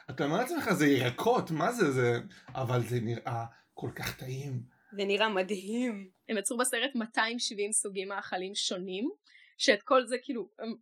אתה 0.09 0.25
אומר 0.25 0.37
לעצמך 0.37 0.71
זה 0.71 0.87
ירקות, 0.87 1.51
מה 1.51 1.71
זה 1.71 1.91
זה, 1.91 2.19
אבל 2.55 2.83
זה 2.83 2.99
נראה 3.01 3.45
כל 3.73 3.89
כך 3.95 4.17
טעים. 4.17 4.76
זה 4.91 5.05
נראה 5.05 5.29
מדהים. 5.29 6.09
הם 6.29 6.37
יצרו 6.37 6.57
בסרט 6.57 6.95
270 6.95 7.71
סוגים 7.71 8.07
מאכלים 8.07 8.55
שונים, 8.55 9.09
שאת 9.57 9.83
כל 9.83 10.05
זה 10.05 10.17
כאילו 10.23 10.49
הם 10.59 10.73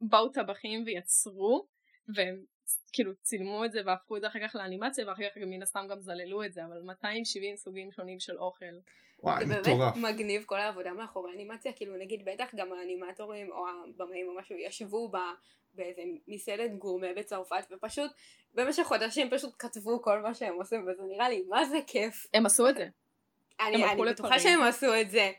באו 0.00 0.28
טבחים 0.28 0.82
ויצרו, 0.86 1.66
והם 2.14 2.44
כאילו 2.92 3.12
צילמו 3.22 3.64
את 3.64 3.72
זה 3.72 3.80
והפכו 3.86 4.16
את 4.16 4.20
זה 4.20 4.26
אחר 4.26 4.48
כך 4.48 4.54
לאנימציה 4.54 5.08
ואחר 5.08 5.22
כך 5.30 5.36
מן 5.36 5.62
הסתם 5.62 5.86
גם 5.90 6.00
זללו 6.00 6.44
את 6.44 6.52
זה 6.52 6.64
אבל 6.64 6.82
270 6.82 7.56
סוגים 7.56 7.92
שונים 7.92 8.20
של 8.20 8.38
אוכל. 8.38 8.64
וואי 9.22 9.44
מטורף. 9.44 9.64
זה 9.64 9.70
באמת 9.70 10.14
מגניב 10.14 10.44
כל 10.46 10.60
העבודה 10.60 10.92
מאחורי 10.92 11.30
האנימציה 11.30 11.72
כאילו 11.72 11.96
נגיד 11.96 12.24
בטח 12.24 12.54
גם 12.56 12.72
האנימטורים 12.72 13.52
או 13.52 13.66
הבמאים 13.68 14.28
או 14.28 14.38
משהו 14.38 14.56
ישבו 14.56 15.08
ב... 15.08 15.16
באיזה 15.74 16.02
מסעדת 16.28 16.70
גורמה 16.78 17.06
בצרפת 17.16 17.66
ופשוט 17.70 18.10
במשך 18.54 18.82
חודשים 18.82 19.30
פשוט 19.30 19.54
כתבו 19.58 20.02
כל 20.02 20.22
מה 20.22 20.34
שהם 20.34 20.54
עושים 20.54 20.86
וזה 20.86 21.02
נראה 21.08 21.28
לי 21.28 21.42
מה 21.48 21.64
זה 21.64 21.78
כיף. 21.86 22.26
הם 22.34 22.46
עשו 22.46 22.68
את 22.68 22.76
זה. 22.76 22.88
אני, 23.60 23.84
אני 23.84 24.02
בטוחה 24.10 24.40
שהם 24.40 24.62
עשו 24.62 25.00
את 25.00 25.10
זה. 25.10 25.32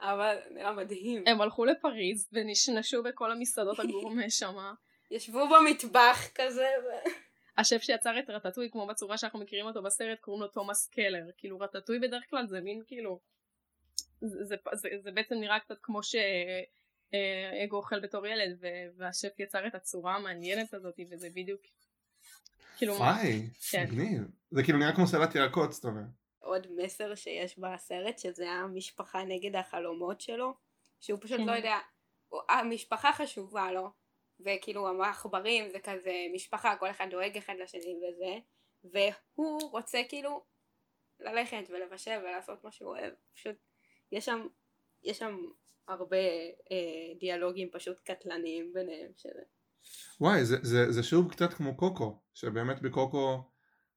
אבל 0.00 0.36
נראה 0.50 0.72
מדהים. 0.72 1.24
הם 1.26 1.40
הלכו 1.40 1.64
לפריז 1.64 2.28
ונשנשו 2.32 3.02
בכל 3.02 3.32
המסעדות 3.32 3.78
הגורמה 3.78 4.30
שמה. 4.40 4.74
ישבו 5.10 5.48
במטבח 5.48 6.28
כזה. 6.34 6.68
ו... 6.84 7.08
השף 7.58 7.82
שיצר 7.82 8.18
את 8.18 8.30
רטטוי 8.30 8.70
כמו 8.70 8.86
בצורה 8.86 9.18
שאנחנו 9.18 9.38
מכירים 9.38 9.66
אותו 9.66 9.82
בסרט 9.82 10.20
קוראים 10.20 10.42
לו 10.42 10.48
תומאס 10.48 10.88
קלר 10.88 11.24
כאילו 11.36 11.60
רטטוי 11.60 11.98
בדרך 11.98 12.24
כלל 12.30 12.46
זה 12.46 12.60
מין 12.60 12.82
כאילו 12.86 13.20
זה, 14.20 14.44
זה, 14.44 14.56
זה, 14.72 14.88
זה 15.02 15.10
בעצם 15.10 15.34
נראה 15.34 15.60
קצת 15.60 15.78
כמו 15.82 16.00
שאגו 16.02 17.76
אוכל 17.76 18.00
בתור 18.00 18.26
ילד 18.26 18.58
והשף 18.96 19.38
יצר 19.38 19.66
את 19.66 19.74
הצורה 19.74 20.14
המעניינת 20.14 20.74
הזאת 20.74 21.00
וזה 21.10 21.28
בדיוק 21.34 21.60
כאילו 22.76 22.94
וואי, 22.94 23.48
כן. 23.70 23.84
מגניב 23.84 24.22
זה 24.50 24.62
כאילו 24.62 24.78
נראה 24.78 24.94
כמו 24.94 25.06
סלט 25.06 25.34
ירקות 25.34 25.72
זאת 25.72 25.84
אומרת 25.84 26.23
עוד 26.44 26.66
מסר 26.76 27.14
שיש 27.14 27.58
בסרט 27.58 28.18
שזה 28.18 28.50
המשפחה 28.50 29.24
נגד 29.24 29.56
החלומות 29.56 30.20
שלו 30.20 30.54
שהוא 31.00 31.18
פשוט 31.22 31.38
כן. 31.38 31.46
לא 31.46 31.52
יודע 31.52 31.78
המשפחה 32.48 33.12
חשובה 33.12 33.72
לו 33.72 33.88
וכאילו 34.40 34.88
המעכברים 34.88 35.68
זה 35.68 35.78
כזה 35.78 36.12
משפחה, 36.34 36.76
כל 36.76 36.90
אחד 36.90 37.06
דואג 37.10 37.36
אחד 37.36 37.54
לשני 37.62 37.94
וזה, 37.96 38.38
והוא 38.84 39.70
רוצה 39.70 40.02
כאילו 40.08 40.44
ללכת 41.20 41.64
ולבשל 41.68 42.18
ולעשות 42.22 42.64
מה 42.64 42.70
שהוא 42.70 42.88
אוהב, 42.90 43.12
פשוט 43.34 43.56
יש 44.12 44.24
שם, 44.24 44.46
יש 45.02 45.18
שם 45.18 45.36
הרבה 45.88 46.16
אה, 46.70 47.14
דיאלוגים 47.20 47.70
פשוט 47.72 48.00
קטלניים 48.04 48.72
ביניהם 48.72 49.10
שזה. 49.16 49.42
וואי 50.20 50.44
זה, 50.44 50.56
זה, 50.62 50.92
זה 50.92 51.02
שוב 51.02 51.32
קצת 51.32 51.52
כמו 51.52 51.76
קוקו, 51.76 52.22
שבאמת 52.34 52.82
בקוקו, 52.82 53.53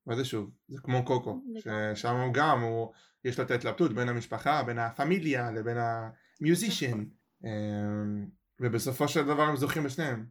מה 0.07 0.15
זה 0.15 0.25
שוב? 0.25 0.51
זה 0.67 0.77
כמו 0.83 1.05
קוקו, 1.05 1.41
ששם 1.59 2.31
גם, 2.33 2.61
הוא, 2.61 2.93
יש 3.23 3.39
לו 3.39 3.45
את 3.45 3.51
ההתלבטות 3.51 3.93
בין 3.93 4.09
המשפחה, 4.09 4.63
בין 4.63 4.79
הפמיליה 4.79 5.51
לבין 5.51 5.77
המיוזישן. 5.77 7.05
אמ, 7.43 8.27
ובסופו 8.59 9.07
של 9.07 9.23
דבר 9.23 9.41
הם 9.41 9.55
זוכים 9.55 9.83
בשניהם. 9.83 10.25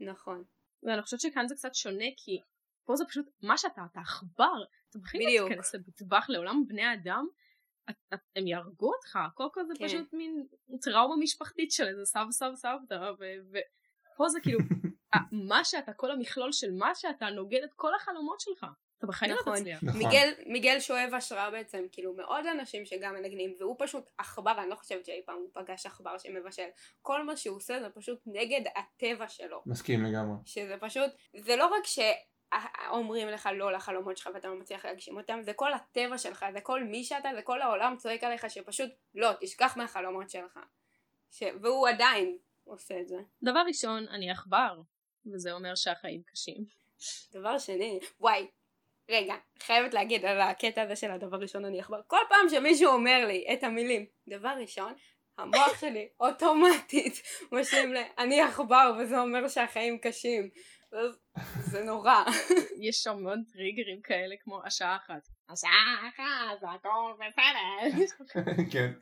נכון. 0.00 0.44
ואני 0.82 1.02
חושבת 1.02 1.20
שכאן 1.20 1.48
זה 1.48 1.54
קצת 1.54 1.74
שונה 1.74 2.04
כי 2.16 2.40
פה 2.84 2.96
זה 2.96 3.04
פשוט 3.04 3.26
מה 3.42 3.58
שאתה, 3.58 3.82
אתה 3.92 4.00
עכבר. 4.00 4.62
אתה 4.90 4.98
לא 5.14 5.48
תיכנס 5.48 5.74
למטבח 5.74 6.26
לעולם 6.28 6.64
בני 6.68 6.94
אדם, 6.94 7.26
את, 7.90 7.94
את, 8.14 8.18
הם 8.36 8.46
יהרגו 8.46 8.92
אותך, 8.94 9.18
קוקו 9.34 9.60
זה 9.66 9.72
כן. 9.78 9.86
פשוט 9.86 10.12
מין 10.12 10.46
טראומה 10.80 11.16
משפחתית 11.16 11.72
של 11.72 11.88
איזה 11.88 12.04
סב 12.04 12.26
סב 12.30 12.50
סבתא, 12.54 13.10
ופה 13.50 14.28
זה 14.28 14.38
כאילו 14.42 14.58
מה 15.48 15.64
שאתה, 15.64 15.92
כל 15.92 16.10
המכלול 16.10 16.52
של 16.52 16.72
מה 16.72 16.94
שאתה 16.94 17.30
נוגד 17.30 17.60
את 17.64 17.72
כל 17.76 17.94
החלומות 17.94 18.40
שלך. 18.40 18.66
אתה 19.02 19.10
בחיים 19.10 19.32
לא 19.32 19.40
נכון. 19.40 19.52
לא 19.52 19.58
תצליח. 19.58 19.82
נכון. 19.82 20.02
מיגל, 20.02 20.32
מיגל 20.46 20.80
שואב 20.80 21.10
השראה 21.14 21.50
בעצם, 21.50 21.84
כאילו 21.92 22.14
מאוד 22.14 22.46
אנשים 22.46 22.84
שגם 22.86 23.14
מנגנים, 23.14 23.54
והוא 23.58 23.76
פשוט 23.78 24.10
עכבר, 24.18 24.54
אני 24.58 24.70
לא 24.70 24.74
חושבת 24.74 25.06
שאי 25.06 25.22
פעם 25.26 25.36
הוא 25.36 25.48
פגש 25.52 25.86
עכבר 25.86 26.18
שמבשל. 26.18 26.68
כל 27.02 27.24
מה 27.24 27.36
שהוא 27.36 27.56
עושה 27.56 27.80
זה 27.80 27.90
פשוט 27.90 28.18
נגד 28.26 28.60
הטבע 28.76 29.28
שלו. 29.28 29.62
מסכים 29.66 30.04
לגמרי. 30.04 30.36
שזה 30.46 30.76
פשוט, 30.80 31.10
זה 31.36 31.56
לא 31.56 31.66
רק 31.66 31.82
שאומרים 31.84 33.28
לך 33.28 33.48
לא 33.54 33.72
לחלומות 33.72 34.16
שלך 34.16 34.30
ואתה 34.34 34.48
לא 34.48 34.54
מצליח 34.54 34.84
להגשים 34.84 35.16
אותם, 35.16 35.42
זה 35.42 35.52
כל 35.52 35.72
הטבע 35.72 36.18
שלך, 36.18 36.46
זה 36.52 36.60
כל 36.60 36.84
מי 36.84 37.04
שאתה, 37.04 37.28
זה 37.34 37.42
כל 37.42 37.62
העולם 37.62 37.96
צועק 37.98 38.24
עליך 38.24 38.50
שפשוט 38.50 38.90
לא, 39.14 39.30
תשכח 39.40 39.76
מהחלומות 39.76 40.30
שלך. 40.30 40.58
ש... 41.30 41.42
והוא 41.62 41.88
עדיין 41.88 42.36
עושה 42.64 43.00
את 43.00 43.08
זה. 43.08 43.16
דבר 43.42 43.62
ראשון, 43.66 44.08
אני 44.08 44.30
עכבר, 44.30 44.80
וזה 45.26 45.52
אומר 45.52 45.74
שהחיים 45.74 46.22
קשים. 46.22 46.64
דבר 47.32 47.58
שני, 47.58 47.98
וואי, 48.20 48.46
רגע, 49.12 49.34
חייבת 49.62 49.94
להגיד 49.94 50.24
על 50.24 50.40
הקטע 50.40 50.82
הזה 50.82 50.96
של 50.96 51.10
הדבר 51.10 51.36
ראשון 51.36 51.64
אני 51.64 51.80
עכבר. 51.80 52.00
כל 52.06 52.16
פעם 52.28 52.48
שמישהו 52.48 52.92
אומר 52.92 53.24
לי 53.26 53.44
את 53.52 53.64
המילים 53.64 54.06
דבר 54.28 54.54
ראשון, 54.60 54.92
המוח 55.38 55.80
שלי 55.80 56.08
אוטומטית 56.20 57.22
משלים 57.52 57.94
ל... 57.94 57.96
אני 58.18 58.40
עכבר 58.40 58.92
וזה 58.98 59.20
אומר 59.20 59.48
שהחיים 59.48 59.98
קשים. 59.98 60.48
זה 61.60 61.84
נורא. 61.84 62.24
יש 62.88 62.96
שם 62.96 63.16
מאוד 63.22 63.38
טריגרים 63.52 64.00
כאלה 64.02 64.34
כמו 64.40 64.60
השעה 64.64 64.96
אחת. 64.96 65.28
השעה 65.48 66.08
אחת, 66.08 66.60
זה 66.60 66.66
הכל 66.70 67.12
בסדר. 67.14 68.12
כן. 68.72 68.92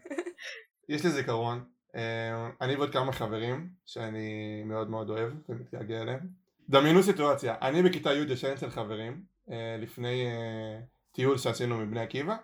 יש 0.88 1.04
לי 1.04 1.10
זיכרון. 1.10 1.64
אה, 1.96 2.48
אני 2.60 2.76
ועוד 2.76 2.92
כמה 2.92 3.12
חברים 3.12 3.68
שאני 3.86 4.62
מאוד 4.64 4.90
מאוד 4.90 5.10
אוהב 5.10 5.32
ומתגעגע 5.48 6.02
אליהם. 6.02 6.20
דמיינו 6.68 7.02
סיטואציה, 7.02 7.54
אני 7.62 7.82
בכיתה 7.82 8.12
י' 8.12 8.32
ישן 8.32 8.52
אצל 8.52 8.70
חברים 8.70 9.22
לפני 9.78 10.26
אה, 10.26 10.80
טיול 11.12 11.38
שעשינו 11.38 11.78
מבני 11.78 12.00
עקיבא 12.00 12.36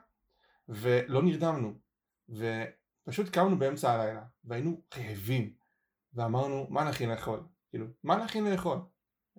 ולא 0.68 1.22
נרדמנו 1.22 1.74
ופשוט 2.28 3.28
קמנו 3.28 3.58
באמצע 3.58 3.92
הלילה 3.92 4.22
והיינו 4.44 4.80
רעבים 4.96 5.52
ואמרנו 6.14 6.66
מה 6.70 6.84
נכין 6.84 7.10
לאכול? 7.10 7.40
כאילו 7.70 7.86
מה 8.04 8.16
נכין 8.16 8.50
לאכול? 8.50 8.78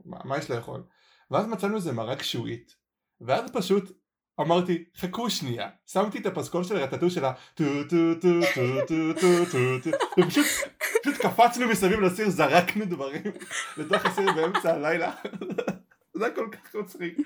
מה, 0.05 0.17
מה 0.25 0.37
יש 0.37 0.51
לאכול? 0.51 0.83
ואז 1.31 1.47
מצאנו 1.47 1.75
איזה 1.75 1.91
מרק 1.91 2.23
שעועית 2.23 2.75
ואז 3.21 3.51
פשוט 3.53 3.91
אמרתי 4.39 4.85
חכו 4.97 5.29
שנייה 5.29 5.69
שמתי 5.85 6.17
את 6.17 6.25
הפסקול 6.25 6.63
של 6.63 6.77
הרטטוי 6.77 7.09
של 7.09 7.25
הטו 7.25 7.63
טו 7.89 8.19
טו 8.21 8.39
טו 8.55 8.85
טו 8.87 9.13
טו 9.21 9.45
טו 9.51 9.91
טו 9.91 10.21
ופשוט 10.21 10.45
פשוט 11.03 11.21
קפצנו 11.21 11.69
מסביב 11.69 11.99
לסיר 11.99 12.29
זרקנו 12.29 12.85
דברים 12.85 13.31
לתוך 13.77 14.05
הסיר 14.05 14.33
באמצע 14.33 14.73
הלילה 14.73 15.15
זה 16.17 16.25
היה 16.25 16.35
כל 16.35 16.47
כך 16.51 16.75
מצחיק. 16.75 17.17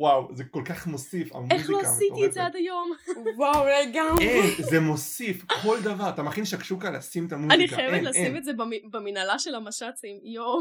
וואו, 0.00 0.28
זה 0.34 0.44
כל 0.44 0.62
כך 0.64 0.86
מוסיף, 0.86 1.34
המוזיקה 1.34 1.56
איך 1.56 1.70
לא 1.70 1.80
עשיתי 1.80 2.26
את 2.26 2.32
זה 2.32 2.44
עד 2.44 2.56
היום? 2.56 2.92
וואו, 3.36 3.66
לגמרי. 3.66 4.28
אין, 4.28 4.50
זה 4.58 4.80
מוסיף 4.80 5.44
כל 5.62 5.78
דבר. 5.82 6.08
אתה 6.08 6.22
מכין 6.22 6.44
שקשוקה 6.44 6.90
לשים 6.90 7.26
את 7.26 7.32
המוזיקה. 7.32 7.54
אני 7.54 7.68
חייבת 7.68 8.02
לשים 8.02 8.36
את 8.36 8.44
זה 8.44 8.52
במנהלה 8.90 9.38
של 9.38 9.54
המש"צים, 9.54 10.20
יואו. 10.22 10.60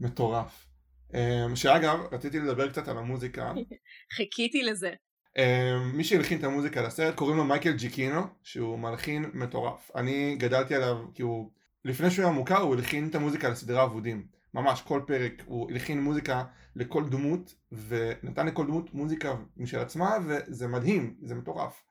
מטורף. 0.00 0.66
אמ, 1.14 1.56
שאגב, 1.56 1.98
רציתי 2.12 2.38
לדבר 2.38 2.68
קצת 2.68 2.88
על 2.88 2.98
המוזיקה. 2.98 3.52
חיכיתי 4.16 4.62
לזה. 4.62 4.92
אמ, 5.38 5.96
מי 5.96 6.04
שהלחין 6.04 6.38
את 6.38 6.44
המוזיקה 6.44 6.82
לסרט 6.82 7.14
קוראים 7.14 7.36
לו 7.36 7.44
מייקל 7.44 7.72
ג'יקינו 7.72 8.20
שהוא 8.42 8.78
מלחין 8.78 9.30
מטורף 9.34 9.90
אני 9.96 10.36
גדלתי 10.38 10.74
עליו 10.74 10.96
כי 11.14 11.22
הוא 11.22 11.50
לפני 11.84 12.10
שהוא 12.10 12.24
היה 12.24 12.34
מוכר 12.34 12.58
הוא 12.58 12.74
הלחין 12.74 13.08
את 13.08 13.14
המוזיקה 13.14 13.48
לסדרה 13.48 13.84
אבודים 13.84 14.26
ממש 14.54 14.82
כל 14.82 15.00
פרק 15.06 15.32
הוא 15.46 15.70
הלחין 15.70 16.02
מוזיקה 16.02 16.44
לכל 16.76 17.08
דמות 17.08 17.54
ונתן 17.88 18.46
לכל 18.46 18.66
דמות 18.66 18.94
מוזיקה 18.94 19.34
משל 19.56 19.78
עצמה 19.78 20.16
וזה 20.26 20.68
מדהים 20.68 21.16
זה 21.22 21.34
מטורף. 21.34 21.84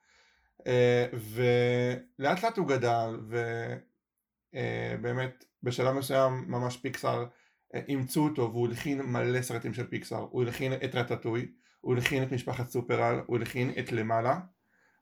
אה, 0.66 1.06
ולאט 1.12 2.44
לאט 2.44 2.58
הוא 2.58 2.68
גדל 2.68 3.20
ובאמת 4.52 5.44
בשלב 5.62 5.94
מסוים 5.94 6.44
ממש 6.48 6.76
פיקסאר 6.76 7.24
אה, 7.74 7.80
אימצו 7.88 8.24
אותו 8.24 8.50
והוא 8.52 8.68
הלחין 8.68 9.02
מלא 9.02 9.42
סרטים 9.42 9.74
של 9.74 9.86
פיקסאר. 9.86 10.26
הוא 10.30 10.42
הלחין 10.42 10.72
את 10.72 10.94
רטטוי 10.94 11.52
הוא 11.80 11.94
הלחין 11.94 12.22
את 12.22 12.32
משפחת 12.32 12.68
סופרל 12.68 13.20
הוא 13.26 13.36
הלחין 13.36 13.72
את 13.78 13.92
למעלה 13.92 14.38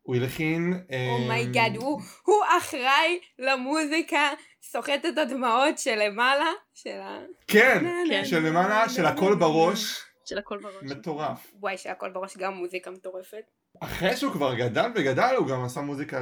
הוא 0.03 0.17
הלחין... 0.17 0.75
oh 1.21 1.35
my 1.35 1.49
god, 1.49 1.77
oh 1.77 1.81
הוא, 1.81 2.01
הוא 2.25 2.37
אחראי 2.59 3.19
למוזיקה, 3.39 4.29
סוחט 4.63 5.05
את 5.09 5.19
הדמעות 5.19 5.79
של 5.79 6.03
למעלה, 6.03 6.51
של 6.75 7.01
ה... 7.01 7.19
כן, 7.47 7.85
כן. 8.09 8.25
של 8.25 8.39
למעלה, 8.39 8.89
של 8.89 9.07
הכל 9.07 9.35
בראש. 9.35 10.03
של 10.25 10.39
הכל 10.39 10.59
בראש. 10.59 10.83
מטורף. 10.83 11.53
וואי, 11.61 11.79
של 11.79 11.91
הכל 11.91 12.11
בראש 12.11 12.37
גם 12.37 12.55
מוזיקה 12.55 12.91
מטורפת. 12.91 13.45
אחרי 13.81 14.17
שהוא 14.17 14.33
כבר 14.33 14.55
גדל 14.55 14.91
וגדל, 14.95 15.35
הוא 15.39 15.47
גם 15.47 15.65
עשה 15.65 15.81
מוזיקה 15.81 16.21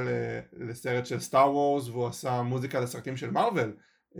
לסרט 0.53 1.05
של 1.05 1.19
Star 1.19 1.51
Wars, 1.55 1.87
והוא 1.87 2.07
עשה 2.07 2.41
מוזיקה 2.41 2.79
לסרטים 2.79 3.17
של 3.17 3.31
מארוול. 3.31 3.73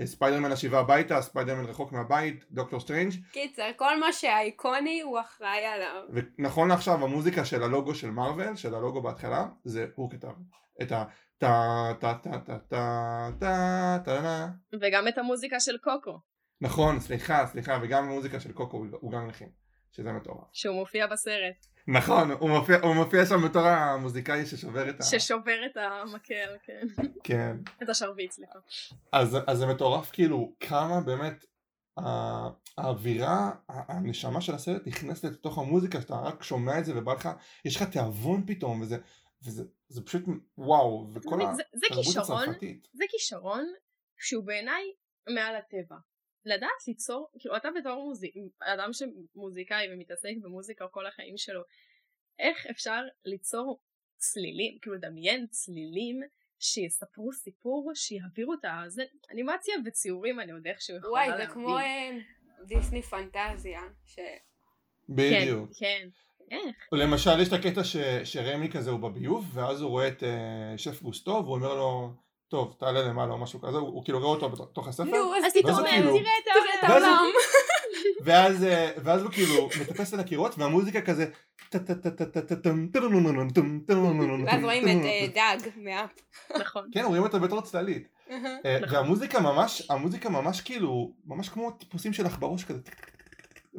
ספיידרמן 0.06 0.52
השיבה 0.52 0.80
הביתה, 0.80 1.22
ספיידרמן 1.22 1.66
רחוק 1.66 1.92
מהבית, 1.92 2.46
דוקטור 2.52 2.80
סטרנג'. 2.80 3.12
קיצר, 3.32 3.70
כל 3.76 4.00
מה 4.00 4.14
שהאיקוני 4.14 5.02
הוא 5.02 5.20
אחראי 5.20 5.66
עליו. 5.66 6.04
ונכון 6.38 6.70
לעכשיו 6.70 7.04
המוזיקה 7.04 7.46
של 7.46 7.64
הלוגו 7.64 7.96
של 7.96 8.10
מארוול, 8.10 8.56
של 8.56 8.76
הלוגו 8.76 9.02
בהתחלה, 9.02 9.46
זה 9.64 9.88
הוא 9.96 10.12
כתב. 10.12 10.32
את 10.82 10.92
ה... 10.92 11.04
טה 11.39 11.93
טה 11.99 12.13
טה 12.13 12.39
טה 12.39 12.60
טה 12.69 13.30
טה 13.39 13.97
טה 14.06 14.47
וגם 14.82 15.08
את 15.08 15.17
המוזיקה 15.17 15.60
של 15.60 15.78
קוקו. 15.78 16.19
נכון, 16.62 16.99
סליחה, 16.99 17.47
סליחה, 17.47 17.80
וגם 17.82 18.04
המוזיקה 18.04 18.39
של 18.39 18.52
קוקו 18.52 18.86
הוא 18.91 19.12
גם 19.12 19.28
לכין, 19.28 19.49
שזה 19.91 20.12
מטורף. 20.12 20.47
שהוא 20.54 20.75
מופיע 20.75 21.08
בסרט. 21.08 21.65
נכון, 21.88 22.32
הוא 22.32 22.49
מופיע, 22.49 22.78
הוא 22.82 22.95
מופיע 22.95 23.25
שם 23.25 23.41
בתור 23.45 23.67
המוזיקאי 23.67 24.45
ששובר 24.45 24.89
את 24.89 24.99
ה... 24.99 25.04
ששובר 25.04 25.65
את 25.65 25.78
המקל, 25.78 26.56
כן. 26.63 26.88
כן. 27.23 27.58
את 27.84 27.89
השרביט, 27.89 28.32
סליחה. 28.32 28.60
אז, 29.12 29.38
אז 29.47 29.58
זה 29.58 29.65
מטורף 29.65 30.12
כאילו 30.12 30.54
כמה 30.60 31.02
באמת 31.02 31.45
האווירה, 32.78 33.52
הנשמה 33.69 34.41
של 34.41 34.56
הסרט 34.56 34.88
נכנסת 34.88 35.32
לתוך 35.32 35.58
המוזיקה, 35.58 36.02
שאתה 36.02 36.15
רק 36.15 36.43
שומע 36.43 36.80
את 36.80 36.86
זה 36.86 36.97
ובא 36.97 37.13
לך, 37.13 37.30
יש 37.65 37.75
לך 37.75 37.84
תיאבון 37.84 38.43
פתאום, 38.47 38.82
וזה, 38.82 38.97
וזה 39.45 39.63
זה 39.89 40.06
פשוט 40.06 40.23
וואו, 40.58 41.08
וכל 41.13 41.39
התרבות 41.41 42.17
הצרפתית. 42.17 42.88
זה 42.93 43.06
כישרון 43.10 43.65
שהוא 44.17 44.43
בעיניי 44.43 44.84
מעל 45.30 45.56
הטבע. 45.56 45.97
לדעת 46.45 46.88
ליצור, 46.88 47.30
כאילו 47.39 47.58
אתה 47.58 47.69
בתור 47.80 48.06
מוזיק, 48.06 48.36
אדם 48.60 48.89
שמוזיקאי 48.93 49.93
ומתעסק 49.93 50.30
במוזיקה 50.41 50.88
כל 50.88 51.08
החיים 51.08 51.38
שלו, 51.38 51.62
איך 52.39 52.65
אפשר 52.71 53.02
ליצור 53.25 53.80
צלילים, 54.17 54.78
כאילו 54.82 54.95
לדמיין 54.95 55.47
צלילים 55.47 56.21
שיספרו 56.60 57.34
סיפור, 57.34 57.91
שיעבירו 57.95 58.54
את 58.54 58.65
הזה, 58.86 59.04
אנימציה 59.32 59.75
וציורים 59.86 60.39
אני 60.39 60.52
עוד 60.52 60.67
איכשהו 60.67 60.97
יכולה 60.97 61.28
להבין. 61.28 61.36
וואי, 61.36 61.47
זה 61.47 61.54
כמו 61.54 61.78
אה, 61.78 62.12
דיסני 62.65 63.02
פנטזיה. 63.02 63.82
ש... 64.06 64.19
בדיוק. 65.10 65.69
כן, 65.80 65.86
כן. 66.04 66.10
איך? 66.52 66.76
למשל 66.92 67.40
יש 67.40 67.48
את 67.48 67.54
הקטע 67.54 67.84
ש... 67.84 67.98
שרמי 68.24 68.70
כזה 68.70 68.92
הוא 68.92 69.00
בביוב, 69.00 69.46
ואז 69.54 69.82
הוא 69.82 69.90
רואה 69.90 70.08
את 70.08 70.24
uh, 70.24 70.78
שף 70.78 71.02
גוסטו, 71.02 71.32
והוא 71.32 71.56
אומר 71.56 71.76
לו, 71.76 72.14
טוב, 72.48 72.76
תעלה 72.80 73.02
למעלה 73.02 73.34
או 73.34 73.38
משהו 73.38 73.62
כזה, 73.62 73.78
הוא 73.78 74.04
כאילו 74.04 74.20
רואה 74.20 74.30
אותו 74.30 74.50
בתוך 74.50 74.88
הספר. 74.88 75.04
נו, 75.04 75.36
אז 75.46 75.54
תתרומם, 75.54 75.88
כאילו- 75.88 76.18
תראה 76.18 76.80
את 76.80 76.90
העולם. 76.90 77.26
ואז, 78.26 78.66
ואז 79.04 79.22
הוא 79.22 79.32
כאילו 79.32 79.70
מטפס 79.82 80.14
על 80.14 80.20
הקירות 80.20 80.58
והמוזיקה 80.58 81.02
כזה 81.02 81.26
ואז 84.46 84.64
רואים 84.64 84.88
את 84.88 85.34
דאג 85.34 85.60
מאפ. 85.78 86.10
נכון. 86.60 86.90
כן 86.92 87.06
רואים 87.06 87.24
אותה 87.24 87.40
בתור 87.40 87.62
צללית. 87.62 88.08
והמוזיקה 88.90 89.40
ממש, 89.40 89.88
המוזיקה 89.90 90.30
ממש 90.30 90.62
כאילו, 90.62 91.14
ממש 91.26 91.50
כמו 91.50 91.72
טיפוסים 91.72 92.14
של 92.14 92.26
עכברוש 92.26 92.64
כזה. 92.64 92.82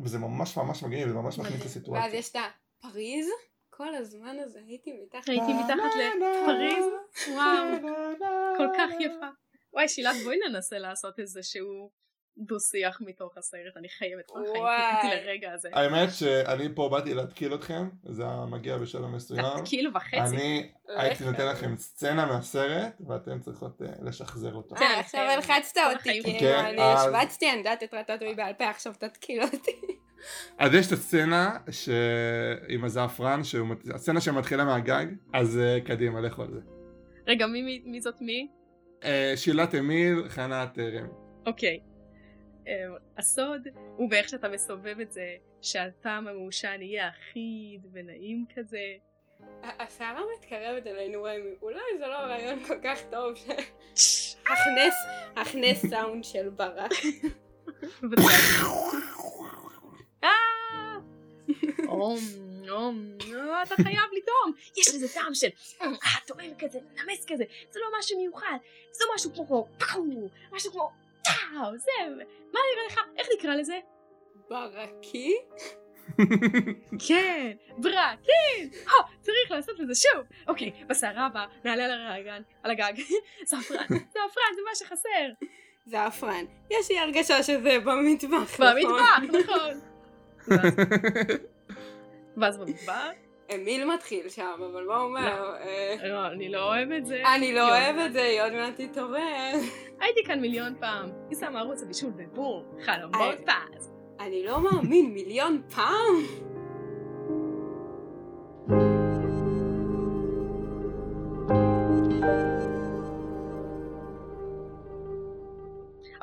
וזה 0.02 0.18
ממש 0.18 0.56
ממש 0.56 0.82
מגניב, 0.82 1.08
זה 1.08 1.14
ממש 1.14 1.38
מכניס 1.38 1.60
את 1.60 1.66
הסיטואציה. 1.66 2.04
ואז 2.04 2.14
יש 2.14 2.30
את 2.30 2.36
הפריז. 2.84 3.26
כל 3.70 3.94
הזמן 3.94 4.36
הזה 4.44 4.58
הייתי 4.66 4.92
מתחת 4.92 5.28
הייתי 5.28 5.52
מתחת 5.52 5.90
לפריז, 6.16 6.84
וואו, 7.32 7.64
כל 8.56 8.66
כך 8.78 8.90
יפה. 9.00 9.26
וואי 9.72 9.88
שילת 9.88 10.16
בואי 10.24 10.36
ננסה 10.48 10.78
לעשות 10.78 11.18
איזה 11.18 11.42
שהוא 11.42 11.90
דו-שיח 12.38 12.98
מתוך 13.00 13.38
הסרט, 13.38 13.76
אני 13.76 13.88
חייבת, 13.88 14.30
חיכיתי 14.30 15.16
לרגע 15.16 15.52
הזה. 15.52 15.68
האמת 15.72 16.08
שאני 16.12 16.68
פה 16.74 16.88
באתי 16.92 17.14
להתקיל 17.14 17.54
אתכם, 17.54 17.88
זה 18.04 18.24
מגיע 18.50 18.78
בשלב 18.78 19.06
מסוים. 19.06 19.44
להתקיל 19.56 19.90
וחצי. 19.96 20.16
אני 20.16 20.72
הייתי 20.88 21.24
נותן 21.24 21.46
לכם 21.46 21.76
סצנה 21.76 22.26
מהסרט, 22.26 22.92
ואתן 23.08 23.40
צריכות 23.40 23.82
לשחזר 24.02 24.54
אותו. 24.54 24.76
אה, 24.76 25.00
עכשיו 25.00 25.20
הלחצת 25.20 25.80
אותי, 25.92 26.22
כאילו, 26.22 26.60
אני 26.60 26.82
השבצתי, 26.82 27.50
אני 27.50 27.58
יודעת 27.58 27.82
את 27.82 27.94
רטטוי 27.94 28.34
בעל 28.34 28.54
פה, 28.54 28.70
עכשיו 28.70 28.92
תתקיל 28.98 29.42
אותי. 29.42 29.80
אז 30.58 30.74
יש 30.74 30.86
את 30.86 30.92
הסצנה 30.92 31.56
עם 32.68 32.84
הזעפרן, 32.84 33.40
הסצנה 33.94 34.20
שמתחילה 34.20 34.64
מהגג, 34.64 35.06
אז 35.32 35.60
קדימה, 35.84 36.20
לכו 36.20 36.42
על 36.42 36.50
זה. 36.50 36.60
רגע, 37.26 37.46
מי 37.84 38.00
זאת 38.00 38.20
מי? 38.20 38.48
שילת 39.36 39.74
אמיל, 39.74 40.28
חנת 40.28 40.78
רמי. 40.78 41.08
אוקיי. 41.46 41.80
הסוד 43.18 43.68
הוא 43.96 44.10
באיך 44.10 44.28
שאתה 44.28 44.48
מסובב 44.48 45.00
את 45.00 45.12
זה, 45.12 45.36
שהטעם 45.62 46.28
המעושן 46.28 46.78
יהיה 46.80 47.08
אחיד 47.08 47.86
ונעים 47.92 48.44
כזה. 48.56 48.94
הסערה 49.62 50.20
מתקרבת 50.36 50.86
אלינו 50.86 51.22
רמי, 51.22 51.54
אולי 51.62 51.80
זה 51.98 52.06
לא 52.06 52.16
רעיון 52.16 52.64
כל 52.64 52.76
כך 52.84 52.98
טוב 53.10 53.34
שהכנס, 53.94 54.94
הכנס 55.36 55.86
סאונד 55.90 56.24
של 56.24 56.48
ברק. 56.48 56.92
אום, 61.88 62.18
אום, 62.70 63.16
אתה 63.62 63.74
חייב 63.82 64.10
לטעום, 64.12 64.52
יש 64.76 64.94
לזה 64.94 65.14
טעם 65.14 65.34
של 65.34 65.48
טועם 66.26 66.50
כזה, 66.58 66.78
נמס 66.94 67.24
כזה, 67.28 67.44
זה 67.70 67.80
לא 67.80 67.98
משהו 67.98 68.18
מיוחד, 68.18 68.56
זה 68.92 69.04
משהו 69.14 69.30
כמו 69.34 69.68
משהו 70.52 70.72
כמו 70.72 70.90
טאו, 71.24 71.78
זה, 71.78 71.90
מה 72.52 72.60
נראה 72.74 72.86
לך, 72.88 73.00
איך 73.16 73.28
נקרא 73.38 73.54
לזה? 73.54 73.78
ברקי? 74.50 75.34
כן, 77.08 77.52
ברקי! 77.78 78.70
צריך 79.20 79.50
לעשות 79.50 79.78
לזה 79.78 79.94
שוב! 79.94 80.22
אוקיי, 80.48 80.72
בסערה 80.86 81.26
הבאה 81.26 81.46
נעלה 81.64 81.84
על 81.84 82.06
הרגן, 82.06 82.42
על 82.62 82.70
הגג, 82.70 82.92
זעפרן, 83.48 83.86
זעפרן 83.88 84.54
זה 84.54 84.62
מה 84.68 84.74
שחסר! 84.74 85.46
זעפרן, 85.86 86.44
יש 86.70 86.90
לי 86.90 86.98
הרגשה 86.98 87.42
שזה 87.42 87.78
במטבח, 87.84 88.60
במטבח, 88.60 89.18
נכון! 89.40 89.89
ואז 92.36 92.58
במטבח? 92.60 92.94
אמיל 93.54 93.84
מתחיל 93.94 94.28
שם, 94.28 94.60
אבל 94.72 94.84
מה 94.84 94.96
הוא 94.96 95.04
אומר? 95.04 95.54
לא, 96.02 96.26
אני 96.26 96.48
לא 96.48 96.62
אוהב 96.68 96.90
את 96.90 97.06
זה. 97.06 97.22
אני 97.34 97.54
לא 97.54 97.68
אוהב 97.68 97.96
את 97.98 98.12
זה, 98.12 98.38
עוד 98.42 98.52
מעט 98.52 98.80
תתעורר. 98.80 99.52
הייתי 100.00 100.20
כאן 100.26 100.40
מיליון 100.40 100.74
פעם. 100.80 101.10
היא 101.30 101.38
שמה 101.38 101.60
ערוץ 101.60 101.82
הבישול 101.82 102.10
ובום, 102.16 102.64
חלומות 102.84 103.34
פז. 103.46 103.90
אני 104.20 104.44
לא 104.44 104.60
מאמין, 104.60 105.14
מיליון 105.14 105.62
פעם? 105.74 106.14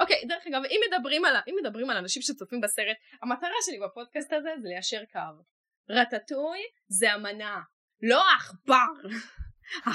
אוקיי, 0.08 0.28
דרך 0.28 0.48
אגב, 0.48 0.62
אם 0.66 0.80
מדברים 0.88 1.26
על, 1.26 1.36
אם 1.48 1.56
מדברים 1.62 1.90
על 1.90 1.98
אנשים 1.98 2.22
שצופים 2.22 2.62
בסרט, 2.62 2.98
המטרה 3.22 3.50
שלי 3.66 3.80
בפודקאסט 3.80 4.34
הזה 4.34 4.50
זה 4.62 4.68
ליישר 4.70 5.02
קו. 5.12 5.44
רטטוי 5.90 6.60
זה 6.88 7.14
המנה, 7.14 7.62
לא 8.02 8.24
העכבר. 8.30 9.10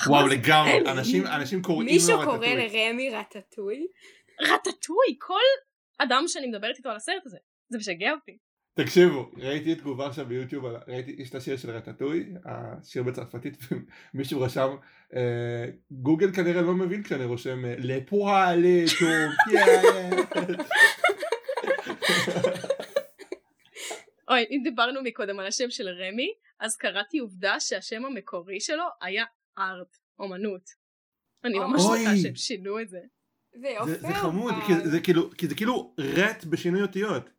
וואו 0.07 0.27
לגמרי, 0.27 0.90
אנשים, 0.92 1.27
אנשים 1.27 1.62
קוראים 1.62 1.88
לו 1.88 1.94
רטטוי. 1.94 2.16
מישהו 2.16 2.25
קורא 2.25 2.46
לרמי 2.46 3.11
רטטוי? 3.11 3.87
רטטוי, 4.40 5.16
כל 5.18 5.40
אדם 5.98 6.25
שאני 6.27 6.46
מדברת 6.46 6.77
איתו 6.77 6.88
על 6.88 6.96
הסרט 6.96 7.27
הזה, 7.27 7.38
זה 7.68 7.79
משגע 7.79 8.12
אותי. 8.12 8.38
תקשיבו, 8.75 9.31
ראיתי 9.37 9.75
תגובה 9.75 10.07
עכשיו 10.07 10.27
ביוטיוב, 10.27 10.65
ראיתי, 10.89 11.17
יש 11.19 11.31
את 11.31 11.35
השיר 11.35 11.57
של 11.57 11.71
רטטוי, 11.71 12.33
השיר 12.45 13.03
בצרפתית, 13.03 13.57
ומישהו 14.15 14.41
רשם, 14.41 14.69
גוגל 15.91 16.33
כנראה 16.33 16.63
לא 16.63 16.75
מבין 16.75 17.03
כשאני 17.03 17.25
רושם 17.25 17.63
לפואה 17.65 18.57
לטורקיה. 18.57 19.67
אוי, 24.31 24.45
אם 24.51 24.61
דיברנו 24.65 25.03
מקודם 25.03 25.39
על 25.39 25.47
השם 25.47 25.71
של 25.71 25.89
רמי, 25.89 26.33
אז 26.61 26.77
קראתי 26.77 27.19
עובדה 27.19 27.61
שהשם 27.61 28.05
המקורי 28.05 28.61
שלו 28.61 28.85
היה 29.01 29.25
art, 29.59 29.97
אומנות. 30.19 30.71
אני 31.45 31.59
ממש 31.59 31.83
רוצה 31.85 32.17
שהם 32.23 32.37
שינו 32.37 32.81
את 32.81 32.89
זה. 32.89 32.99
זה 33.61 33.69
יופי. 33.69 33.91
זה, 33.91 34.15
חמוד, 34.15 34.55
אבל- 34.55 34.67
כי 34.67 34.89
זה 34.89 35.01
כאילו, 35.01 35.31
כי 35.31 35.47
זה 35.49 35.55
כאילו 35.55 35.95
rat 35.99 36.45
בשינוי 36.45 36.83
אותיות. 36.83 37.31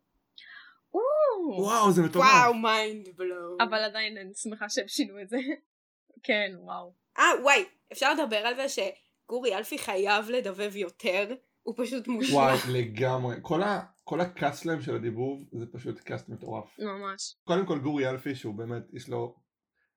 או, 1.52 1.62
וואו, 1.62 1.92
זה 1.92 2.02
מטורף. 2.02 2.26
וואו, 2.26 2.54
mind 2.54 3.08
blow. 3.16 3.56
אבל 3.60 3.78
עדיין 3.78 4.18
אני 4.18 4.34
שמחה 4.34 4.68
שהם 4.68 4.88
שינו 4.88 5.20
את 5.20 5.28
זה. 5.28 5.36
כן, 6.26 6.52
וואו. 6.58 6.92
אה, 7.18 7.24
וואי, 7.42 7.64
אפשר 7.92 8.14
לדבר 8.14 8.36
על 8.36 8.54
זה 8.56 8.66
שגורי 8.68 9.56
אלפי 9.56 9.78
חייב 9.78 10.30
לדבב 10.30 10.76
יותר? 10.76 11.34
הוא 11.62 11.74
פשוט 11.78 12.08
מושלם. 12.08 12.34
וואי, 12.34 12.58
לגמרי. 12.68 13.36
כל, 13.42 13.62
ה, 13.62 13.80
כל 14.04 14.20
ה 14.20 14.28
cast 14.28 14.62
שלהם 14.62 14.82
של 14.82 14.94
הדיבוב 14.94 15.44
זה 15.52 15.66
פשוט 15.72 16.00
cast 16.00 16.28
מטורף. 16.28 16.78
ממש. 16.78 17.36
קודם 17.44 17.66
כל 17.66 17.78
גורי 17.78 18.10
אלפי 18.10 18.34
שהוא 18.34 18.54
באמת, 18.54 18.82
יש 18.92 19.08
לו, 19.08 19.36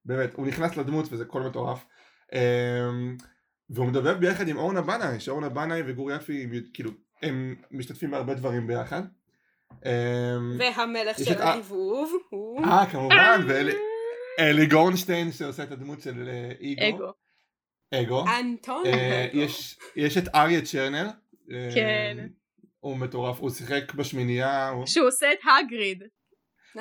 באמת, 0.06 0.34
הוא 0.34 0.48
נכנס 0.48 0.78
לדמות 0.78 1.06
וזה 1.12 1.26
קול 1.26 1.48
מטורף. 1.48 1.86
אמ, 2.34 3.18
והוא 3.70 3.88
מדבר 3.88 4.18
ביחד 4.18 4.48
עם 4.48 4.58
אורנה 4.58 4.82
בנאי, 4.82 5.20
שאורנה 5.20 5.50
בנאי 5.50 5.82
וגורי 5.88 6.14
אלפי, 6.14 6.50
כאילו, 6.74 6.92
הם 7.22 7.56
משתתפים 7.72 8.12
בהרבה 8.12 8.34
דברים 8.34 8.68
ביחד. 8.68 9.02
אמ, 9.86 10.58
והמלך 10.60 11.18
של 11.18 11.32
את 11.32 11.40
ה- 11.40 11.54
הדיבוב 11.54 12.14
הוא... 12.30 12.66
אה, 12.66 12.86
כמובן, 12.92 13.42
ואלי 13.48 14.66
גורנשטיין 14.66 15.32
שעושה 15.32 15.64
את 15.64 15.72
הדמות 15.72 16.02
של 16.02 16.30
אה, 16.30 16.52
איגו. 16.60 16.96
אגו. 16.96 17.14
אגו. 17.94 18.26
אנטון. 18.40 18.86
אה, 18.86 19.28
אגו. 19.32 19.42
יש, 19.96 20.18
את 20.18 20.36
אריה 20.36 20.62
צ'רנר. 20.62 21.08
אה, 21.52 21.70
כן. 21.76 22.18
הוא 22.80 22.98
מטורף, 22.98 23.40
הוא 23.40 23.50
שיחק 23.50 23.94
בשמינייה. 23.94 24.70
הוא... 24.70 24.86
שהוא 24.86 25.08
עושה 25.08 25.32
את 25.34 25.40
הגריד. 25.60 26.04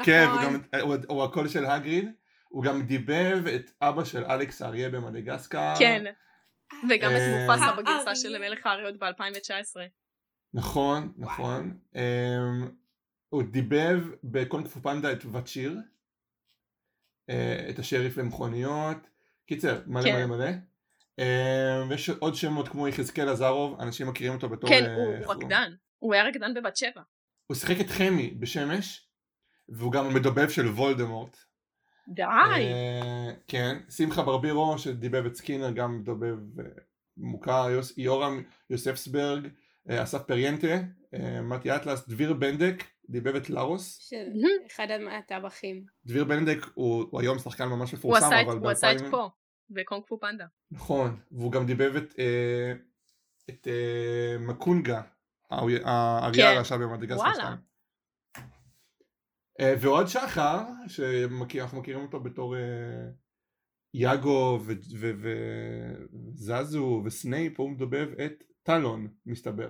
כן, 0.05 0.27
נכון. 0.35 0.63
הוא, 1.09 1.25
הקול 1.25 1.49
של 1.49 1.65
הגריד. 1.65 2.09
הוא 2.49 2.63
גם 2.63 2.83
דיבב 2.83 3.47
את 3.55 3.71
אבא 3.83 4.05
של 4.05 4.25
אלכס 4.25 4.63
האריה 4.63 4.91
במדגסקר. 4.91 5.75
כן. 5.79 6.05
וגם 6.89 7.11
את 7.11 7.21
מופסה. 7.49 7.73
בגרסה 7.77 8.15
של 8.15 8.39
מלך 8.39 8.67
האריות 8.67 8.99
ב-2019. 8.99 9.77
נכון, 10.57 11.13
נכון. 11.17 11.79
Um, 11.95 11.99
הוא 13.29 13.43
דיבב 13.43 14.01
בקונג 14.25 14.69
פו 14.69 14.81
פנדה 14.81 15.13
את 15.13 15.25
וצ'יר. 15.33 15.79
Uh, 17.31 17.71
את 17.71 17.79
השריף 17.79 18.17
למכוניות. 18.17 18.97
קיצר, 19.47 19.83
מלא 19.87 20.03
כן. 20.03 20.17
מלא 20.17 20.37
מלא. 20.37 20.51
Um, 21.21 21.91
ויש 21.91 22.09
עוד 22.09 22.35
שמות 22.35 22.69
כמו 22.69 22.89
יחזקאל 22.89 23.29
עזרוב, 23.29 23.81
אנשים 23.81 24.07
מכירים 24.07 24.33
אותו 24.33 24.49
בתור... 24.49 24.71
כן, 24.71 24.85
אה, 24.85 25.25
הוא 25.25 25.35
רקדן. 25.35 25.73
הוא 25.99 26.15
היה 26.15 26.29
רקדן 26.29 26.55
בבת 26.55 26.77
שבע. 26.77 27.03
הוא 27.47 27.55
שיחק 27.55 27.81
את 27.81 27.91
חמי 27.91 28.31
בשמש, 28.31 29.09
והוא 29.69 29.93
גם 29.93 30.07
המדובב 30.07 30.49
של 30.49 30.67
וולדמורט. 30.67 31.37
די! 32.09 32.23
אה, 32.23 33.31
כן, 33.49 33.79
שמחה 33.91 34.23
ברבירו 34.23 34.79
שדיבב 34.79 35.27
את 35.27 35.35
סקינר 35.35 35.71
גם 35.71 35.99
מדובב 35.99 36.61
אה, 36.61 36.65
מוכר, 37.17 37.71
יוס, 37.71 37.99
יורם 37.99 38.43
יוספסברג, 38.71 39.45
אה, 39.45 39.51
אסף 39.89 40.23
פריאנטה, 40.23 40.67
אה, 41.15 41.43
מתי 41.43 41.77
אטלס, 41.77 42.09
דביר 42.09 42.33
בנדק, 42.33 42.85
דיבב 43.09 43.35
את 43.37 43.51
לארוס. 43.51 43.99
של 43.99 44.27
אחד 44.67 44.87
מהטבחים. 45.01 45.85
דביר 46.07 46.25
בנדק 46.25 46.59
הוא, 46.75 47.05
הוא 47.11 47.21
היום 47.21 47.39
שחקן 47.39 47.65
ממש 47.65 47.95
מפורסם, 47.95 48.31
אבל 48.47 48.59
הוא 48.59 48.71
עשה 48.71 48.93
את 48.93 49.01
ב-2000 49.01 49.11
פה. 49.11 49.29
בקונג 49.71 50.03
פו 50.07 50.21
פנדה. 50.21 50.47
נכון, 50.71 51.21
והוא 51.33 51.53
גם 51.53 51.67
דיבב 51.67 51.97
את, 51.97 52.15
אה, 52.19 52.73
את 53.51 53.69
אה, 53.69 54.39
מקונגה, 54.39 55.03
האריה 55.51 56.33
כן. 56.33 56.57
הרשע 56.57 56.77
במדגסקר 56.77 57.21
וואלה. 57.21 57.35
2. 57.35 57.57
אה, 59.61 59.75
ועוד 59.81 60.07
שחר, 60.07 60.63
שאנחנו 60.89 61.81
מכירים 61.81 62.03
אותו 62.03 62.21
בתור 62.21 62.57
אה, 62.57 62.61
יאגו 63.95 64.61
וזזו 66.35 67.03
וסנייפ, 67.05 67.61
הוא 67.61 67.71
מדובב 67.71 68.09
את 68.27 68.45
טלון, 68.67 69.09
מסתבר. 69.27 69.69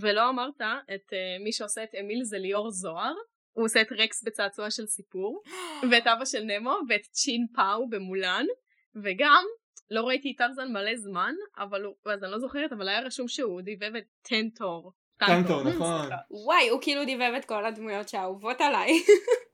ולא 0.00 0.28
אמרת 0.28 0.60
את 0.94 1.12
אה, 1.12 1.36
מי 1.44 1.52
שעושה 1.52 1.84
את 1.84 1.94
אמיל 2.00 2.24
זה 2.24 2.38
ליאור 2.38 2.70
זוהר. 2.70 3.14
הוא 3.52 3.64
עושה 3.64 3.80
את 3.80 3.92
רקס 3.92 4.24
בצעצוע 4.24 4.70
של 4.70 4.86
סיפור. 4.86 5.42
ואת 5.90 6.06
אבא 6.06 6.24
של 6.24 6.42
נמו 6.42 6.78
ואת 6.88 7.02
צ'ין 7.10 7.46
פאו 7.54 7.88
במולן. 7.88 8.46
וגם 8.94 9.44
לא 9.90 10.02
ראיתי 10.02 10.32
את 10.32 10.38
טרזן 10.38 10.72
מלא 10.72 10.96
זמן 10.96 11.34
אבל 11.58 11.84
הוא 11.84 11.94
אז 12.06 12.24
אני 12.24 12.32
לא 12.32 12.38
זוכרת 12.38 12.72
אבל 12.72 12.88
היה 12.88 13.00
רשום 13.00 13.28
שהוא 13.28 13.60
דיבב 13.60 13.96
את 13.96 14.04
טנטור. 14.22 14.92
טנטור, 15.18 15.62
נכון. 15.62 16.08
וואי, 16.30 16.68
הוא 16.68 16.82
כאילו 16.82 17.04
דיבב 17.04 17.32
את 17.38 17.44
כל 17.44 17.66
הדמויות 17.66 18.08
שאהובות 18.08 18.60
עליי. 18.60 18.92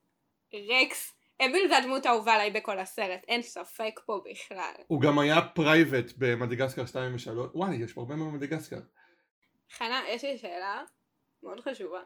רקס. 0.71 1.20
אמיל 1.44 1.68
זה 1.68 1.76
הדמות 1.79 2.07
האהובה 2.07 2.33
עליי 2.35 2.50
בכל 2.50 2.79
הסרט, 2.79 3.20
אין 3.29 3.42
ספק 3.42 4.00
פה 4.07 4.20
בכלל. 4.31 4.72
הוא 4.87 5.00
גם 5.00 5.18
היה 5.18 5.40
פרייבט 5.42 6.12
במדגסקר 6.18 6.87
2 6.87 7.14
ו-3, 7.14 7.31
וואי, 7.55 7.76
יש 7.76 7.92
פה 7.92 8.00
הרבה 8.00 8.16
מאוד 8.16 8.29
במדגסקר. 8.33 8.81
חנה, 9.72 10.03
יש 10.09 10.24
לי 10.24 10.38
שאלה 10.38 10.83
מאוד 11.42 11.61
חשובה. 11.61 12.00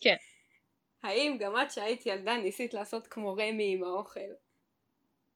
כן. 0.00 0.14
האם 1.02 1.36
גם 1.40 1.52
את 1.62 1.70
שהיית 1.70 2.06
ילדה 2.06 2.36
ניסית 2.36 2.74
לעשות 2.74 3.06
כמו 3.06 3.32
רמי 3.32 3.74
עם 3.74 3.84
האוכל? 3.84 4.20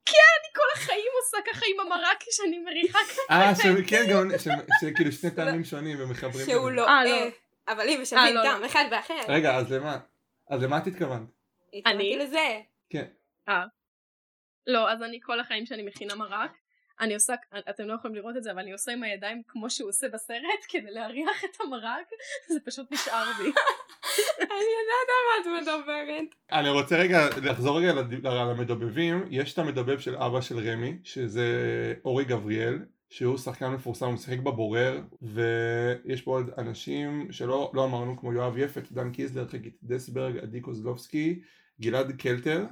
אני 0.09 0.55
כל 0.55 0.63
החיים 0.81 1.11
עושה 1.23 1.37
ככה 1.53 1.67
עם 1.75 1.81
המרק 1.81 2.25
שאני 2.31 2.59
מריחה 2.59 2.99
אה, 3.31 3.55
ש- 3.55 3.91
כן, 3.91 4.03
גם, 4.11 4.39
ש- 4.39 4.49
שכאילו 4.81 5.13
שני 5.13 5.31
טעמים 5.31 5.65
שונים 5.65 5.97
ומחברים. 6.01 6.47
שהוא. 6.47 6.71
לא 6.71 6.89
אה, 6.89 7.05
לא. 7.05 7.11
אה, 7.11 7.29
אבל 7.69 7.89
אם 7.89 7.97
אה, 7.97 8.03
משווים 8.03 8.35
לא, 8.35 8.43
טעם 8.43 8.61
לא. 8.61 8.67
אחד 8.67 8.85
באחר, 8.91 9.15
רגע, 9.29 9.57
אז 9.57 9.73
למה? 9.73 9.99
אז 10.49 10.63
למה 10.63 10.79
את 10.79 10.87
התכוונת? 10.87 11.23
התכוונתי 11.75 12.15
אני? 12.15 12.17
לזה. 12.17 12.61
כן. 12.91 13.07
לא, 14.67 14.91
אז 14.91 15.03
אני 15.03 15.19
כל 15.23 15.41
החיים 15.41 15.67
שאני 15.67 15.83
מכינה 15.83 16.15
מרק, 16.15 16.51
אני 17.01 17.15
עושה, 17.15 17.35
אתם 17.71 17.85
לא 17.85 17.95
יכולים 17.95 18.15
לראות 18.15 18.37
את 18.37 18.43
זה, 18.43 18.51
אבל 18.51 18.61
אני 18.61 18.73
עושה 18.73 18.93
עם 18.93 19.03
הידיים 19.03 19.43
כמו 19.49 19.71
שהוא 19.71 19.89
עושה 19.89 20.09
בסרט, 20.09 20.65
כדי 20.69 20.91
להריח 20.91 21.45
את 21.45 21.61
המרק, 21.61 22.11
זה 22.49 22.61
פשוט 22.65 22.93
נשאר 22.93 23.25
בי. 23.39 23.45
אני 24.41 24.71
יודעת 24.79 25.09
על 25.11 25.25
מה 25.27 25.59
את 25.59 25.63
מדברת. 25.63 26.35
אני 26.53 26.69
רוצה 26.69 26.97
רגע 26.97 27.29
לחזור 27.43 27.79
רגע 27.79 27.93
למדובבים, 28.25 29.25
יש 29.31 29.53
את 29.53 29.59
המדובב 29.59 29.99
של 29.99 30.17
אבא 30.17 30.41
של 30.41 30.71
רמי, 30.71 30.99
שזה 31.05 31.45
אורי 32.05 32.25
גבריאל, 32.25 32.79
שהוא 33.09 33.39
שחקן 33.39 33.69
מפורסם, 33.69 34.07
הוא 34.07 34.15
משחק 34.15 34.39
בבורר, 34.39 35.01
ויש 35.23 36.23
פה 36.23 36.31
עוד 36.31 36.51
אנשים 36.59 37.33
שלא 37.33 37.71
לא 37.75 37.85
אמרנו, 37.85 38.19
כמו 38.19 38.33
יואב 38.33 38.59
יפת, 38.59 38.93
דן 38.93 39.13
קיזלר, 39.13 39.49
חגית 39.49 39.77
דסברג, 39.83 40.39
עדי 40.39 40.61
קוזלובסקי, 40.61 41.43
גלעד 41.81 42.13
קלטר, 42.13 42.67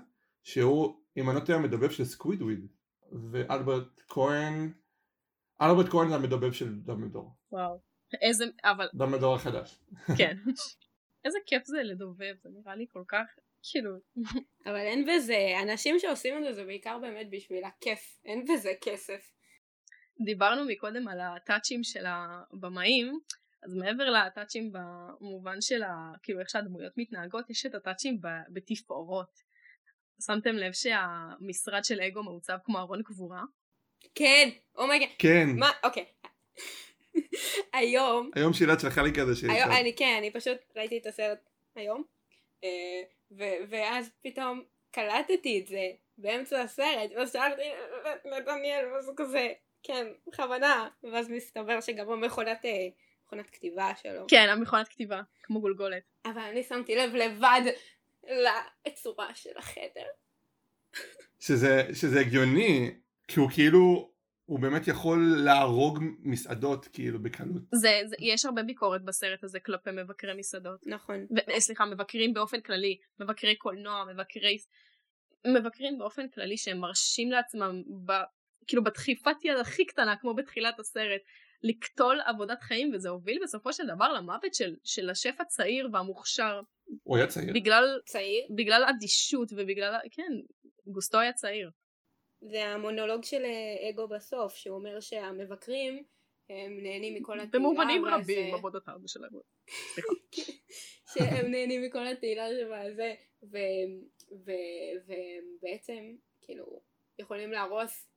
שהוא, 0.49 1.01
אם 1.17 1.31
אני 1.31 1.41
לא 1.41 1.45
טועה, 1.45 1.59
המדובב 1.59 1.91
של 1.91 2.05
סקווידוויד, 2.05 2.67
ואלברט 3.31 4.03
כהן, 4.09 4.73
אלברט 5.61 5.89
כהן 5.89 6.09
זה 6.09 6.15
המדובב 6.15 6.53
של 6.53 6.81
דמבלדור, 6.81 7.35
וואו. 7.53 7.81
איזה, 8.23 8.45
אבל, 8.65 8.89
דמבלדור 8.95 9.35
החדש. 9.35 9.81
כן. 10.19 10.37
איזה 11.25 11.39
כיף 11.47 11.65
זה 11.65 11.83
לדובב, 11.83 12.35
זה 12.43 12.49
נראה 12.53 12.77
לי 12.77 12.87
כל 12.89 13.03
כך, 13.09 13.27
כאילו, 13.71 13.91
אבל 14.67 14.77
אין 14.77 15.07
בזה, 15.07 15.39
אנשים 15.63 15.99
שעושים 15.99 16.39
את 16.39 16.43
זה 16.45 16.53
זה 16.53 16.65
בעיקר 16.65 16.99
באמת 16.99 17.27
בשביל 17.31 17.65
הכיף, 17.65 18.21
אין 18.25 18.45
בזה 18.45 18.73
כסף. 18.81 19.33
דיברנו 20.25 20.65
מקודם 20.65 21.09
על 21.09 21.21
הטאצ'ים 21.21 21.85
של 21.85 22.05
הבמאים, 22.07 23.21
אז 23.63 23.75
מעבר 23.75 24.11
לטאצ'ים 24.11 24.73
במובן 24.73 25.61
של 25.61 25.83
ה... 25.83 26.13
כאילו 26.23 26.41
איך 26.41 26.51
שהדמויות 26.51 26.93
מתנהגות, 26.97 27.51
יש 27.51 27.67
את 27.67 27.75
הטאצ'ים 27.75 28.21
ב- 28.21 28.53
בתפאורות. 28.53 29.48
שמתם 30.27 30.55
לב 30.55 30.73
שהמשרד 30.73 31.85
של 31.85 32.01
אגו 32.01 32.23
מעוצב 32.23 32.57
כמו 32.65 32.79
ארון 32.79 33.03
קבורה? 33.03 33.43
כן, 34.15 34.49
אומייגה, 34.77 35.07
כן, 35.19 35.47
מה, 35.57 35.71
אוקיי. 35.85 36.05
היום, 37.73 38.31
היום 38.35 38.53
שילת 38.53 38.81
שלחה 38.81 39.03
לי 39.03 39.13
כזה 39.13 39.37
שיש 39.37 39.51
היום, 39.51 39.71
אני 39.71 39.97
כן, 39.97 40.15
אני 40.19 40.31
פשוט 40.31 40.59
ראיתי 40.77 40.99
את 40.99 41.07
הסרט 41.07 41.39
היום, 41.77 42.03
אה, 42.65 43.03
ו- 43.31 43.65
ואז 43.69 44.11
פתאום 44.23 44.63
קלטתי 44.91 45.61
את 45.61 45.67
זה 45.67 45.91
באמצע 46.19 46.61
הסרט, 46.61 47.11
ואז 47.17 47.33
שאלתי 47.33 47.63
לדניאל, 48.25 48.87
ואז 48.93 49.09
הוא 49.09 49.15
כזה, 49.17 49.49
כן, 49.83 50.07
בכוונה, 50.27 50.89
ואז 51.03 51.31
מסתבר 51.31 51.81
שגם 51.81 52.11
המכונת 52.11 52.65
אה, 52.65 52.89
מכונת 53.27 53.51
כתיבה 53.51 53.93
שלו. 54.03 54.25
כן, 54.29 54.49
המכונת 54.49 54.89
כתיבה, 54.89 55.21
כמו 55.43 55.61
גולגולת. 55.61 56.03
אבל 56.25 56.41
אני 56.41 56.63
שמתי 56.63 56.97
לב 56.97 57.15
לבד 57.15 57.61
לצורה 58.87 59.35
של 59.35 59.59
החדר. 59.59 60.07
שזה, 61.41 61.83
שזה 61.95 62.21
הגיוני, 62.21 62.91
כי 63.29 63.41
הוא 63.41 63.51
כאילו, 63.51 64.13
הוא 64.45 64.61
באמת 64.61 64.89
יכול 64.89 65.35
להרוג 65.45 65.99
מסעדות 66.19 66.89
כאילו 66.93 67.23
בקלות. 67.23 67.63
זה, 67.75 68.01
זה, 68.07 68.17
יש 68.19 68.45
הרבה 68.45 68.63
ביקורת 68.63 69.05
בסרט 69.05 69.45
הזה 69.45 69.61
כלפי 69.61 69.91
מבקרי 69.91 70.35
מסעדות. 70.35 70.81
נכון. 70.87 71.27
ו- 71.37 71.51
אה, 71.51 71.61
סליחה, 71.61 71.85
מבקרים 71.87 72.35
באופן 72.35 72.61
כללי, 72.61 72.99
מבקרי 73.21 73.57
קולנוע, 73.57 74.05
מבקרי... 74.13 74.59
מבקרים 75.47 75.99
באופן 75.99 76.29
כללי 76.29 76.57
שהם 76.57 76.79
מרשים 76.79 77.31
לעצמם, 77.31 77.83
ב... 78.07 78.13
כאילו 78.67 78.85
בדחיפת 78.85 79.45
יד 79.45 79.59
הכי 79.59 79.87
קטנה, 79.87 80.17
כמו 80.17 80.35
בתחילת 80.35 80.81
הסרט, 80.81 81.21
לקטול 81.63 82.21
עבודת 82.27 82.63
חיים, 82.63 82.95
וזה 82.95 83.09
הוביל 83.09 83.39
בסופו 83.43 83.73
של 83.73 83.87
דבר 83.87 84.13
למוות 84.13 84.55
של, 84.55 84.77
של 84.85 85.11
השף 85.11 85.35
הצעיר 85.41 85.89
והמוכשר, 85.93 86.61
הוא 87.03 87.17
היה 87.17 87.27
צעיר. 87.27 87.53
בגלל, 87.55 88.01
צעיר, 88.07 88.47
בגלל 88.51 88.85
אדישות 88.91 89.49
ובגלל, 89.57 89.95
כן, 90.11 90.33
גוסטו 90.87 91.19
היה 91.19 91.33
צעיר. 91.33 91.71
זה 92.41 92.65
המונולוג 92.67 93.25
של 93.25 93.45
אה, 93.45 93.89
אגו 93.91 94.09
בסוף, 94.09 94.55
שהוא 94.55 94.77
אומר 94.77 95.01
שהמבקרים 95.01 96.05
הם 96.51 96.79
נהנים 96.83 97.15
מכל 97.15 97.41
התהילה. 97.41 97.51
במובנים 97.65 98.03
וזה- 98.03 98.15
רבים 98.15 98.55
עבודתם 98.55 98.93
שלהם. 99.07 99.31
סליחה. 99.95 100.09
שהם 101.15 101.51
נהנים 101.51 101.83
מכל 101.83 102.07
התהילה 102.07 102.45
שבזה, 102.49 103.15
ו- 103.43 103.59
ו- 104.47 105.13
ובעצם 105.59 106.15
כאילו 106.43 106.81
יכולים 107.19 107.53
להרוס, 107.53 108.09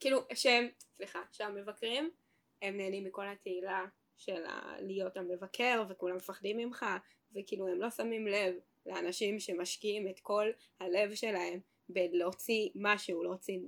כאילו 0.00 0.18
שהם, 0.34 0.68
סליחה, 0.96 1.18
שהמבקרים 1.32 2.10
הם 2.62 2.76
נהנים 2.76 3.04
מכל 3.04 3.28
התהילה 3.28 3.84
של 4.16 4.42
להיות 4.80 5.16
המבקר 5.16 5.84
וכולם 5.88 6.16
מפחדים 6.16 6.56
ממך 6.56 6.86
וכאילו 7.34 7.68
הם 7.68 7.80
לא 7.80 7.90
שמים 7.90 8.26
לב 8.26 8.54
לאנשים 8.86 9.40
שמשקיעים 9.40 10.08
את 10.08 10.20
כל 10.20 10.50
הלב 10.80 11.14
שלהם 11.14 11.60
בלהוציא 11.88 12.68
משהו, 12.74 13.22
להוציא, 13.22 13.58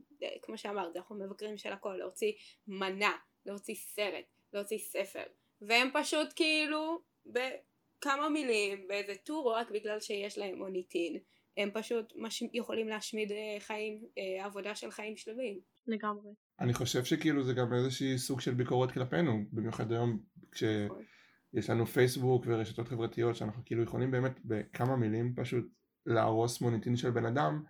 כמו 0.43 0.59
שאמרת, 0.59 0.97
אנחנו 0.97 1.17
מבקרים 1.17 1.59
של 1.59 1.73
הכל, 1.73 1.97
להוציא 1.97 2.33
מנה, 2.67 3.17
להוציא 3.47 3.75
סרט, 3.75 4.25
להוציא 4.53 4.79
ספר, 4.79 5.23
והם 5.61 5.89
פשוט 5.95 6.29
כאילו 6.37 7.01
בכמה 7.27 8.29
מילים 8.29 8.89
באיזה 8.89 9.15
טור 9.15 9.53
רק 9.53 9.71
בגלל 9.71 10.01
שיש 10.01 10.39
להם 10.39 10.59
מוניטין, 10.59 11.19
הם 11.57 11.71
פשוט 11.75 12.13
מש... 12.17 12.43
יכולים 12.53 12.89
להשמיד 12.89 13.33
אה, 13.33 13.57
חיים, 13.59 14.07
אה, 14.19 14.45
עבודה 14.45 14.75
של 14.75 14.91
חיים 14.91 15.17
שלמים. 15.17 15.61
לגמרי. 15.87 16.31
אני 16.63 16.75
חושב 16.75 17.05
שכאילו 17.05 17.45
זה 17.45 17.53
גם 17.53 17.75
איזושהי 17.75 18.19
סוג 18.19 18.41
של 18.41 18.55
ביקורת 18.55 18.93
כלפינו, 18.93 19.45
במיוחד 19.53 19.93
היום. 19.93 20.19
כשיש 20.53 21.71
לנו 21.71 21.87
פייסבוק 21.87 22.45
ורשתות 22.47 22.89
חברתיות 22.89 23.37
שאנחנו 23.37 23.63
כאילו 23.65 23.83
יכולים 23.83 24.11
באמת 24.11 24.41
בכמה 24.45 24.97
מילים 24.97 25.35
פשוט 25.37 25.65
להרוס 26.07 26.61
מוניטין 26.61 26.97
של 26.97 27.11
בן 27.11 27.27
אדם 27.27 27.63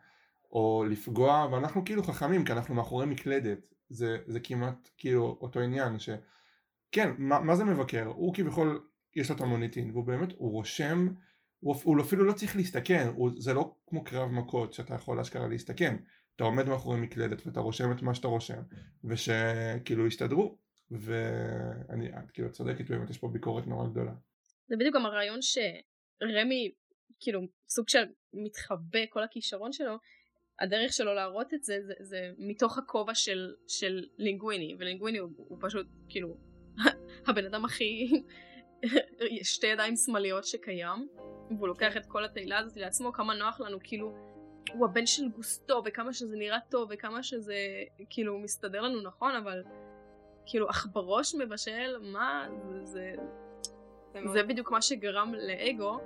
או 0.53 0.85
לפגוע 0.91 1.49
ואנחנו 1.53 1.85
כאילו 1.85 2.03
חכמים 2.03 2.45
כי 2.45 2.53
אנחנו 2.53 2.75
מאחורי 2.75 3.07
מקלדת 3.07 3.59
זה, 3.89 4.19
זה 4.27 4.41
כמעט 4.41 4.89
כאילו 4.97 5.39
אותו 5.41 5.61
עניין 5.61 5.99
שכן 5.99 7.11
מה, 7.19 7.41
מה 7.41 7.57
זה 7.57 7.65
מבקר 7.65 8.07
הוא 8.07 8.35
כביכול 8.35 8.87
יש 9.17 9.31
לו 9.31 9.37
את 9.37 9.41
המוניטין 9.41 9.91
והוא 9.91 10.05
באמת 10.05 10.33
הוא 10.37 10.53
רושם 10.53 11.09
הוא, 11.61 11.77
הוא 11.85 12.01
אפילו 12.01 12.25
לא 12.25 12.33
צריך 12.33 12.57
להסתכן 12.57 13.09
הוא, 13.15 13.31
זה 13.39 13.55
לא 13.55 13.75
כמו 13.87 14.05
קרב 14.05 14.31
מכות 14.31 14.73
שאתה 14.73 14.95
יכול 14.95 15.21
אשכרה 15.21 15.49
להסתכן 15.49 15.97
אתה 16.37 16.45
עומד 16.45 16.67
מאחורי 16.67 17.01
מקלדת 17.01 17.47
ואתה 17.47 17.61
רושם 17.61 17.93
את 17.93 18.03
מה 18.03 18.15
שאתה 18.15 18.29
רושם 18.29 18.63
ושכאילו 19.05 20.07
יסתדרו 20.07 20.59
ואני 20.91 22.09
את 22.09 22.31
כאילו 22.31 22.53
צודקת 22.53 22.91
באמת 22.91 23.11
יש 23.11 23.19
פה 23.19 23.29
ביקורת 23.29 23.67
נורא 23.67 23.89
גדולה. 23.89 24.13
זה 24.67 24.77
בדיוק 24.77 24.95
גם 24.95 25.07
הרעיון 25.07 25.39
שרמי 25.43 26.73
כאילו 27.21 27.41
סוג 27.69 27.89
של 27.89 28.05
מתחבא 28.33 29.01
כל 29.11 29.23
הכישרון 29.23 29.73
שלו 29.73 29.99
הדרך 30.61 30.93
שלו 30.93 31.15
להראות 31.15 31.55
את 31.55 31.65
זה 31.65 31.79
זה, 31.87 31.93
זה 32.01 32.31
מתוך 32.39 32.79
הכובע 32.79 33.15
של, 33.15 33.55
של 33.69 34.05
לינגוויני 34.19 34.77
ולינגוויני 34.79 35.19
הוא, 35.19 35.31
הוא 35.37 35.59
פשוט 35.61 35.87
כאילו 36.09 36.37
הבן 37.29 37.45
אדם 37.45 37.65
הכי 37.65 38.11
שתי 39.55 39.67
ידיים 39.67 39.97
שמאליות 39.97 40.45
שקיים 40.45 41.09
והוא 41.51 41.69
לוקח 41.69 41.97
את 41.97 42.07
כל 42.07 42.25
התהילה 42.25 42.59
הזאת 42.59 42.77
לעצמו 42.77 43.13
כמה 43.13 43.35
נוח 43.35 43.61
לנו 43.61 43.79
כאילו 43.83 44.32
הוא 44.73 44.87
הבן 44.87 45.07
של 45.07 45.29
גוסטו 45.29 45.83
וכמה 45.85 46.13
שזה 46.13 46.37
נראה 46.37 46.59
טוב 46.69 46.89
וכמה 46.93 47.23
שזה 47.23 47.55
כאילו 48.11 48.39
מסתדר 48.39 48.81
לנו 48.81 49.01
נכון 49.01 49.35
אבל 49.35 49.63
כאילו 50.47 50.69
עכברוש 50.69 51.35
מבשל 51.35 51.97
מה 52.01 52.49
זה, 52.85 53.15
זה 54.13 54.21
מאוד- 54.21 54.33
זה 54.33 54.43
בדיוק 54.43 54.71
מה 54.71 54.83
שגרם 54.83 55.35
לאגו 55.35 56.01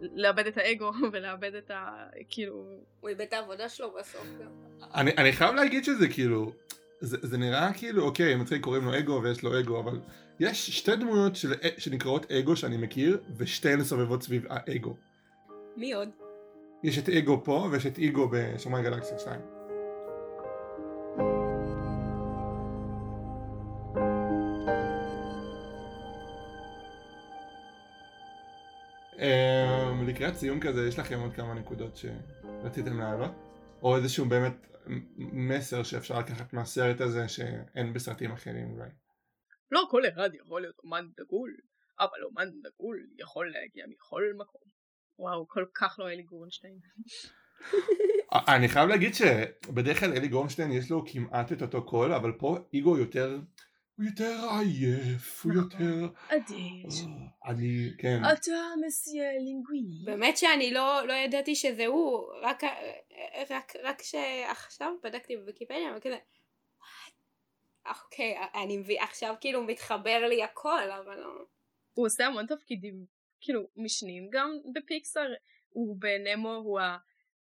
לאבד 0.00 0.46
את 0.46 0.58
האגו 0.58 0.90
ולאבד 1.12 1.54
את 1.54 1.70
ה... 1.70 2.06
כאילו... 2.28 2.54
הוא 3.00 3.08
איבד 3.08 3.20
את 3.20 3.32
העבודה 3.32 3.68
שלו 3.68 3.94
בסוף 3.98 4.26
גם. 4.40 4.50
אני, 4.94 5.10
אני 5.18 5.32
חייב 5.32 5.54
להגיד 5.54 5.84
שזה 5.84 6.08
כאילו 6.08 6.52
זה, 7.00 7.16
זה 7.22 7.38
נראה 7.38 7.72
כאילו 7.72 8.02
אוקיי 8.02 8.34
מצחיק 8.36 8.62
קוראים 8.62 8.84
לו 8.84 8.98
אגו 8.98 9.20
ויש 9.22 9.42
לו 9.42 9.60
אגו 9.60 9.80
אבל 9.80 10.00
יש 10.40 10.70
שתי 10.70 10.96
דמויות 10.96 11.36
של, 11.36 11.52
שנקראות 11.78 12.32
אגו 12.32 12.56
שאני 12.56 12.76
מכיר 12.76 13.20
ושתיהן 13.36 13.84
סובבות 13.84 14.22
סביב 14.22 14.44
האגו 14.48 14.96
מי 15.76 15.92
עוד? 15.92 16.27
יש 16.82 16.98
את 16.98 17.08
אגו 17.08 17.44
פה 17.44 17.68
ויש 17.72 17.86
את 17.86 17.98
איגו 17.98 18.28
בשומרי 18.32 18.82
גלקסיה 18.82 19.18
2 19.18 19.40
אמ, 29.18 30.08
לקראת 30.08 30.34
סיום 30.34 30.60
כזה 30.60 30.88
יש 30.88 30.98
לכם 30.98 31.20
עוד 31.20 31.34
כמה 31.34 31.54
נקודות 31.54 31.96
שרציתם 31.96 32.98
להעלות? 32.98 33.32
או 33.82 33.96
איזשהו 33.96 34.26
באמת 34.26 34.66
מסר 35.18 35.82
שאפשר 35.82 36.18
לקחת 36.18 36.52
מהסרט 36.52 37.00
הזה 37.00 37.28
שאין 37.28 37.92
בסרטים 37.92 38.32
אחרים 38.32 38.70
אולי 38.70 38.88
לא 39.70 39.80
כל 39.90 40.02
אחד 40.08 40.30
יכול 40.34 40.60
להיות 40.60 40.78
אומן 40.84 41.06
דגול, 41.16 41.56
אבל 42.00 42.24
אומן 42.24 42.48
דגול 42.62 43.06
יכול 43.18 43.50
להגיע 43.50 43.84
מכל 43.88 44.22
מקום. 44.36 44.77
וואו, 45.18 45.48
כל 45.48 45.64
כך 45.74 45.96
לא 45.98 46.08
אלי 46.10 46.22
גורנשטיין. 46.22 46.78
אני 48.54 48.68
חייב 48.68 48.88
להגיד 48.88 49.14
שבדרך 49.14 50.00
כלל 50.00 50.12
אלי 50.12 50.28
גורנשטיין 50.28 50.72
יש 50.72 50.90
לו 50.90 51.04
כמעט 51.06 51.52
את 51.52 51.62
אותו 51.62 51.86
קול 51.86 52.12
אבל 52.12 52.32
פה 52.32 52.58
איגו 52.72 52.98
יותר 52.98 53.40
הוא 53.98 54.06
יותר 54.06 54.48
עייף 54.58 55.44
הוא 55.44 55.52
נכון. 55.52 55.62
יותר 55.62 56.08
אדיש. 56.28 57.00
אני 57.44 57.90
כן 57.98 58.20
אתה 58.32 58.52
מסיה 58.86 59.32
לינגוויני. 59.32 60.02
באמת 60.04 60.36
שאני 60.36 60.70
לא, 60.70 61.06
לא 61.06 61.12
ידעתי 61.12 61.54
שזה 61.54 61.86
הוא, 61.86 62.32
רק, 62.42 62.62
רק, 63.50 63.72
רק 63.82 64.02
שעכשיו 64.02 64.92
בדקתי 65.04 65.36
בוויקיפדיה 65.36 65.96
וכזה? 65.96 66.18
אוקיי, 68.04 68.36
אני 68.54 68.76
מבין, 68.76 68.96
עכשיו 69.00 69.34
כאילו 69.40 69.62
מתחבר 69.62 70.26
לי 70.28 70.42
הכל, 70.42 70.90
אבל 70.90 71.16
לא. 71.16 71.44
הוא 71.94 72.06
עושה 72.06 72.26
המון 72.26 72.46
תפקידים, 72.46 73.04
כאילו, 73.40 73.68
משניים 73.76 74.28
גם 74.32 74.50
בפיקסאר. 74.74 75.32
הוא 75.68 75.96
בנמו, 75.98 76.54
הוא 76.54 76.80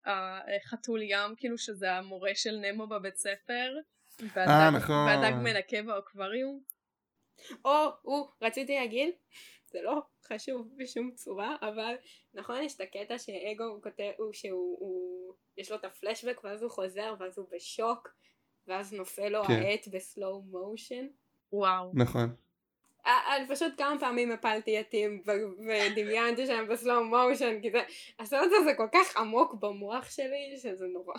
החתול 0.06 1.02
ים, 1.02 1.36
כאילו 1.38 1.58
שזה 1.58 1.92
המורה 1.92 2.32
של 2.36 2.56
נמו 2.56 2.88
בבית 2.88 3.18
ספר. 3.18 3.76
והדג- 4.20 4.48
אה, 4.50 4.70
נכון. 4.78 4.96
והדג 5.08 5.36
מנקה 5.44 5.82
באקווריום. 5.82 6.62
או, 7.66 7.72
הוא, 8.02 8.28
רציתי 8.42 8.76
להגיד, 8.76 9.10
זה 9.66 9.82
לא 9.82 10.02
חשוב 10.28 10.68
בשום 10.78 11.12
צורה, 11.16 11.56
אבל 11.62 11.96
נכון 12.34 12.62
יש 12.64 12.76
את 12.76 12.82
הקטע 12.82 13.18
שאגו 13.18 13.64
הוא 13.64 13.84
כותב, 13.84 14.12
הוא 14.18 14.34
שהוא, 14.34 14.78
הוא, 14.80 15.34
יש 15.58 15.72
לו 15.72 15.78
את 15.78 15.86
הפלשבק 15.86 16.44
ואז 16.44 16.62
הוא 16.64 16.72
חוזר 16.72 17.16
ואז 17.20 17.38
הוא 17.38 17.48
בשוק, 17.52 18.08
ואז 18.68 18.94
נופל 18.94 19.30
לו 19.30 19.44
כן. 19.44 19.54
העט 19.54 19.88
בסלואו 19.88 20.42
מושן. 20.42 21.08
וואו. 21.54 21.92
נכון 21.96 22.36
אני 23.06 23.48
פשוט 23.48 23.74
כמה 23.78 24.00
פעמים 24.00 24.32
הפלתי 24.32 24.78
עטים 24.78 25.24
ודמיינתי 25.68 26.46
שהם 26.46 26.68
בסלואו 26.68 27.04
מושן 27.04 27.62
כי 27.62 27.72
זה, 27.72 27.80
הסרט 28.20 28.52
הזה 28.62 28.74
כל 28.78 28.88
כך 28.94 29.18
עמוק 29.18 29.54
במוח 29.54 30.10
שלי 30.10 30.58
שזה 30.58 30.86
נורא, 30.88 31.14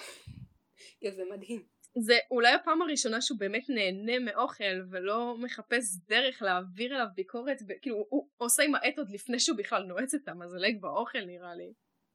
כי 1.01 1.11
זה 1.11 1.23
מדהים. 1.31 1.63
זה 1.99 2.19
אולי 2.31 2.53
הפעם 2.53 2.83
הראשונה 2.83 3.21
שהוא 3.21 3.39
באמת 3.39 3.65
נהנה 3.69 4.19
מאוכל 4.19 4.81
ולא 4.91 5.37
מחפש 5.39 5.97
דרך 6.09 6.43
להעביר 6.43 6.95
אליו 6.97 7.07
ביקורת, 7.15 7.59
כאילו 7.83 7.97
הוא, 7.97 8.07
הוא 8.11 8.27
עושה 8.39 8.63
עם 8.63 8.75
העט 8.75 8.99
עוד 8.99 9.11
לפני 9.11 9.39
שהוא 9.39 9.57
בכלל 9.59 9.83
נועץ 9.83 10.15
את 10.15 10.29
המזלג 10.29 10.81
באוכל 10.81 11.25
נראה 11.25 11.55
לי. 11.55 11.73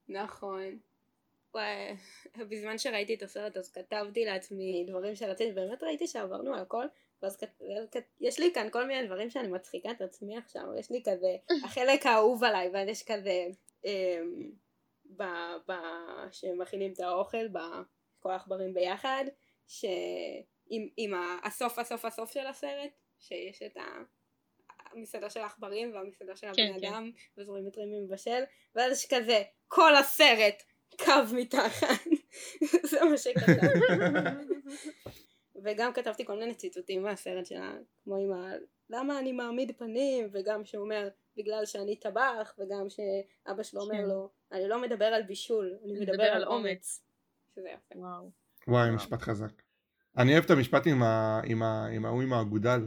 נכון. 0.09 0.77
בזמן 2.37 2.77
שראיתי 2.77 3.13
את 3.13 3.23
הסרט 3.23 3.57
אז 3.57 3.71
כתבתי 3.71 4.25
לעצמי 4.25 4.85
דברים 4.87 5.15
שרציתי, 5.15 5.51
באמת 5.51 5.83
ראיתי 5.83 6.07
שעברנו 6.07 6.53
על 6.53 6.59
הכל, 6.59 6.85
ואז 7.25 7.37
יש 8.19 8.39
לי 8.39 8.51
כאן 8.53 8.69
כל 8.71 8.85
מיני 8.85 9.07
דברים 9.07 9.29
שאני 9.29 9.47
מצחיקה 9.47 9.91
את 9.91 10.01
עצמי 10.01 10.37
עכשיו, 10.37 10.63
יש 10.79 10.91
לי 10.91 11.01
כזה, 11.05 11.35
החלק 11.65 12.05
האהוב 12.05 12.43
עליי, 12.43 12.69
ואז 12.73 12.87
יש 12.87 13.03
כזה, 13.03 13.47
אמ, 13.85 14.51
ב, 15.17 15.23
ב, 15.67 15.73
שמכינים 16.31 16.93
את 16.93 16.99
האוכל, 16.99 17.47
בכל 17.47 18.31
העכברים 18.31 18.73
ביחד, 18.73 19.25
שעם 19.67 20.87
עם 20.97 21.13
הסוף 21.43 21.79
הסוף 21.79 22.05
הסוף 22.05 22.31
של 22.31 22.47
הסרט, 22.47 22.91
שיש 23.19 23.61
את 23.61 23.77
ה... 23.77 23.83
המסעדה 24.91 25.29
של 25.29 25.39
העכברים 25.39 25.93
והמסעדה 25.93 26.35
של 26.35 26.47
כן, 26.55 26.67
הבני 26.69 26.81
כן. 26.81 26.93
אדם 26.93 27.11
וזורים 27.37 27.67
את 27.67 27.77
רימי 27.77 27.99
מבשל 27.99 28.43
ואז 28.75 28.91
יש 28.91 29.07
כזה 29.09 29.43
כל 29.67 29.95
הסרט 29.95 30.63
קו 30.97 31.11
מתחת 31.33 32.03
זה 32.89 33.05
מה 33.05 33.17
שכתבתי 33.17 33.59
וגם 35.65 35.93
כתבתי 35.93 36.25
כל 36.25 36.39
מיני 36.39 36.55
ציטוטים 36.55 37.03
מהסרט 37.03 37.45
שלה 37.45 37.73
כמו 38.03 38.15
עם 38.15 38.31
ה... 38.31 38.53
למה 38.89 39.19
אני 39.19 39.31
מעמיד 39.31 39.71
פנים 39.77 40.29
וגם 40.31 40.65
שהוא 40.65 40.83
אומר 40.83 41.09
בגלל 41.37 41.65
שאני 41.65 41.95
טבח 41.95 42.53
וגם 42.57 42.87
שאבא 42.89 43.63
שלו 43.63 43.81
אומר 43.81 43.93
כן. 43.93 44.05
לו 44.05 44.29
אני 44.51 44.67
לא 44.67 44.81
מדבר 44.81 45.05
על 45.05 45.23
בישול 45.23 45.77
אני 45.83 45.99
מדבר 45.99 46.23
על 46.23 46.43
אומץ 46.43 47.03
שזה 47.55 47.69
יפה 47.69 47.99
וואו. 47.99 48.31
וואי. 48.67 48.91
משפט 48.91 49.21
חזק 49.21 49.61
אני 50.17 50.33
אוהב 50.33 50.43
את 50.43 50.51
המשפט 50.51 50.87
עם 51.45 51.63
ההוא 52.05 52.21
עם 52.21 52.33
האגודל 52.33 52.79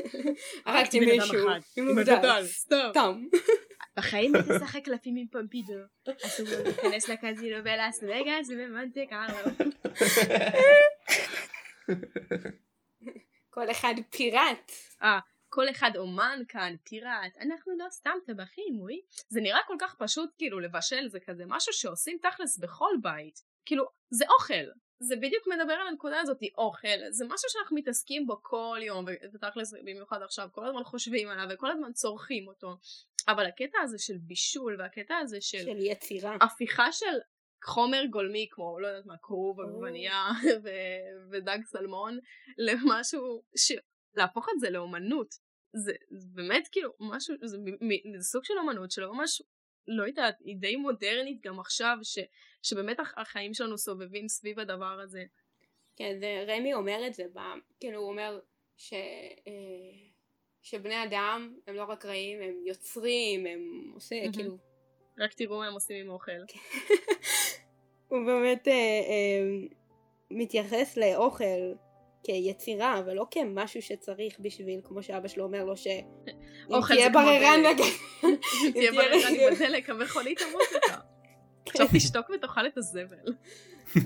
הרגתי 0.66 1.00
מישהו. 1.00 1.48
עם 1.76 1.98
הגדל, 1.98 2.44
סתם. 2.44 3.24
בחיים 3.96 4.34
היא 4.34 4.42
תשחק 4.42 4.84
קלפים 4.84 5.16
עם 5.16 5.26
פומפידו. 5.26 5.74
אסור 6.26 6.46
לו 6.46 6.64
להיכנס 6.64 7.08
לקזינו 7.08 7.56
ולאס 7.64 8.02
וגאס 8.02 8.48
וממנטה 8.50 9.00
קארו. 9.08 9.50
כל 13.54 13.70
אחד 13.70 13.94
פיראט. 14.10 14.72
אה, 15.02 15.18
כל 15.48 15.70
אחד 15.70 15.90
אומן 15.96 16.42
כאן, 16.48 16.74
פיראט, 16.84 17.36
אנחנו 17.40 17.72
לא 17.78 17.86
סתם 17.90 18.14
טבחים, 18.26 18.80
וואי. 18.80 19.00
זה 19.28 19.40
נראה 19.40 19.60
כל 19.66 19.76
כך 19.80 19.94
פשוט 19.98 20.30
כאילו 20.38 20.60
לבשל, 20.60 21.08
זה 21.08 21.20
כזה 21.20 21.44
משהו 21.46 21.72
שעושים 21.72 22.18
תכלס 22.22 22.58
בכל 22.58 22.90
בית. 23.02 23.42
כאילו, 23.66 23.84
זה 24.10 24.24
אוכל. 24.38 24.64
זה 25.00 25.16
בדיוק 25.16 25.44
מדבר 25.46 25.72
על 25.72 25.86
הנקודה 25.86 26.20
הזאת, 26.20 26.38
אוכל. 26.58 27.10
זה 27.10 27.24
משהו 27.24 27.48
שאנחנו 27.48 27.76
מתעסקים 27.76 28.26
בו 28.26 28.42
כל 28.42 28.78
יום, 28.82 29.04
ותכלס 29.34 29.74
במיוחד 29.84 30.22
עכשיו, 30.22 30.48
כל 30.52 30.66
הזמן 30.66 30.84
חושבים 30.84 31.28
עליו 31.28 31.46
וכל 31.50 31.70
הזמן 31.70 31.92
צורכים 31.92 32.48
אותו. 32.48 32.76
אבל 33.28 33.46
הקטע 33.46 33.78
הזה 33.82 33.98
של 33.98 34.18
בישול 34.18 34.76
והקטע 34.78 35.16
הזה 35.16 35.40
של... 35.40 35.58
של 35.58 35.76
יצירה. 35.80 36.36
הפיכה 36.40 36.92
של 36.92 37.18
חומר 37.64 38.04
גולמי 38.10 38.46
כמו 38.50 38.80
לא 38.80 38.86
יודעת 38.86 39.06
מה 39.06 39.16
כרוב 39.22 39.60
עגבנייה 39.60 40.28
ו- 40.64 41.30
ודג 41.30 41.58
סלמון 41.64 42.18
למשהו 42.68 43.42
ש... 43.56 43.72
להפוך 44.14 44.48
את 44.54 44.60
זה 44.60 44.70
לאומנות. 44.70 45.34
זה, 45.72 45.92
זה 46.10 46.26
באמת 46.34 46.68
כאילו 46.72 46.92
משהו 47.00 47.34
זה, 47.42 47.56
זה 48.16 48.22
סוג 48.22 48.44
של 48.44 48.54
אומנות 48.58 48.90
שלא 48.90 49.14
ממש 49.14 49.42
לא 49.88 50.06
יודעת 50.06 50.36
היא 50.44 50.56
די 50.56 50.76
מודרנית 50.76 51.40
גם 51.40 51.60
עכשיו 51.60 51.96
ש, 52.02 52.18
שבאמת 52.62 52.96
החיים 53.16 53.54
שלנו 53.54 53.78
סובבים 53.78 54.28
סביב 54.28 54.58
הדבר 54.58 55.00
הזה. 55.00 55.24
כן 55.96 56.16
זה 56.20 56.44
רמי 56.48 56.74
אומר 56.74 57.06
את 57.06 57.14
זה 57.14 57.24
ב... 57.34 57.38
כאילו 57.80 57.98
הוא 58.00 58.10
אומר 58.10 58.40
ש... 58.76 58.92
אה, 58.92 60.08
שבני 60.62 61.04
אדם 61.04 61.54
הם 61.66 61.74
לא 61.74 61.84
רק 61.84 62.04
רעים 62.04 62.42
הם 62.42 62.54
יוצרים 62.66 63.46
הם 63.46 63.90
עושים 63.94 64.32
כאילו. 64.32 64.58
רק 65.18 65.34
תראו 65.34 65.58
מה 65.58 65.66
הם 65.66 65.74
עושים 65.74 66.04
עם 66.04 66.10
אוכל. 66.10 66.32
הוא 68.08 68.26
באמת 68.26 68.68
אה, 68.68 68.72
אה, 68.72 69.66
מתייחס 70.30 70.96
לאוכל 70.96 71.72
כיצירה 72.22 73.02
ולא 73.06 73.26
כמשהו 73.30 73.82
שצריך 73.82 74.40
בשביל 74.40 74.80
כמו 74.84 75.02
שאבא 75.02 75.28
שלו 75.28 75.44
אומר 75.44 75.64
לו 75.64 75.76
ש... 75.76 75.86
אם 76.70 76.80
תהיה 76.88 77.10
בררן 77.10 77.62
אם 78.24 78.70
תהיה 78.72 78.92
בררן 78.92 79.54
בדלק 79.54 79.90
המכונית 79.90 80.38
תמות 80.38 80.62
לך. 80.76 81.00
עכשיו 81.68 81.86
תשתוק 81.92 82.30
ותאכל 82.30 82.66
את 82.66 82.78
הזבל. 82.78 83.34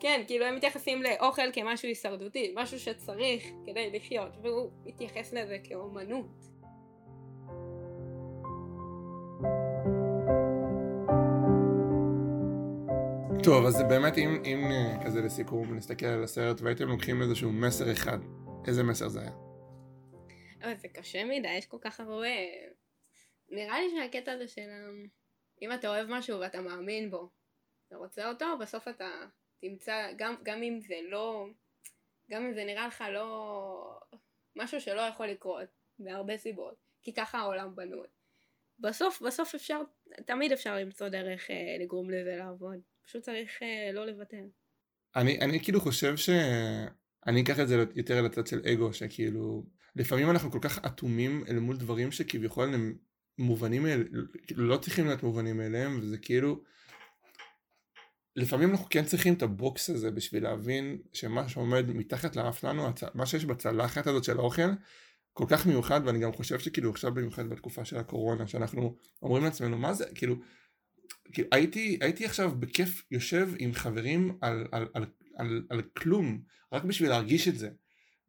כן, 0.00 0.22
כאילו 0.26 0.44
הם 0.44 0.56
מתייחסים 0.56 1.02
לאוכל 1.02 1.52
כמשהו 1.52 1.88
הישרדותי, 1.88 2.52
משהו 2.56 2.80
שצריך 2.80 3.44
כדי 3.66 3.90
לחיות, 3.94 4.36
והוא 4.42 4.70
מתייחס 4.84 5.32
לזה 5.32 5.56
כאומנות. 5.64 6.51
טוב, 13.44 13.66
אז 13.66 13.82
באמת 13.88 14.18
אם, 14.18 14.42
אם 14.44 14.64
אה, 14.70 15.04
כזה 15.04 15.20
לסיכום 15.20 15.74
נסתכל 15.74 16.06
על 16.06 16.24
הסרט 16.24 16.60
והייתם 16.60 16.88
לוקחים 16.88 17.22
איזשהו 17.22 17.52
מסר 17.52 17.92
אחד, 17.92 18.18
איזה 18.66 18.82
מסר 18.82 19.08
זה 19.08 19.20
היה? 19.20 19.30
אבל 20.62 20.76
זה 20.76 20.88
קשה 20.88 21.24
מדי, 21.24 21.48
יש 21.58 21.66
כל 21.66 21.76
כך 21.80 22.00
הרבה... 22.00 22.28
נראה 23.48 23.80
לי 23.80 23.90
שהקטע 23.90 24.32
הזה 24.32 24.48
של 24.48 24.68
אם 25.62 25.72
אתה 25.72 25.88
אוהב 25.88 26.06
משהו 26.10 26.40
ואתה 26.40 26.60
מאמין 26.60 27.10
בו, 27.10 27.30
אתה 27.88 27.96
רוצה 27.96 28.28
אותו, 28.28 28.46
בסוף 28.60 28.88
אתה 28.88 29.10
תמצא, 29.60 30.12
גם, 30.16 30.34
גם 30.42 30.62
אם 30.62 30.80
זה 30.80 30.94
לא, 31.08 31.46
גם 32.30 32.42
אם 32.42 32.54
זה 32.54 32.64
נראה 32.64 32.86
לך 32.86 33.04
לא... 33.12 33.98
משהו 34.56 34.80
שלא 34.80 35.00
יכול 35.00 35.26
לקרות, 35.26 35.68
מהרבה 35.98 36.38
סיבות, 36.38 36.74
כי 37.02 37.14
ככה 37.14 37.38
העולם 37.38 37.76
בנוי. 37.76 38.06
בסוף, 38.78 39.22
בסוף 39.22 39.54
אפשר, 39.54 39.80
תמיד 40.26 40.52
אפשר 40.52 40.76
למצוא 40.76 41.08
דרך 41.08 41.50
אה, 41.50 41.76
לגרום 41.80 42.10
לזה 42.10 42.36
לעבוד. 42.36 42.91
פשוט 43.06 43.22
צריך 43.22 43.62
אה, 43.62 43.92
לא 43.92 44.06
לוותר. 44.06 44.44
אני, 45.16 45.40
אני 45.40 45.60
כאילו 45.60 45.80
חושב 45.80 46.16
ש... 46.16 46.30
אני 47.26 47.42
אקח 47.42 47.60
את 47.60 47.68
זה 47.68 47.84
יותר 47.94 48.22
לצד 48.22 48.46
של 48.46 48.60
אגו, 48.72 48.92
שכאילו, 48.92 49.66
לפעמים 49.96 50.30
אנחנו 50.30 50.50
כל 50.50 50.58
כך 50.62 50.84
אטומים 50.86 51.44
אל 51.48 51.58
מול 51.58 51.76
דברים 51.76 52.12
שכביכול 52.12 52.74
הם 52.74 52.96
מובנים, 53.38 53.86
אל... 53.86 54.08
כאילו 54.46 54.68
לא 54.68 54.76
צריכים 54.76 55.06
להיות 55.06 55.22
מובנים 55.22 55.56
מאליהם, 55.56 55.98
וזה 56.00 56.18
כאילו, 56.18 56.62
לפעמים 58.36 58.70
אנחנו 58.70 58.86
כן 58.90 59.04
צריכים 59.04 59.34
את 59.34 59.42
הבוקס 59.42 59.90
הזה 59.90 60.10
בשביל 60.10 60.42
להבין 60.42 60.98
שמה 61.12 61.48
שעומד 61.48 61.90
מתחת 61.90 62.36
לאף 62.36 62.60
שלנו. 62.60 62.88
מה 63.14 63.26
שיש 63.26 63.44
בצלחת 63.44 64.06
הזאת 64.06 64.24
של 64.24 64.38
האוכל, 64.38 64.70
כל 65.32 65.44
כך 65.48 65.66
מיוחד, 65.66 66.00
ואני 66.04 66.18
גם 66.18 66.32
חושב 66.32 66.58
שכאילו 66.58 66.90
עכשיו 66.90 67.14
במיוחד 67.14 67.48
בתקופה 67.48 67.84
של 67.84 67.96
הקורונה, 67.96 68.46
שאנחנו 68.46 68.96
אומרים 69.22 69.44
לעצמנו, 69.44 69.78
מה 69.78 69.92
זה, 69.92 70.04
כאילו, 70.14 70.36
הייתי, 71.52 71.98
הייתי 72.00 72.24
עכשיו 72.24 72.52
בכיף 72.58 73.02
יושב 73.10 73.50
עם 73.58 73.72
חברים 73.72 74.36
על, 74.40 74.66
על, 74.72 74.86
על, 74.94 75.06
על, 75.36 75.62
על 75.68 75.82
כלום, 75.82 76.42
רק 76.72 76.84
בשביל 76.84 77.08
להרגיש 77.08 77.48
את 77.48 77.58
זה. 77.58 77.70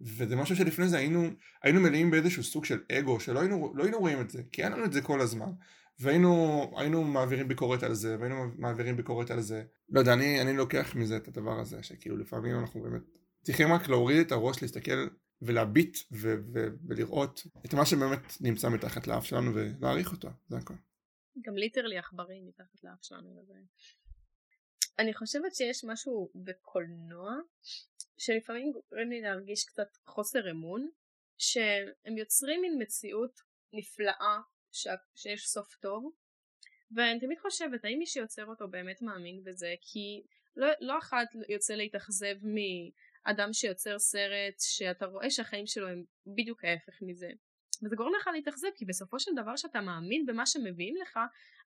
וזה 0.01 0.35
משהו 0.35 0.55
שלפני 0.55 0.87
זה 0.87 0.97
היינו, 0.97 1.29
היינו 1.63 1.81
מלאים 1.81 2.11
באיזשהו 2.11 2.43
סוג 2.43 2.65
של 2.65 2.79
אגו, 2.91 3.19
שלא 3.19 3.39
היינו, 3.39 3.73
לא 3.75 3.83
היינו 3.83 3.99
רואים 3.99 4.21
את 4.21 4.29
זה, 4.29 4.41
כי 4.51 4.63
אין 4.63 4.71
לנו 4.71 4.85
את 4.85 4.93
זה 4.93 5.01
כל 5.01 5.21
הזמן. 5.21 5.51
והיינו 5.99 6.71
היינו 6.77 7.03
מעבירים 7.03 7.47
ביקורת 7.47 7.83
על 7.83 7.93
זה, 7.93 8.17
והיינו 8.19 8.35
מעבירים 8.57 8.97
ביקורת 8.97 9.31
על 9.31 9.41
זה. 9.41 9.63
לא 9.89 9.99
יודע, 9.99 10.13
אני, 10.13 10.41
אני 10.41 10.57
לוקח 10.57 10.95
מזה 10.95 11.17
את 11.17 11.27
הדבר 11.27 11.59
הזה, 11.59 11.83
שכאילו 11.83 12.17
לפעמים 12.17 12.59
אנחנו 12.59 12.81
באמת 12.81 13.01
צריכים 13.43 13.73
רק 13.73 13.89
להוריד 13.89 14.17
את 14.17 14.31
הראש, 14.31 14.61
להסתכל 14.61 15.07
ולהביט 15.41 15.97
ו- 16.11 16.35
ו- 16.53 16.67
ולראות 16.87 17.47
את 17.65 17.73
מה 17.73 17.85
שבאמת 17.85 18.37
נמצא 18.41 18.69
מתחת 18.69 19.07
לאף 19.07 19.25
שלנו 19.25 19.51
ולהעריך 19.53 20.11
אותו, 20.11 20.29
זה 20.47 20.57
הכל. 20.57 20.73
גם 21.41 21.57
ליטרלי 21.57 21.97
עכברים 21.97 22.47
מתחת 22.47 22.83
לאף 22.83 23.03
שלנו. 23.03 23.37
וזה... 23.37 23.53
אני 24.99 25.13
חושבת 25.13 25.55
שיש 25.55 25.83
משהו 25.83 26.31
בקולנוע 26.35 27.31
שלפעמים 28.17 28.71
גורם 28.71 29.09
לי 29.09 29.21
להרגיש 29.21 29.65
קצת 29.65 29.97
חוסר 30.05 30.51
אמון 30.51 30.89
שהם 31.37 32.17
יוצרים 32.17 32.61
מין 32.61 32.81
מציאות 32.81 33.39
נפלאה 33.73 34.37
ש... 34.71 34.87
שיש 35.15 35.47
סוף 35.47 35.75
טוב 35.75 36.11
ואני 36.95 37.19
תמיד 37.19 37.39
חושבת 37.39 37.85
האם 37.85 37.99
מי 37.99 38.05
שיוצר 38.05 38.45
אותו 38.45 38.67
באמת 38.67 39.01
מאמין 39.01 39.43
בזה 39.43 39.75
כי 39.81 40.23
לא, 40.55 40.67
לא 40.79 40.97
אחת 40.97 41.27
יוצא 41.49 41.73
להתאכזב 41.73 42.35
מאדם 42.43 43.53
שיוצר 43.53 43.99
סרט 43.99 44.59
שאתה 44.59 45.05
רואה 45.05 45.29
שהחיים 45.29 45.67
שלו 45.67 45.87
הם 45.87 46.03
בדיוק 46.27 46.65
ההפך 46.65 47.01
מזה 47.01 47.29
וזה 47.85 47.95
גורם 47.95 48.11
לך 48.19 48.29
להתאכזב 48.33 48.67
כי 48.75 48.85
בסופו 48.85 49.19
של 49.19 49.31
דבר 49.35 49.55
שאתה 49.55 49.81
מאמין 49.81 50.25
במה 50.25 50.45
שמביאים 50.45 50.95
לך 51.01 51.19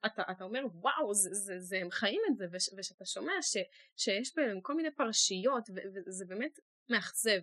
אתה, 0.05 0.23
אתה 0.31 0.43
אומר 0.43 0.61
וואו 0.73 1.13
זה, 1.13 1.29
זה, 1.33 1.59
זה, 1.59 1.77
הם 1.77 1.91
חיים 1.91 2.21
את 2.31 2.37
זה 2.37 2.45
וש, 2.51 2.69
ושאתה 2.77 3.05
שומע 3.05 3.41
ש, 3.41 3.57
שיש 3.97 4.35
בהם 4.35 4.61
כל 4.61 4.75
מיני 4.75 4.91
פרשיות 4.91 5.69
ו, 5.69 5.73
וזה 6.05 6.25
באמת 6.25 6.59
מאכזב. 6.89 7.39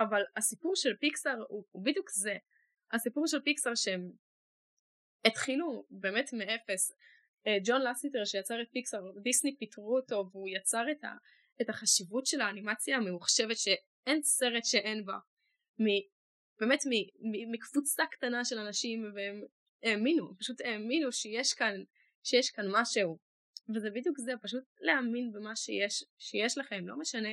אבל 0.00 0.22
הסיפור 0.36 0.76
של 0.76 0.96
פיקסאר 0.96 1.44
הוא, 1.48 1.64
הוא 1.70 1.84
בדיוק 1.84 2.10
זה. 2.10 2.36
הסיפור 2.92 3.26
של 3.26 3.40
פיקסאר 3.40 3.74
שהם 3.74 4.10
התחילו 5.24 5.86
באמת 5.90 6.32
מאפס. 6.32 6.92
אה, 7.46 7.56
ג'ון 7.64 7.82
לסיטר 7.82 8.24
שיצר 8.24 8.62
את 8.62 8.68
פיקסאר 8.72 9.12
דיסני 9.22 9.56
פיטרו 9.56 9.96
אותו 9.96 10.28
והוא 10.32 10.48
יצר 10.48 10.84
את, 10.90 11.04
ה, 11.04 11.12
את 11.62 11.68
החשיבות 11.68 12.26
של 12.26 12.40
האנימציה 12.40 12.96
הממוחשבת 12.96 13.56
שאין 13.56 14.22
סרט 14.22 14.64
שאין 14.64 15.04
בה 15.04 15.18
באמת 16.60 16.80
מקבוצה 17.50 18.02
קטנה 18.10 18.44
של 18.44 18.58
אנשים 18.58 19.12
והם 19.14 19.42
האמינו, 19.82 20.34
פשוט 20.38 20.60
האמינו 20.60 21.12
שיש 21.12 21.54
כאן, 21.54 21.74
שיש 22.24 22.50
כאן 22.50 22.64
משהו. 22.70 23.18
וזה 23.74 23.90
בדיוק 23.90 24.18
זה, 24.18 24.32
פשוט 24.42 24.64
להאמין 24.80 25.32
במה 25.32 25.56
שיש, 25.56 26.04
שיש 26.18 26.58
לכם, 26.58 26.88
לא 26.88 26.98
משנה 26.98 27.28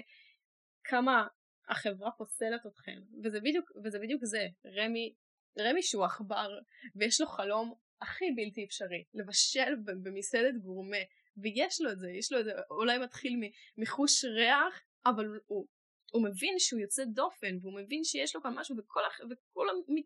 כמה 0.84 1.28
החברה 1.68 2.12
פוסלת 2.12 2.66
אתכם. 2.66 3.02
וזה 3.24 3.40
בדיוק, 3.40 3.72
וזה 3.84 4.00
בדיוק 4.00 4.26
זה, 4.26 4.48
רמי, 4.66 5.14
רמי 5.60 5.84
שהוא 5.84 6.06
עכבר 6.06 6.60
ויש 6.96 7.22
לו 7.22 7.28
חלום 7.28 7.74
הכי 8.02 8.26
בלתי 8.36 8.66
אפשרי 8.66 9.04
לבשל 9.14 9.76
במסעדת 9.86 10.56
גורמה 10.62 10.98
ויש 11.38 11.82
לו 11.82 11.92
את 11.92 12.00
זה, 12.00 12.10
יש 12.12 12.32
לו 12.32 12.40
את 12.40 12.46
זה, 12.46 12.52
אולי 12.70 12.98
מתחיל 12.98 13.40
מחוש 13.78 14.26
ריח 14.26 14.82
אבל 15.06 15.26
הוא, 15.46 15.68
הוא 16.16 16.24
מבין 16.24 16.60
שהוא 16.60 16.80
יוצא 16.80 17.04
דופן 17.06 17.58
והוא 17.62 17.74
מבין 17.74 18.04
שיש 18.04 18.36
לו 18.36 18.42
כאן 18.42 18.54
משהו 18.54 18.76
וכל, 18.78 19.02
וכולם 19.30 19.76
מת, 19.88 20.06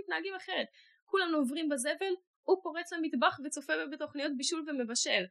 מתנהגים 0.00 0.34
אחרת. 0.34 0.66
כולם 1.04 1.34
עוברים 1.34 1.68
בזבל 1.68 2.14
הוא 2.42 2.62
פורץ 2.62 2.92
למטבח 2.92 3.40
וצופה 3.44 3.72
בתוכניות 3.92 4.32
בישול 4.36 4.64
ומבשל. 4.68 5.24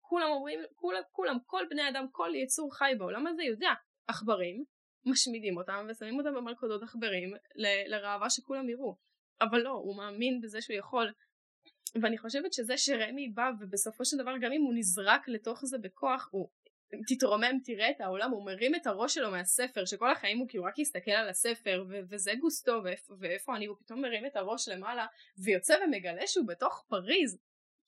כולם 0.00 0.30
אומרים 0.30 0.60
כולם, 0.74 1.02
כולם 1.12 1.36
כל 1.46 1.64
בני 1.70 1.88
אדם 1.88 2.06
כל 2.12 2.30
יצור 2.34 2.74
חי 2.74 2.92
בעולם 2.98 3.26
הזה 3.26 3.42
יודע. 3.42 3.70
עכברים 4.06 4.64
משמידים 5.06 5.56
אותם 5.56 5.86
ושמים 5.90 6.18
אותם 6.18 6.34
במלכודות 6.34 6.82
עכברים 6.82 7.34
ל, 7.54 7.66
לראווה 7.86 8.30
שכולם 8.30 8.68
יראו. 8.68 8.96
אבל 9.40 9.58
לא 9.58 9.70
הוא 9.70 9.96
מאמין 9.96 10.40
בזה 10.40 10.62
שהוא 10.62 10.76
יכול. 10.76 11.12
ואני 12.02 12.18
חושבת 12.18 12.52
שזה 12.52 12.76
שרמי 12.76 13.28
בא 13.28 13.50
ובסופו 13.60 14.04
של 14.04 14.16
דבר 14.16 14.32
גם 14.40 14.52
אם 14.52 14.62
הוא 14.62 14.74
נזרק 14.74 15.28
לתוך 15.28 15.64
זה 15.64 15.78
בכוח 15.78 16.28
הוא 16.32 16.48
תתרומם 17.06 17.58
תראה 17.64 17.90
את 17.90 18.00
העולם 18.00 18.30
הוא 18.30 18.46
מרים 18.46 18.74
את 18.74 18.86
הראש 18.86 19.14
שלו 19.14 19.30
מהספר 19.30 19.84
שכל 19.84 20.10
החיים 20.10 20.38
הוא 20.38 20.48
כאילו 20.48 20.64
רק 20.64 20.78
יסתכל 20.78 21.10
על 21.10 21.28
הספר 21.28 21.84
ו- 21.88 22.00
וזה 22.08 22.32
גוסטו 22.40 22.80
ואיפ- 22.84 23.12
ואיפה 23.18 23.56
אני 23.56 23.66
הוא 23.66 23.76
פתאום 23.80 24.02
מרים 24.02 24.26
את 24.26 24.36
הראש 24.36 24.68
למעלה 24.68 25.06
ויוצא 25.38 25.74
ומגלה 25.84 26.26
שהוא 26.26 26.46
בתוך 26.46 26.84
פריז. 26.88 27.38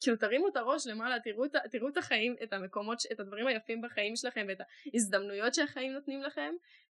כאילו 0.01 0.17
תרימו 0.17 0.49
את 0.49 0.57
הראש 0.57 0.87
למעלה 0.87 1.21
תראו 1.21 1.45
את, 1.45 1.51
תראו 1.71 1.89
את 1.89 1.97
החיים 1.97 2.37
את 2.43 2.53
המקומות 2.53 2.99
את 3.13 3.21
הדברים 3.21 3.47
היפים 3.47 3.81
בחיים 3.83 4.17
שלכם 4.17 4.47
ואת 4.49 4.59
ההזדמנויות 4.93 5.55
שהחיים 5.55 5.93
נותנים 5.93 6.23
לכם 6.23 6.55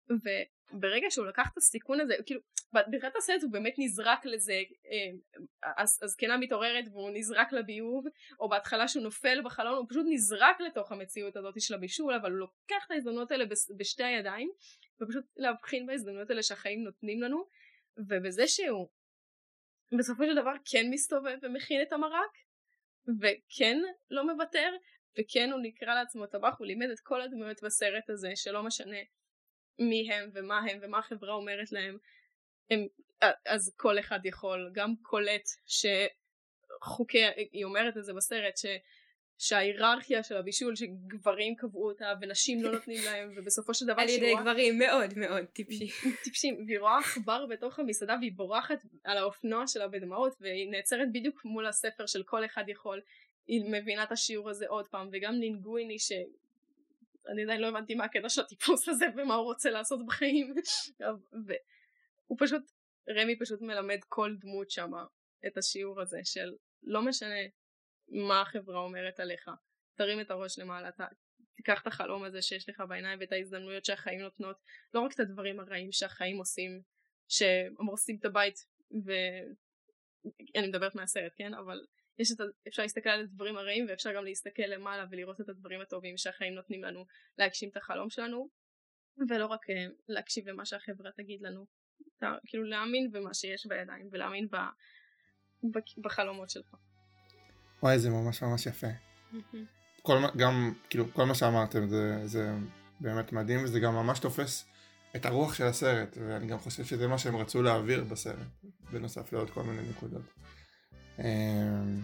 וברגע 0.09 1.07
שהוא 1.09 1.25
לקח 1.25 1.49
את 1.53 1.57
הסיכון 1.57 1.99
הזה, 1.99 2.13
כאילו, 2.25 2.41
בתחילת 2.73 3.15
הסרט 3.15 3.43
הוא 3.43 3.51
באמת 3.51 3.73
נזרק 3.77 4.25
לזה, 4.25 4.61
הזקנה 5.77 6.37
מתעוררת 6.37 6.85
והוא 6.91 7.09
נזרק 7.13 7.53
לביוב, 7.53 8.05
או 8.39 8.49
בהתחלה 8.49 8.87
שהוא 8.87 9.03
נופל 9.03 9.41
בחלון, 9.43 9.77
הוא 9.77 9.85
פשוט 9.89 10.05
נזרק 10.09 10.61
לתוך 10.61 10.91
המציאות 10.91 11.35
הזאת 11.35 11.61
של 11.61 11.73
הבישול, 11.73 12.13
אבל 12.13 12.31
הוא 12.31 12.39
לוקח 12.39 12.85
את 12.85 12.91
ההזדמנויות 12.91 13.31
האלה 13.31 13.45
בשתי 13.77 14.03
הידיים, 14.03 14.51
ופשוט 15.01 15.25
להבחין 15.37 15.85
בהזדמנויות 15.85 16.29
האלה 16.29 16.43
שהחיים 16.43 16.83
נותנים 16.83 17.21
לנו, 17.21 17.45
ובזה 17.97 18.47
שהוא 18.47 18.89
בסופו 19.97 20.23
של 20.25 20.35
דבר 20.35 20.53
כן 20.65 20.85
מסתובב 20.89 21.37
ומכין 21.41 21.81
את 21.81 21.93
המרק, 21.93 22.31
וכן 23.21 23.77
לא 24.09 24.33
מוותר, 24.33 24.75
וכן 25.19 25.49
הוא 25.51 25.59
נקרא 25.63 25.95
לעצמו 25.95 26.27
טבח, 26.27 26.55
הוא 26.59 26.67
לימד 26.67 26.89
את 26.89 26.99
כל 26.99 27.21
הדמויות 27.21 27.63
בסרט 27.63 28.09
הזה, 28.09 28.31
שלא 28.35 28.63
משנה 28.63 28.97
מי 29.79 30.13
הם 30.13 30.29
ומה 30.33 30.59
הם 30.59 30.79
ומה 30.81 30.99
החברה 30.99 31.33
אומרת 31.33 31.71
להם, 31.71 31.97
הם, 32.71 32.87
אז 33.45 33.73
כל 33.77 33.99
אחד 33.99 34.19
יכול, 34.25 34.71
גם 34.73 34.93
קולט 35.01 35.49
שחוקי, 35.65 37.23
היא 37.51 37.65
אומרת 37.65 37.97
את 37.97 38.03
זה 38.05 38.13
בסרט, 38.13 38.57
ש... 38.57 38.65
שההיררכיה 39.37 40.23
של 40.23 40.37
הבישול 40.37 40.75
שגברים 40.75 41.55
קבעו 41.55 41.87
אותה 41.87 42.13
ונשים 42.21 42.63
לא 42.63 42.71
נותנים 42.71 42.99
להם 43.07 43.33
ובסופו 43.35 43.73
של 43.73 43.85
דבר 43.85 44.01
על 44.01 44.09
ידי 44.09 44.33
גברים 44.41 44.77
מאוד 44.77 45.17
מאוד 45.17 45.45
טיפשים 45.45 45.87
טיפשים 46.23 46.63
והיא 46.67 46.79
רואה 46.79 46.99
עכבר 46.99 47.45
בתוך 47.45 47.79
המסעדה 47.79 48.15
והיא 48.19 48.31
בורחת 48.35 48.79
על 49.03 49.17
האופנוע 49.17 49.67
שלה 49.67 49.87
בדמעות 49.87 50.33
והיא 50.41 50.71
נעצרת 50.71 51.07
בדיוק 51.11 51.45
מול 51.45 51.65
הספר 51.65 52.05
של 52.05 52.23
כל 52.23 52.45
אחד 52.45 52.69
יכול. 52.69 53.01
היא 53.47 53.63
מבינה 53.71 54.03
את 54.03 54.11
השיעור 54.11 54.49
הזה 54.49 54.65
עוד 54.67 54.87
פעם 54.87 55.09
וגם 55.11 55.33
לינגוויני 55.33 55.99
ש... 55.99 56.11
אני 57.27 57.43
עדיין 57.43 57.61
לא 57.61 57.67
הבנתי 57.67 57.95
מה 57.95 58.05
הקטע 58.05 58.29
של 58.29 58.41
הטיפוס 58.41 58.89
הזה 58.89 59.05
ומה 59.17 59.35
הוא 59.35 59.43
רוצה 59.43 59.69
לעשות 59.69 60.05
בחיים 60.05 60.53
והוא 61.47 62.37
פשוט 62.39 62.71
רמי 63.09 63.39
פשוט 63.39 63.61
מלמד 63.61 63.99
כל 64.07 64.35
דמות 64.39 64.71
שמה 64.71 65.05
את 65.47 65.57
השיעור 65.57 66.01
הזה 66.01 66.19
של 66.23 66.53
לא 66.83 67.01
משנה 67.01 67.35
מה 68.07 68.41
החברה 68.41 68.79
אומרת 68.79 69.19
עליך. 69.19 69.51
תרים 69.95 70.19
את 70.21 70.31
הראש 70.31 70.59
למעלה, 70.59 70.91
ת, 70.91 71.01
תיקח 71.55 71.81
את 71.81 71.87
החלום 71.87 72.23
הזה 72.23 72.41
שיש 72.41 72.69
לך 72.69 72.83
בעיניים 72.89 73.19
ואת 73.19 73.31
ההזדמנויות 73.31 73.85
שהחיים 73.85 74.21
נותנות, 74.21 74.57
לא 74.93 74.99
רק 74.99 75.13
את 75.13 75.19
הדברים 75.19 75.59
הרעים 75.59 75.91
שהחיים 75.91 76.37
עושים, 76.37 76.81
שהם 77.27 77.87
הורסים 77.87 78.17
את 78.19 78.25
הבית, 78.25 78.65
ואני 79.05 80.67
מדברת 80.67 80.95
מהסרט, 80.95 81.33
כן? 81.35 81.53
אבל 81.53 81.85
יש 82.19 82.31
את 82.31 82.39
ה... 82.39 82.43
אפשר 82.67 82.81
להסתכל 82.81 83.09
על 83.09 83.21
הדברים 83.21 83.57
הרעים 83.57 83.85
ואפשר 83.89 84.13
גם 84.15 84.23
להסתכל 84.23 84.63
למעלה 84.63 85.05
ולראות 85.11 85.41
את 85.41 85.49
הדברים 85.49 85.81
הטובים 85.81 86.17
שהחיים 86.17 86.53
נותנים 86.53 86.83
לנו 86.83 87.05
להגשים 87.37 87.69
את 87.69 87.77
החלום 87.77 88.09
שלנו, 88.09 88.49
ולא 89.29 89.45
רק 89.45 89.69
אה, 89.69 89.85
להקשיב 90.07 90.49
למה 90.49 90.65
שהחברה 90.65 91.11
תגיד 91.11 91.41
לנו, 91.41 91.65
כאילו 92.45 92.63
להאמין 92.63 93.11
במה 93.11 93.33
שיש 93.33 93.65
בידיים 93.65 94.09
ולהאמין 94.11 94.47
ב... 94.47 94.55
בחלומות 95.97 96.49
שלך. 96.49 96.75
וואי 97.83 97.99
זה 97.99 98.09
ממש 98.09 98.43
ממש 98.43 98.65
יפה. 98.65 98.87
כל, 100.01 100.17
גם 100.37 100.73
כאילו 100.89 101.13
כל 101.13 101.23
מה 101.23 101.35
שאמרתם 101.35 101.87
זה, 101.87 102.27
זה 102.27 102.51
באמת 102.99 103.31
מדהים 103.31 103.63
וזה 103.63 103.79
גם 103.79 103.93
ממש 103.93 104.19
תופס 104.19 104.65
את 105.15 105.25
הרוח 105.25 105.53
של 105.53 105.63
הסרט 105.63 106.17
ואני 106.17 106.47
גם 106.47 106.59
חושב 106.59 106.83
שזה 106.83 107.07
מה 107.07 107.17
שהם 107.17 107.35
רצו 107.35 107.61
להעביר 107.61 108.03
בסרט 108.03 108.47
בנוסף 108.91 109.33
לעוד 109.33 109.49
כל 109.49 109.63
מיני 109.63 109.89
נקודות. 109.89 110.21
אמ, 111.19 112.01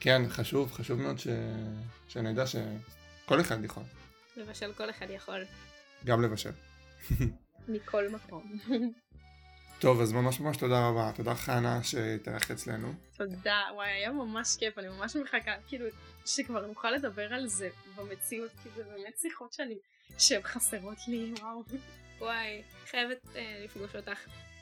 כן 0.00 0.22
חשוב 0.28 0.72
חשוב 0.72 1.00
מאוד 1.00 1.18
ש... 1.18 1.26
שנדע 2.08 2.46
שכל 2.46 3.40
אחד 3.40 3.64
יכול. 3.64 3.82
לבשל 4.36 4.72
כל 4.72 4.90
אחד 4.90 5.10
יכול. 5.10 5.44
גם 6.04 6.22
לבשל. 6.22 6.50
מכל 7.68 8.08
מקום. 8.08 8.58
טוב, 9.80 10.00
אז 10.00 10.12
ממש 10.12 10.40
ממש 10.40 10.56
תודה 10.56 10.88
רבה. 10.88 11.10
תודה 11.16 11.34
חנה 11.34 11.82
שהתארחת 11.82 12.50
אצלנו. 12.50 12.92
תודה, 13.16 13.60
וואי, 13.74 13.90
היה 13.90 14.12
ממש 14.12 14.56
כיף, 14.58 14.78
אני 14.78 14.88
ממש 14.88 15.16
מחכה, 15.16 15.52
כאילו, 15.68 15.86
שכבר 16.26 16.66
נוכל 16.66 16.90
לדבר 16.90 17.34
על 17.34 17.46
זה 17.46 17.68
במציאות, 17.96 18.50
כי 18.62 18.68
זה 18.76 18.82
באמת 18.84 19.18
שיחות 19.18 19.52
שאני, 19.52 19.74
שהן 20.18 20.42
חסרות 20.42 20.98
לי, 21.08 21.32
וואו. 21.40 21.62
וואי, 22.18 22.62
חייבת 22.90 23.24
uh, 23.24 23.38
לפגוש 23.64 23.96
אותך. 23.96 24.18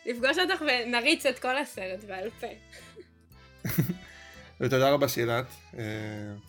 לפגוש 0.07 0.39
אותך 0.39 0.63
ונריץ 0.63 1.27
את 1.27 1.39
כל 1.39 1.59
הסרט 1.59 2.05
בעל 2.05 2.31
פה. 2.31 2.47
ותודה 4.61 4.91
רבה 4.91 5.09
שילת, 5.09 5.47
uh, 5.73 5.77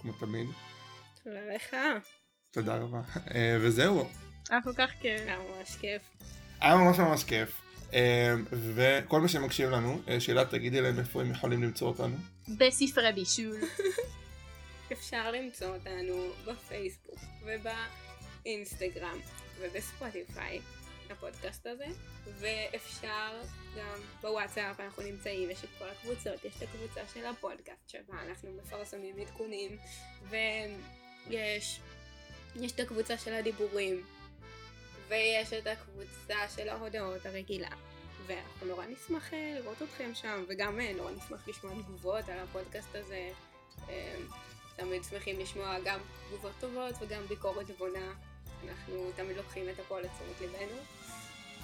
כמו 0.01 0.13
תמיד. 0.13 0.47
תודה 1.23 1.39
לך. 1.55 1.75
תודה 2.51 2.75
רבה. 2.75 3.01
Uh, 3.15 3.31
וזהו. 3.61 4.09
היה 4.49 4.61
כל 4.63 4.73
כך 4.77 4.91
כיף. 5.01 5.21
היה 5.21 5.37
ממש 5.37 5.75
כיף. 5.75 6.01
היה 6.61 6.75
ממש 6.75 6.99
ממש 6.99 7.23
כיף. 7.23 7.61
אמ, 7.93 8.45
וכל 8.51 9.21
מי 9.21 9.29
שמקשיב 9.29 9.69
לנו, 9.69 10.01
אה, 10.07 10.19
שאלה 10.19 10.45
תגידי 10.45 10.81
להם 10.81 10.99
איפה 10.99 11.21
הם 11.21 11.31
יכולים 11.31 11.63
למצוא 11.63 11.87
אותנו. 11.87 12.15
בספרי 12.57 13.11
בישול. 13.11 13.55
אפשר 14.91 15.31
למצוא 15.31 15.67
אותנו 15.75 16.31
בפייסבוק 16.45 17.19
ובאינסטגרם 17.45 19.17
ובספוטיפיי, 19.59 20.59
הפודקאסט 21.11 21.67
הזה, 21.67 21.85
ואפשר 22.39 23.41
גם 23.77 23.99
בוואטסאפ 24.21 24.79
אנחנו 24.79 25.03
נמצאים, 25.03 25.51
יש 25.51 25.63
את 25.63 25.69
כל 25.79 25.89
הקבוצות, 25.89 26.45
יש 26.45 26.53
את 26.57 26.61
הקבוצה 26.61 27.01
של 27.13 27.25
הפודקאסט 27.25 27.89
שבה 27.89 28.21
אנחנו 28.27 28.51
מפרסמים 28.51 29.15
עדכונים, 29.19 29.77
ויש 30.29 31.79
יש 32.55 32.71
את 32.71 32.79
הקבוצה 32.79 33.17
של 33.17 33.33
הדיבורים, 33.33 34.05
ויש 35.07 35.53
את 35.53 35.67
הקבוצה 35.67 36.49
של 36.55 36.69
ההודעות 36.69 37.25
הרגילה. 37.25 37.69
ואנחנו 38.27 38.67
נורא 38.67 38.85
נשמח 38.85 39.33
אה, 39.33 39.53
לראות 39.59 39.81
אתכם 39.81 40.11
שם, 40.13 40.43
וגם 40.47 40.79
אה, 40.79 40.93
נורא 40.93 41.11
נשמח 41.11 41.47
לשמוע 41.47 41.73
תגובות 41.81 42.29
על 42.29 42.39
הפודקאסט 42.39 42.95
הזה. 42.95 43.31
אה, 43.89 44.15
תמיד 44.75 45.03
שמחים 45.03 45.39
לשמוע 45.39 45.79
גם 45.85 45.99
תגובות 46.27 46.51
טובות 46.59 46.95
וגם 46.99 47.25
ביקורת 47.27 47.77
בונה. 47.77 48.13
אנחנו 48.67 49.11
תמיד 49.15 49.37
לוקחים 49.37 49.69
את 49.69 49.79
הכל 49.79 49.99
לתשומת 49.99 50.41
ליבנו. 50.41 50.81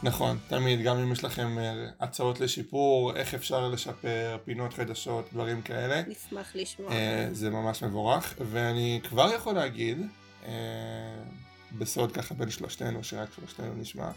נכון, 0.04 0.38
תמיד, 0.48 0.82
גם 0.84 0.98
אם 0.98 1.12
יש 1.12 1.24
לכם 1.24 1.58
הצעות 2.00 2.39
לשיפור, 2.39 3.16
איך 3.16 3.34
אפשר 3.34 3.68
לשפר, 3.68 4.38
פינות 4.46 4.74
חדשות, 4.74 5.30
דברים 5.34 5.62
כאלה. 5.62 6.02
נשמח 6.08 6.52
לשמוע. 6.56 6.91
זה 7.32 7.50
ממש 7.50 7.84
מבורך, 7.84 8.34
ואני 8.52 9.00
כבר 9.10 9.34
יכול 9.36 9.56
להגיד, 9.56 9.98
בסוד 11.72 12.12
ככה 12.12 12.34
בין 12.34 12.50
שלושתנו, 12.50 13.04
שרק 13.04 13.30
שלושתנו 13.36 13.74
נשמע, 13.76 14.08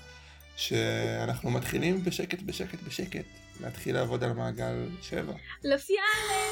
שאנחנו 0.56 1.50
מתחילים 1.50 2.04
בשקט 2.04 2.42
בשקט 2.42 2.82
בשקט, 2.82 3.24
להתחיל 3.60 3.94
לעבוד 3.94 4.24
על 4.24 4.32
מעגל 4.32 4.88
שבע. 5.02 5.32
לפיאלה, 5.64 6.02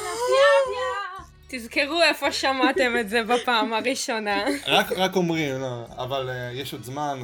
לפיאלה. 0.03 1.27
תזכרו 1.49 2.03
איפה 2.03 2.33
שמעתם 2.33 2.95
את 3.01 3.09
זה 3.09 3.23
בפעם 3.23 3.73
הראשונה. 3.73 4.45
רק, 4.67 4.93
רק 4.93 5.17
אומרים, 5.17 5.61
לא, 5.61 5.87
אבל 5.91 6.29
uh, 6.29 6.57
יש 6.57 6.73
עוד 6.73 6.85
זמן, 6.85 7.23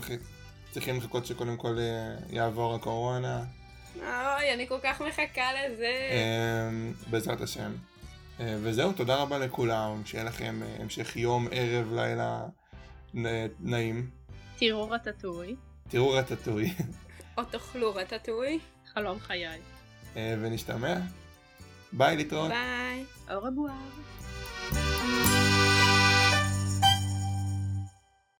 צריכים 0.72 0.96
לחכות 0.96 1.26
שקודם 1.26 1.56
כל 1.56 1.76
uh, 1.76 2.34
יעבור 2.34 2.74
הקורונה. 2.74 3.44
אוי, 3.96 4.54
אני 4.54 4.68
כל 4.68 4.78
כך 4.82 5.00
מחכה 5.00 5.52
לזה. 5.52 5.92
Uh, 6.10 7.10
בעזרת 7.10 7.40
השם. 7.40 7.72
Uh, 8.38 8.42
וזהו, 8.62 8.92
תודה 8.92 9.16
רבה 9.16 9.38
לכולם, 9.38 10.02
שיהיה 10.04 10.24
לכם 10.24 10.60
uh, 10.62 10.82
המשך 10.82 11.16
יום, 11.16 11.48
ערב, 11.50 11.92
לילה. 11.92 12.42
נעים. 13.60 14.10
תראו 14.56 14.90
רטטוי. 14.90 15.56
תראו 15.88 16.10
רטטוי. 16.10 16.74
או 17.38 17.44
תאכלו 17.44 17.94
רטטוי. 17.94 18.58
חלום 18.94 19.18
חיי. 19.20 19.60
ונשתמע. 20.14 20.96
ביי, 21.92 22.16
להתראות. 22.16 22.50
ביי. 22.50 23.04
אור 23.30 23.46
הבואר. 23.46 25.11